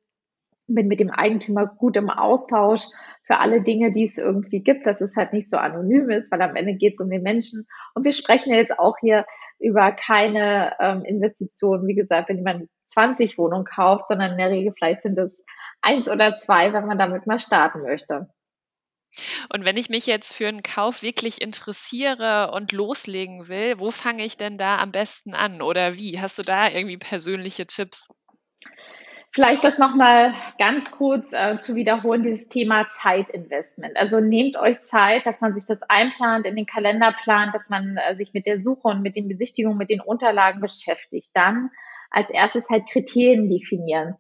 bin 0.67 0.88
mit 0.88 1.00
dem 1.00 1.10
Eigentümer 1.10 1.65
gut 1.65 1.95
im 1.95 2.10
Austausch 2.10 2.84
für 3.26 3.39
alle 3.39 3.62
Dinge, 3.62 3.93
die 3.93 4.04
es 4.04 4.17
irgendwie 4.17 4.62
gibt, 4.62 4.86
dass 4.86 5.00
es 5.00 5.15
halt 5.15 5.32
nicht 5.32 5.50
so 5.50 5.58
anonym 5.58 6.10
ist, 6.10 6.30
weil 6.32 6.41
am 6.41 6.58
Ende 6.58 6.76
geht 6.76 6.95
es 6.95 7.00
um 7.00 7.10
den 7.10 7.23
Menschen. 7.23 7.65
Und 7.95 8.04
wir 8.04 8.12
sprechen 8.12 8.54
jetzt 8.54 8.78
auch 8.78 8.97
hier 9.00 9.26
über 9.60 9.93
keine 9.93 10.73
ähm, 10.80 11.04
Investitionen, 11.06 11.88
wie 11.88 11.95
gesagt, 11.95 12.28
wenn 12.28 12.38
jemand 12.38 12.69
20 12.86 13.38
Wohnungen 13.38 13.65
kauft, 13.65 14.10
sondern 14.10 14.32
in 14.32 14.38
der 14.38 14.50
Regel 14.50 14.73
vielleicht 14.78 15.04
sind 15.04 15.17
es 15.17 15.45
eins 15.82 16.10
oder 16.10 16.36
zwei, 16.36 16.73
wenn 16.73 16.86
man 16.86 17.00
damit 17.00 17.28
mal 17.28 17.39
starten 17.39 17.82
möchte. 17.82 18.28
Und 19.54 19.66
wenn 19.66 19.78
ich 19.78 19.90
mich 19.90 20.06
jetzt 20.06 20.36
für 20.36 20.48
einen 20.48 20.64
Kauf 20.64 21.02
wirklich 21.02 21.42
interessiere 21.42 22.52
und 22.54 22.72
loslegen 22.72 23.48
will, 23.48 23.80
wo 23.80 23.92
fange 23.92 24.24
ich 24.24 24.38
denn 24.38 24.58
da 24.58 24.78
am 24.80 24.92
besten 24.92 25.34
an 25.34 25.62
oder 25.62 25.96
wie? 25.96 26.20
Hast 26.20 26.38
du 26.40 26.44
da 26.44 26.70
irgendwie 26.70 26.98
persönliche 26.98 27.66
Tipps? 27.66 28.08
Vielleicht 29.32 29.64
das 29.64 29.78
nochmal 29.78 30.34
ganz 30.58 30.92
kurz 30.92 31.34
äh, 31.34 31.58
zu 31.60 31.76
wiederholen, 31.76 32.24
dieses 32.24 32.48
Thema 32.48 32.88
Zeitinvestment. 32.88 33.96
Also 33.96 34.20
nehmt 34.20 34.58
euch 34.58 34.80
Zeit, 34.80 35.28
dass 35.28 35.42
man 35.42 35.54
sich 35.54 35.66
das 35.68 35.84
einplant, 35.84 36.48
in 36.48 36.56
den 36.56 36.66
Kalender 36.66 37.14
plant, 37.24 37.54
dass 37.54 37.70
man 37.70 37.98
äh, 37.98 38.16
sich 38.16 38.34
mit 38.34 38.48
der 38.48 38.60
Suche 38.60 38.88
und 38.88 39.02
mit 39.02 39.16
den 39.16 39.28
Besichtigungen, 39.28 39.78
mit 39.78 39.90
den 39.90 40.02
Unterlagen 40.02 40.62
beschäftigt. 40.62 41.30
Dann 41.34 41.70
als 42.10 42.32
erstes 42.32 42.70
halt 42.70 42.90
Kriterien 42.90 43.50
definieren 43.50 44.16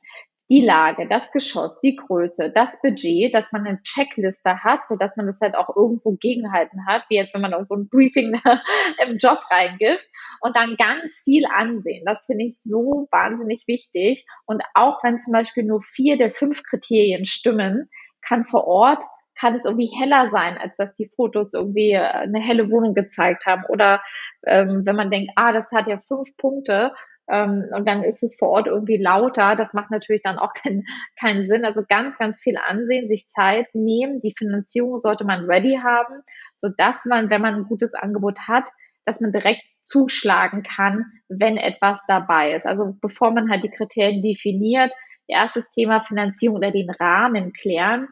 die 0.49 0.61
Lage, 0.61 1.07
das 1.07 1.31
Geschoss, 1.31 1.79
die 1.81 1.95
Größe, 1.95 2.51
das 2.53 2.81
Budget, 2.81 3.35
dass 3.35 3.51
man 3.51 3.67
eine 3.67 3.81
Checkliste 3.81 4.63
hat, 4.63 4.87
so 4.87 4.95
dass 4.95 5.17
man 5.17 5.27
das 5.27 5.41
halt 5.41 5.55
auch 5.55 5.75
irgendwo 5.75 6.11
gegenhalten 6.13 6.85
hat, 6.87 7.03
wie 7.09 7.15
jetzt 7.15 7.33
wenn 7.33 7.41
man 7.41 7.51
irgendwo 7.51 7.75
ein 7.75 7.89
Briefing 7.89 8.39
im 9.05 9.17
Job 9.17 9.39
reingibt 9.51 10.03
und 10.41 10.55
dann 10.55 10.77
ganz 10.77 11.21
viel 11.23 11.45
ansehen. 11.45 12.03
Das 12.05 12.25
finde 12.25 12.45
ich 12.45 12.61
so 12.61 13.07
wahnsinnig 13.11 13.63
wichtig. 13.67 14.25
Und 14.45 14.63
auch 14.73 15.03
wenn 15.03 15.17
zum 15.17 15.33
Beispiel 15.33 15.63
nur 15.63 15.81
vier 15.81 16.15
der 16.15 16.31
fünf 16.31 16.63
Kriterien 16.63 17.25
stimmen, 17.25 17.89
kann 18.21 18.45
vor 18.45 18.67
Ort 18.67 19.03
kann 19.39 19.53
es 19.53 19.65
irgendwie 19.65 19.91
heller 19.99 20.29
sein, 20.29 20.57
als 20.57 20.77
dass 20.77 20.95
die 20.95 21.09
Fotos 21.15 21.53
irgendwie 21.53 21.91
äh, 21.91 22.01
eine 22.01 22.39
helle 22.39 22.71
Wohnung 22.71 22.93
gezeigt 22.93 23.45
haben. 23.45 23.63
Oder 23.69 24.01
ähm, 24.45 24.81
wenn 24.85 24.95
man 24.95 25.11
denkt, 25.11 25.31
ah, 25.35 25.51
das 25.51 25.71
hat 25.71 25.87
ja 25.87 25.99
fünf 25.99 26.35
Punkte, 26.37 26.91
ähm, 27.29 27.65
und 27.75 27.87
dann 27.87 28.03
ist 28.03 28.23
es 28.23 28.35
vor 28.37 28.49
Ort 28.49 28.67
irgendwie 28.67 28.97
lauter. 28.97 29.55
Das 29.55 29.73
macht 29.73 29.91
natürlich 29.91 30.21
dann 30.21 30.37
auch 30.37 30.53
keinen 30.63 30.85
keinen 31.19 31.45
Sinn. 31.45 31.65
Also 31.65 31.83
ganz, 31.87 32.17
ganz 32.17 32.41
viel 32.41 32.57
ansehen, 32.57 33.07
sich 33.07 33.27
Zeit 33.27 33.67
nehmen. 33.73 34.21
Die 34.21 34.33
Finanzierung 34.37 34.97
sollte 34.97 35.25
man 35.25 35.45
ready 35.45 35.79
haben, 35.83 36.21
so 36.55 36.69
dass 36.69 37.05
man, 37.05 37.29
wenn 37.29 37.41
man 37.41 37.55
ein 37.55 37.65
gutes 37.65 37.93
Angebot 37.93 38.47
hat, 38.47 38.69
dass 39.05 39.21
man 39.21 39.31
direkt 39.31 39.61
zuschlagen 39.81 40.63
kann, 40.63 41.05
wenn 41.29 41.55
etwas 41.57 42.05
dabei 42.07 42.53
ist. 42.53 42.65
Also 42.65 42.97
bevor 43.01 43.31
man 43.31 43.49
halt 43.49 43.63
die 43.63 43.71
Kriterien 43.71 44.21
definiert, 44.21 44.93
erstes 45.27 45.69
Thema 45.69 46.03
Finanzierung 46.03 46.57
oder 46.57 46.71
den 46.71 46.89
Rahmen 46.89 47.53
klären, 47.53 48.09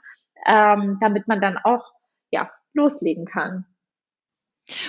ähm, 0.48 0.98
damit 1.02 1.28
man 1.28 1.42
dann 1.42 1.58
auch 1.58 1.92
ja 2.32 2.50
loslegen 2.74 3.26
kann. 3.26 3.66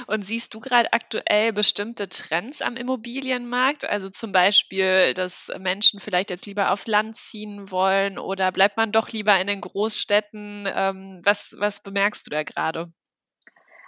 Und 0.06 0.24
siehst 0.24 0.54
du 0.54 0.60
gerade 0.60 0.92
aktuell 0.92 1.52
bestimmte 1.52 2.08
Trends 2.08 2.62
am 2.62 2.76
Immobilienmarkt? 2.76 3.88
Also 3.88 4.08
zum 4.08 4.32
Beispiel, 4.32 5.14
dass 5.14 5.52
Menschen 5.58 6.00
vielleicht 6.00 6.30
jetzt 6.30 6.46
lieber 6.46 6.70
aufs 6.70 6.86
Land 6.86 7.16
ziehen 7.16 7.70
wollen 7.70 8.18
oder 8.18 8.52
bleibt 8.52 8.76
man 8.76 8.92
doch 8.92 9.10
lieber 9.10 9.38
in 9.38 9.46
den 9.46 9.60
Großstädten? 9.60 10.68
Ähm, 10.74 11.20
was, 11.24 11.54
was 11.58 11.82
bemerkst 11.82 12.26
du 12.26 12.30
da 12.30 12.42
gerade? 12.42 12.90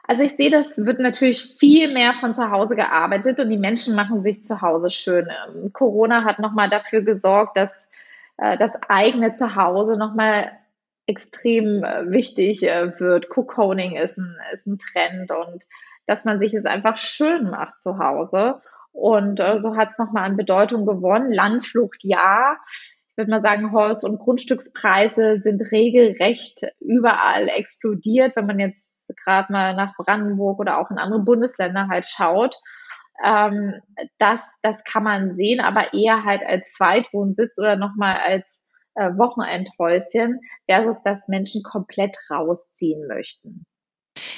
Also 0.08 0.22
ich 0.22 0.36
sehe, 0.36 0.50
das 0.50 0.86
wird 0.86 1.00
natürlich 1.00 1.54
viel 1.58 1.92
mehr 1.92 2.14
von 2.14 2.32
zu 2.32 2.50
Hause 2.50 2.76
gearbeitet 2.76 3.40
und 3.40 3.50
die 3.50 3.58
Menschen 3.58 3.94
machen 3.94 4.20
sich 4.20 4.42
zu 4.42 4.62
Hause 4.62 4.88
schön. 4.88 5.28
Ähm, 5.28 5.70
Corona 5.74 6.24
hat 6.24 6.38
nochmal 6.38 6.70
dafür 6.70 7.02
gesorgt, 7.02 7.58
dass 7.58 7.92
äh, 8.38 8.56
das 8.56 8.80
eigene 8.88 9.32
Zuhause 9.32 9.98
nochmal 9.98 10.57
extrem 11.08 11.82
äh, 11.82 12.10
wichtig 12.10 12.62
äh, 12.62 13.00
wird. 13.00 13.28
Cook-Honing 13.34 13.96
ist 13.96 14.18
ein, 14.18 14.36
ist 14.52 14.66
ein 14.66 14.78
Trend 14.78 15.30
und 15.32 15.66
dass 16.06 16.24
man 16.24 16.38
sich 16.38 16.54
es 16.54 16.66
einfach 16.66 16.98
schön 16.98 17.50
macht 17.50 17.80
zu 17.80 17.98
Hause. 17.98 18.60
Und 18.92 19.40
äh, 19.40 19.60
so 19.60 19.76
hat 19.76 19.88
es 19.90 19.98
nochmal 19.98 20.24
an 20.24 20.36
Bedeutung 20.36 20.86
gewonnen. 20.86 21.32
Landflucht 21.32 22.04
ja. 22.04 22.56
Ich 23.10 23.16
würde 23.16 23.30
mal 23.30 23.42
sagen, 23.42 23.72
Haus- 23.72 24.04
und 24.04 24.18
Grundstückspreise 24.18 25.38
sind 25.38 25.62
regelrecht 25.72 26.66
überall 26.78 27.48
explodiert, 27.48 28.36
wenn 28.36 28.46
man 28.46 28.58
jetzt 28.58 29.12
gerade 29.24 29.52
mal 29.52 29.74
nach 29.74 29.94
Brandenburg 29.96 30.60
oder 30.60 30.78
auch 30.78 30.90
in 30.90 30.98
andere 30.98 31.20
Bundesländer 31.20 31.88
halt 31.88 32.06
schaut. 32.06 32.54
Ähm, 33.24 33.80
das, 34.18 34.58
das 34.62 34.84
kann 34.84 35.04
man 35.04 35.32
sehen, 35.32 35.60
aber 35.60 35.94
eher 35.94 36.24
halt 36.24 36.42
als 36.46 36.74
Zweitwohnsitz 36.74 37.58
oder 37.58 37.76
nochmal 37.76 38.18
als 38.24 38.67
äh, 38.98 39.16
Wochenendhäuschen 39.16 40.40
versus 40.66 41.02
dass 41.02 41.28
Menschen 41.28 41.62
komplett 41.62 42.16
rausziehen 42.30 43.06
möchten. 43.06 43.64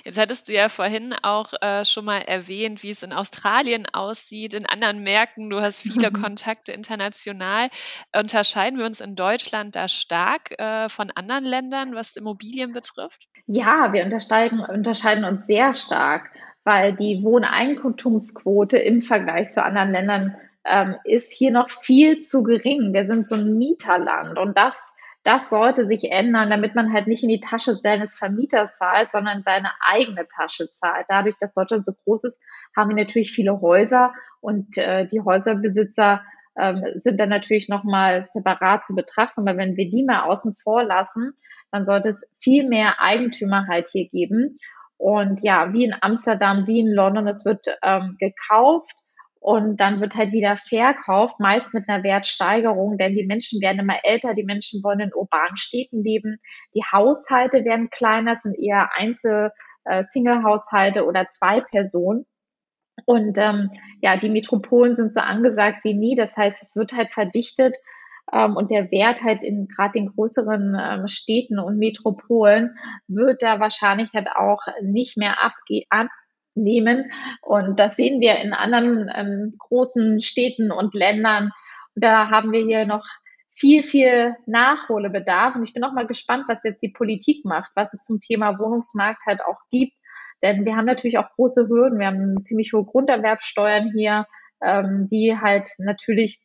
Jetzt 0.04 0.18
hattest 0.18 0.48
du 0.48 0.52
ja 0.52 0.68
vorhin 0.68 1.14
auch 1.22 1.52
äh, 1.60 1.84
schon 1.84 2.04
mal 2.04 2.20
erwähnt, 2.20 2.82
wie 2.82 2.90
es 2.90 3.02
in 3.02 3.12
Australien 3.12 3.86
aussieht, 3.92 4.54
in 4.54 4.66
anderen 4.66 5.02
Märkten. 5.02 5.50
Du 5.50 5.60
hast 5.60 5.82
viele 5.82 6.10
Kontakte 6.12 6.72
international. 6.72 7.68
Unterscheiden 8.16 8.78
wir 8.78 8.86
uns 8.86 9.00
in 9.00 9.14
Deutschland 9.14 9.76
da 9.76 9.88
stark 9.88 10.58
äh, 10.58 10.88
von 10.88 11.10
anderen 11.10 11.44
Ländern, 11.44 11.94
was 11.94 12.16
Immobilien 12.16 12.72
betrifft? 12.72 13.28
Ja, 13.46 13.92
wir 13.92 14.04
unterscheiden, 14.04 14.60
unterscheiden 14.60 15.24
uns 15.24 15.46
sehr 15.46 15.72
stark, 15.74 16.30
weil 16.64 16.94
die 16.94 17.22
Wohneigentumsquote 17.22 18.76
im 18.78 19.02
Vergleich 19.02 19.48
zu 19.48 19.62
anderen 19.62 19.92
Ländern 19.92 20.36
ähm, 20.64 20.96
ist 21.04 21.32
hier 21.32 21.50
noch 21.50 21.70
viel 21.70 22.20
zu 22.20 22.42
gering. 22.42 22.92
Wir 22.92 23.04
sind 23.04 23.26
so 23.26 23.34
ein 23.34 23.58
Mieterland 23.58 24.38
und 24.38 24.56
das 24.56 24.96
das 25.22 25.50
sollte 25.50 25.86
sich 25.86 26.10
ändern, 26.10 26.48
damit 26.48 26.74
man 26.74 26.92
halt 26.92 27.06
nicht 27.06 27.22
in 27.22 27.28
die 27.28 27.40
Tasche 27.40 27.74
seines 27.74 28.16
Vermieters 28.16 28.78
zahlt, 28.78 29.10
sondern 29.10 29.42
seine 29.42 29.70
eigene 29.80 30.26
Tasche 30.26 30.70
zahlt. 30.70 31.06
Dadurch, 31.08 31.36
dass 31.38 31.52
Deutschland 31.52 31.84
so 31.84 31.92
groß 32.04 32.24
ist, 32.24 32.42
haben 32.74 32.88
wir 32.88 32.96
natürlich 32.96 33.32
viele 33.32 33.60
Häuser 33.60 34.14
und 34.40 34.78
äh, 34.78 35.06
die 35.06 35.20
Häuserbesitzer 35.20 36.22
ähm, 36.58 36.84
sind 36.94 37.20
dann 37.20 37.28
natürlich 37.28 37.68
nochmal 37.68 38.24
separat 38.32 38.82
zu 38.82 38.94
betrachten. 38.94 39.46
Aber 39.46 39.58
wenn 39.58 39.76
wir 39.76 39.90
die 39.90 40.04
mal 40.04 40.22
außen 40.22 40.56
vor 40.56 40.84
lassen, 40.84 41.34
dann 41.70 41.84
sollte 41.84 42.08
es 42.08 42.34
viel 42.40 42.66
mehr 42.66 43.00
Eigentümer 43.00 43.66
halt 43.68 43.88
hier 43.88 44.08
geben. 44.08 44.58
Und 44.96 45.42
ja, 45.42 45.72
wie 45.72 45.84
in 45.84 45.94
Amsterdam, 46.00 46.66
wie 46.66 46.80
in 46.80 46.92
London, 46.92 47.28
es 47.28 47.44
wird 47.44 47.66
ähm, 47.82 48.16
gekauft 48.18 48.96
und 49.40 49.78
dann 49.80 50.00
wird 50.00 50.16
halt 50.16 50.32
wieder 50.32 50.56
verkauft, 50.56 51.40
meist 51.40 51.72
mit 51.72 51.88
einer 51.88 52.04
Wertsteigerung, 52.04 52.98
denn 52.98 53.16
die 53.16 53.26
Menschen 53.26 53.60
werden 53.62 53.80
immer 53.80 54.04
älter, 54.04 54.34
die 54.34 54.44
Menschen 54.44 54.82
wollen 54.84 55.00
in 55.00 55.14
urbanen 55.14 55.56
Städten 55.56 56.04
leben, 56.04 56.38
die 56.74 56.84
Haushalte 56.92 57.64
werden 57.64 57.88
kleiner, 57.90 58.36
sind 58.36 58.58
eher 58.58 58.90
Einzel- 58.94 59.50
äh, 59.84 60.04
Single-Haushalte 60.04 61.06
oder 61.06 61.26
zwei 61.28 61.60
Personen. 61.60 62.26
Und 63.06 63.38
ähm, 63.38 63.70
ja, 64.02 64.18
die 64.18 64.28
Metropolen 64.28 64.94
sind 64.94 65.10
so 65.10 65.20
angesagt 65.20 65.84
wie 65.84 65.94
nie. 65.94 66.16
Das 66.16 66.36
heißt, 66.36 66.62
es 66.62 66.76
wird 66.76 66.92
halt 66.92 67.12
verdichtet 67.12 67.76
ähm, 68.30 68.56
und 68.56 68.70
der 68.70 68.90
Wert 68.90 69.22
halt 69.22 69.42
in 69.42 69.68
gerade 69.68 69.92
den 69.92 70.06
größeren 70.06 70.76
ähm, 70.78 71.08
Städten 71.08 71.58
und 71.58 71.78
Metropolen 71.78 72.76
wird 73.08 73.42
da 73.42 73.58
wahrscheinlich 73.58 74.12
halt 74.12 74.28
auch 74.34 74.60
nicht 74.82 75.16
mehr 75.16 75.42
abge 75.42 75.84
ab 75.88 76.08
nehmen. 76.60 77.10
Und 77.42 77.80
das 77.80 77.96
sehen 77.96 78.20
wir 78.20 78.36
in 78.36 78.52
anderen 78.52 79.10
ähm, 79.14 79.54
großen 79.58 80.20
Städten 80.20 80.70
und 80.70 80.94
Ländern. 80.94 81.50
Da 81.94 82.30
haben 82.30 82.52
wir 82.52 82.64
hier 82.64 82.86
noch 82.86 83.04
viel, 83.50 83.82
viel 83.82 84.36
Nachholbedarf. 84.46 85.54
Und 85.54 85.62
ich 85.64 85.74
bin 85.74 85.84
auch 85.84 85.92
mal 85.92 86.06
gespannt, 86.06 86.44
was 86.48 86.64
jetzt 86.64 86.82
die 86.82 86.92
Politik 86.92 87.44
macht, 87.44 87.70
was 87.74 87.92
es 87.92 88.04
zum 88.04 88.20
Thema 88.20 88.58
Wohnungsmarkt 88.58 89.22
halt 89.26 89.40
auch 89.42 89.58
gibt. 89.70 89.92
Denn 90.42 90.64
wir 90.64 90.76
haben 90.76 90.86
natürlich 90.86 91.18
auch 91.18 91.30
große 91.36 91.68
Hürden. 91.68 91.98
Wir 91.98 92.06
haben 92.06 92.42
ziemlich 92.42 92.72
hohe 92.72 92.84
Grunderwerbsteuern 92.84 93.92
hier, 93.94 94.26
ähm, 94.62 95.08
die 95.10 95.36
halt 95.38 95.68
natürlich 95.78 96.40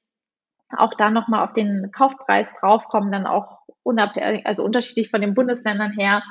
auch 0.75 0.93
da 0.95 1.09
nochmal 1.09 1.45
auf 1.45 1.53
den 1.53 1.91
Kaufpreis 1.91 2.53
draufkommen, 2.59 3.11
dann 3.11 3.25
auch 3.25 3.59
unabhängig, 3.83 4.45
also 4.45 4.63
unterschiedlich 4.63 5.09
von 5.09 5.21
den 5.21 5.33
Bundesländern 5.33 5.91
her. 5.91 6.23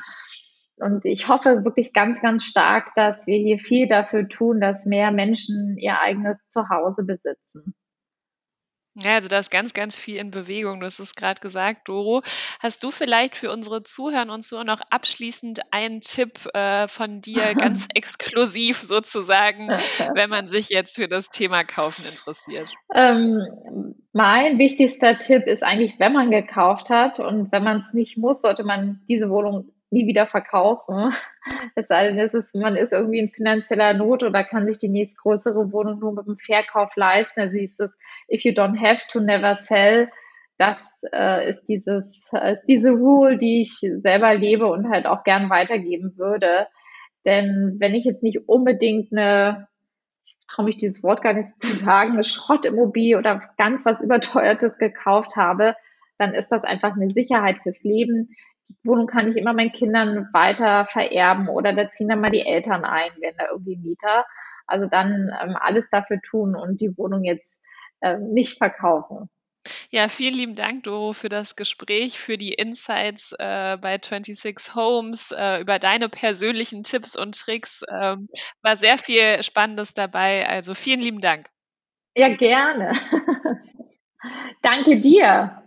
Und 0.76 1.04
ich 1.04 1.28
hoffe 1.28 1.64
wirklich 1.64 1.92
ganz, 1.92 2.20
ganz 2.20 2.44
stark, 2.44 2.94
dass 2.96 3.26
wir 3.26 3.38
hier 3.38 3.58
viel 3.58 3.86
dafür 3.86 4.28
tun, 4.28 4.60
dass 4.60 4.86
mehr 4.86 5.12
Menschen 5.12 5.76
ihr 5.78 6.00
eigenes 6.00 6.48
Zuhause 6.48 7.04
besitzen. 7.06 7.74
Ja, 8.96 9.14
also 9.14 9.26
da 9.26 9.40
ist 9.40 9.50
ganz, 9.50 9.72
ganz 9.74 9.98
viel 9.98 10.18
in 10.18 10.30
Bewegung. 10.30 10.78
Du 10.78 10.86
hast 10.86 11.00
es 11.00 11.14
gerade 11.14 11.40
gesagt, 11.40 11.88
Doro. 11.88 12.22
Hast 12.60 12.84
du 12.84 12.92
vielleicht 12.92 13.34
für 13.34 13.50
unsere 13.50 13.82
Zuhörer 13.82 14.32
und 14.32 14.44
so 14.44 14.62
noch 14.62 14.80
abschließend 14.88 15.62
einen 15.72 16.00
Tipp 16.00 16.46
äh, 16.54 16.86
von 16.86 17.20
dir, 17.20 17.54
ganz 17.58 17.88
exklusiv 17.92 18.78
sozusagen, 18.80 19.68
wenn 20.14 20.30
man 20.30 20.46
sich 20.46 20.68
jetzt 20.70 20.96
für 20.96 21.08
das 21.08 21.30
Thema 21.30 21.64
Kaufen 21.64 22.04
interessiert? 22.04 22.72
Ähm, 22.94 23.96
mein 24.12 24.58
wichtigster 24.58 25.18
Tipp 25.18 25.48
ist 25.48 25.64
eigentlich, 25.64 25.98
wenn 25.98 26.12
man 26.12 26.30
gekauft 26.30 26.88
hat 26.88 27.18
und 27.18 27.50
wenn 27.50 27.64
man 27.64 27.80
es 27.80 27.94
nicht 27.94 28.16
muss, 28.16 28.42
sollte 28.42 28.62
man 28.62 29.00
diese 29.08 29.28
Wohnung 29.28 29.72
nie 29.90 30.06
wieder 30.06 30.26
verkaufen. 30.26 31.12
Es 31.74 31.88
sei 31.88 32.08
denn, 32.08 32.18
es 32.18 32.32
ist, 32.32 32.54
man 32.54 32.74
ist 32.74 32.94
irgendwie 32.94 33.18
in 33.18 33.28
finanzieller 33.28 33.92
Not 33.92 34.22
oder 34.22 34.44
kann 34.44 34.64
sich 34.64 34.78
die 34.78 34.88
nächstgrößere 34.88 35.72
Wohnung 35.72 35.98
nur 35.98 36.14
mit 36.14 36.26
dem 36.26 36.38
Verkauf 36.38 36.96
leisten. 36.96 37.40
Also 37.40 37.58
ist 37.58 37.80
es, 37.80 37.98
if 38.32 38.44
you 38.44 38.52
don't 38.52 38.80
have 38.80 39.02
to, 39.10 39.20
never 39.20 39.54
sell. 39.54 40.08
Das 40.56 41.02
äh, 41.12 41.46
ist 41.46 41.66
dieses, 41.66 42.32
ist 42.32 42.64
diese 42.64 42.92
Rule, 42.92 43.36
die 43.36 43.60
ich 43.60 43.76
selber 43.80 44.34
lebe 44.34 44.66
und 44.68 44.88
halt 44.88 45.04
auch 45.04 45.22
gern 45.22 45.50
weitergeben 45.50 46.16
würde. 46.16 46.66
Denn 47.26 47.76
wenn 47.78 47.94
ich 47.94 48.04
jetzt 48.04 48.22
nicht 48.22 48.48
unbedingt 48.48 49.12
eine, 49.12 49.68
ich 50.24 50.36
traue 50.46 50.64
mich 50.64 50.78
dieses 50.78 51.02
Wort 51.02 51.20
gar 51.20 51.34
nicht 51.34 51.60
zu 51.60 51.68
sagen, 51.68 52.12
eine 52.12 52.24
Schrottimmobilie 52.24 53.18
oder 53.18 53.42
ganz 53.58 53.84
was 53.84 54.00
Überteuertes 54.02 54.78
gekauft 54.78 55.36
habe, 55.36 55.76
dann 56.16 56.32
ist 56.32 56.52
das 56.52 56.64
einfach 56.64 56.94
eine 56.94 57.10
Sicherheit 57.10 57.58
fürs 57.62 57.84
Leben 57.84 58.30
Wohnung 58.82 59.06
kann 59.06 59.30
ich 59.30 59.36
immer 59.36 59.52
meinen 59.52 59.72
Kindern 59.72 60.28
weiter 60.32 60.86
vererben 60.86 61.48
oder 61.48 61.72
da 61.72 61.88
ziehen 61.90 62.08
dann 62.08 62.20
mal 62.20 62.30
die 62.30 62.46
Eltern 62.46 62.84
ein, 62.84 63.10
werden 63.20 63.36
da 63.38 63.46
irgendwie 63.50 63.76
Mieter. 63.76 64.24
Also 64.66 64.86
dann 64.86 65.30
ähm, 65.42 65.56
alles 65.58 65.90
dafür 65.90 66.20
tun 66.20 66.56
und 66.56 66.80
die 66.80 66.96
Wohnung 66.96 67.24
jetzt 67.24 67.64
äh, 68.00 68.18
nicht 68.18 68.58
verkaufen. 68.58 69.28
Ja, 69.90 70.08
vielen 70.08 70.34
lieben 70.34 70.54
Dank, 70.54 70.84
Doro, 70.84 71.12
für 71.12 71.28
das 71.30 71.56
Gespräch, 71.56 72.18
für 72.18 72.36
die 72.36 72.52
Insights 72.52 73.32
äh, 73.38 73.78
bei 73.80 73.92
26 73.92 74.74
Homes, 74.74 75.30
äh, 75.30 75.60
über 75.60 75.78
deine 75.78 76.08
persönlichen 76.08 76.82
Tipps 76.82 77.16
und 77.16 77.38
Tricks. 77.38 77.82
Ähm, 77.90 78.28
war 78.62 78.76
sehr 78.76 78.98
viel 78.98 79.42
Spannendes 79.42 79.94
dabei. 79.94 80.46
Also 80.46 80.74
vielen 80.74 81.00
lieben 81.00 81.20
Dank. 81.20 81.48
Ja, 82.14 82.34
gerne. 82.36 82.92
Danke 84.62 85.00
dir. 85.00 85.63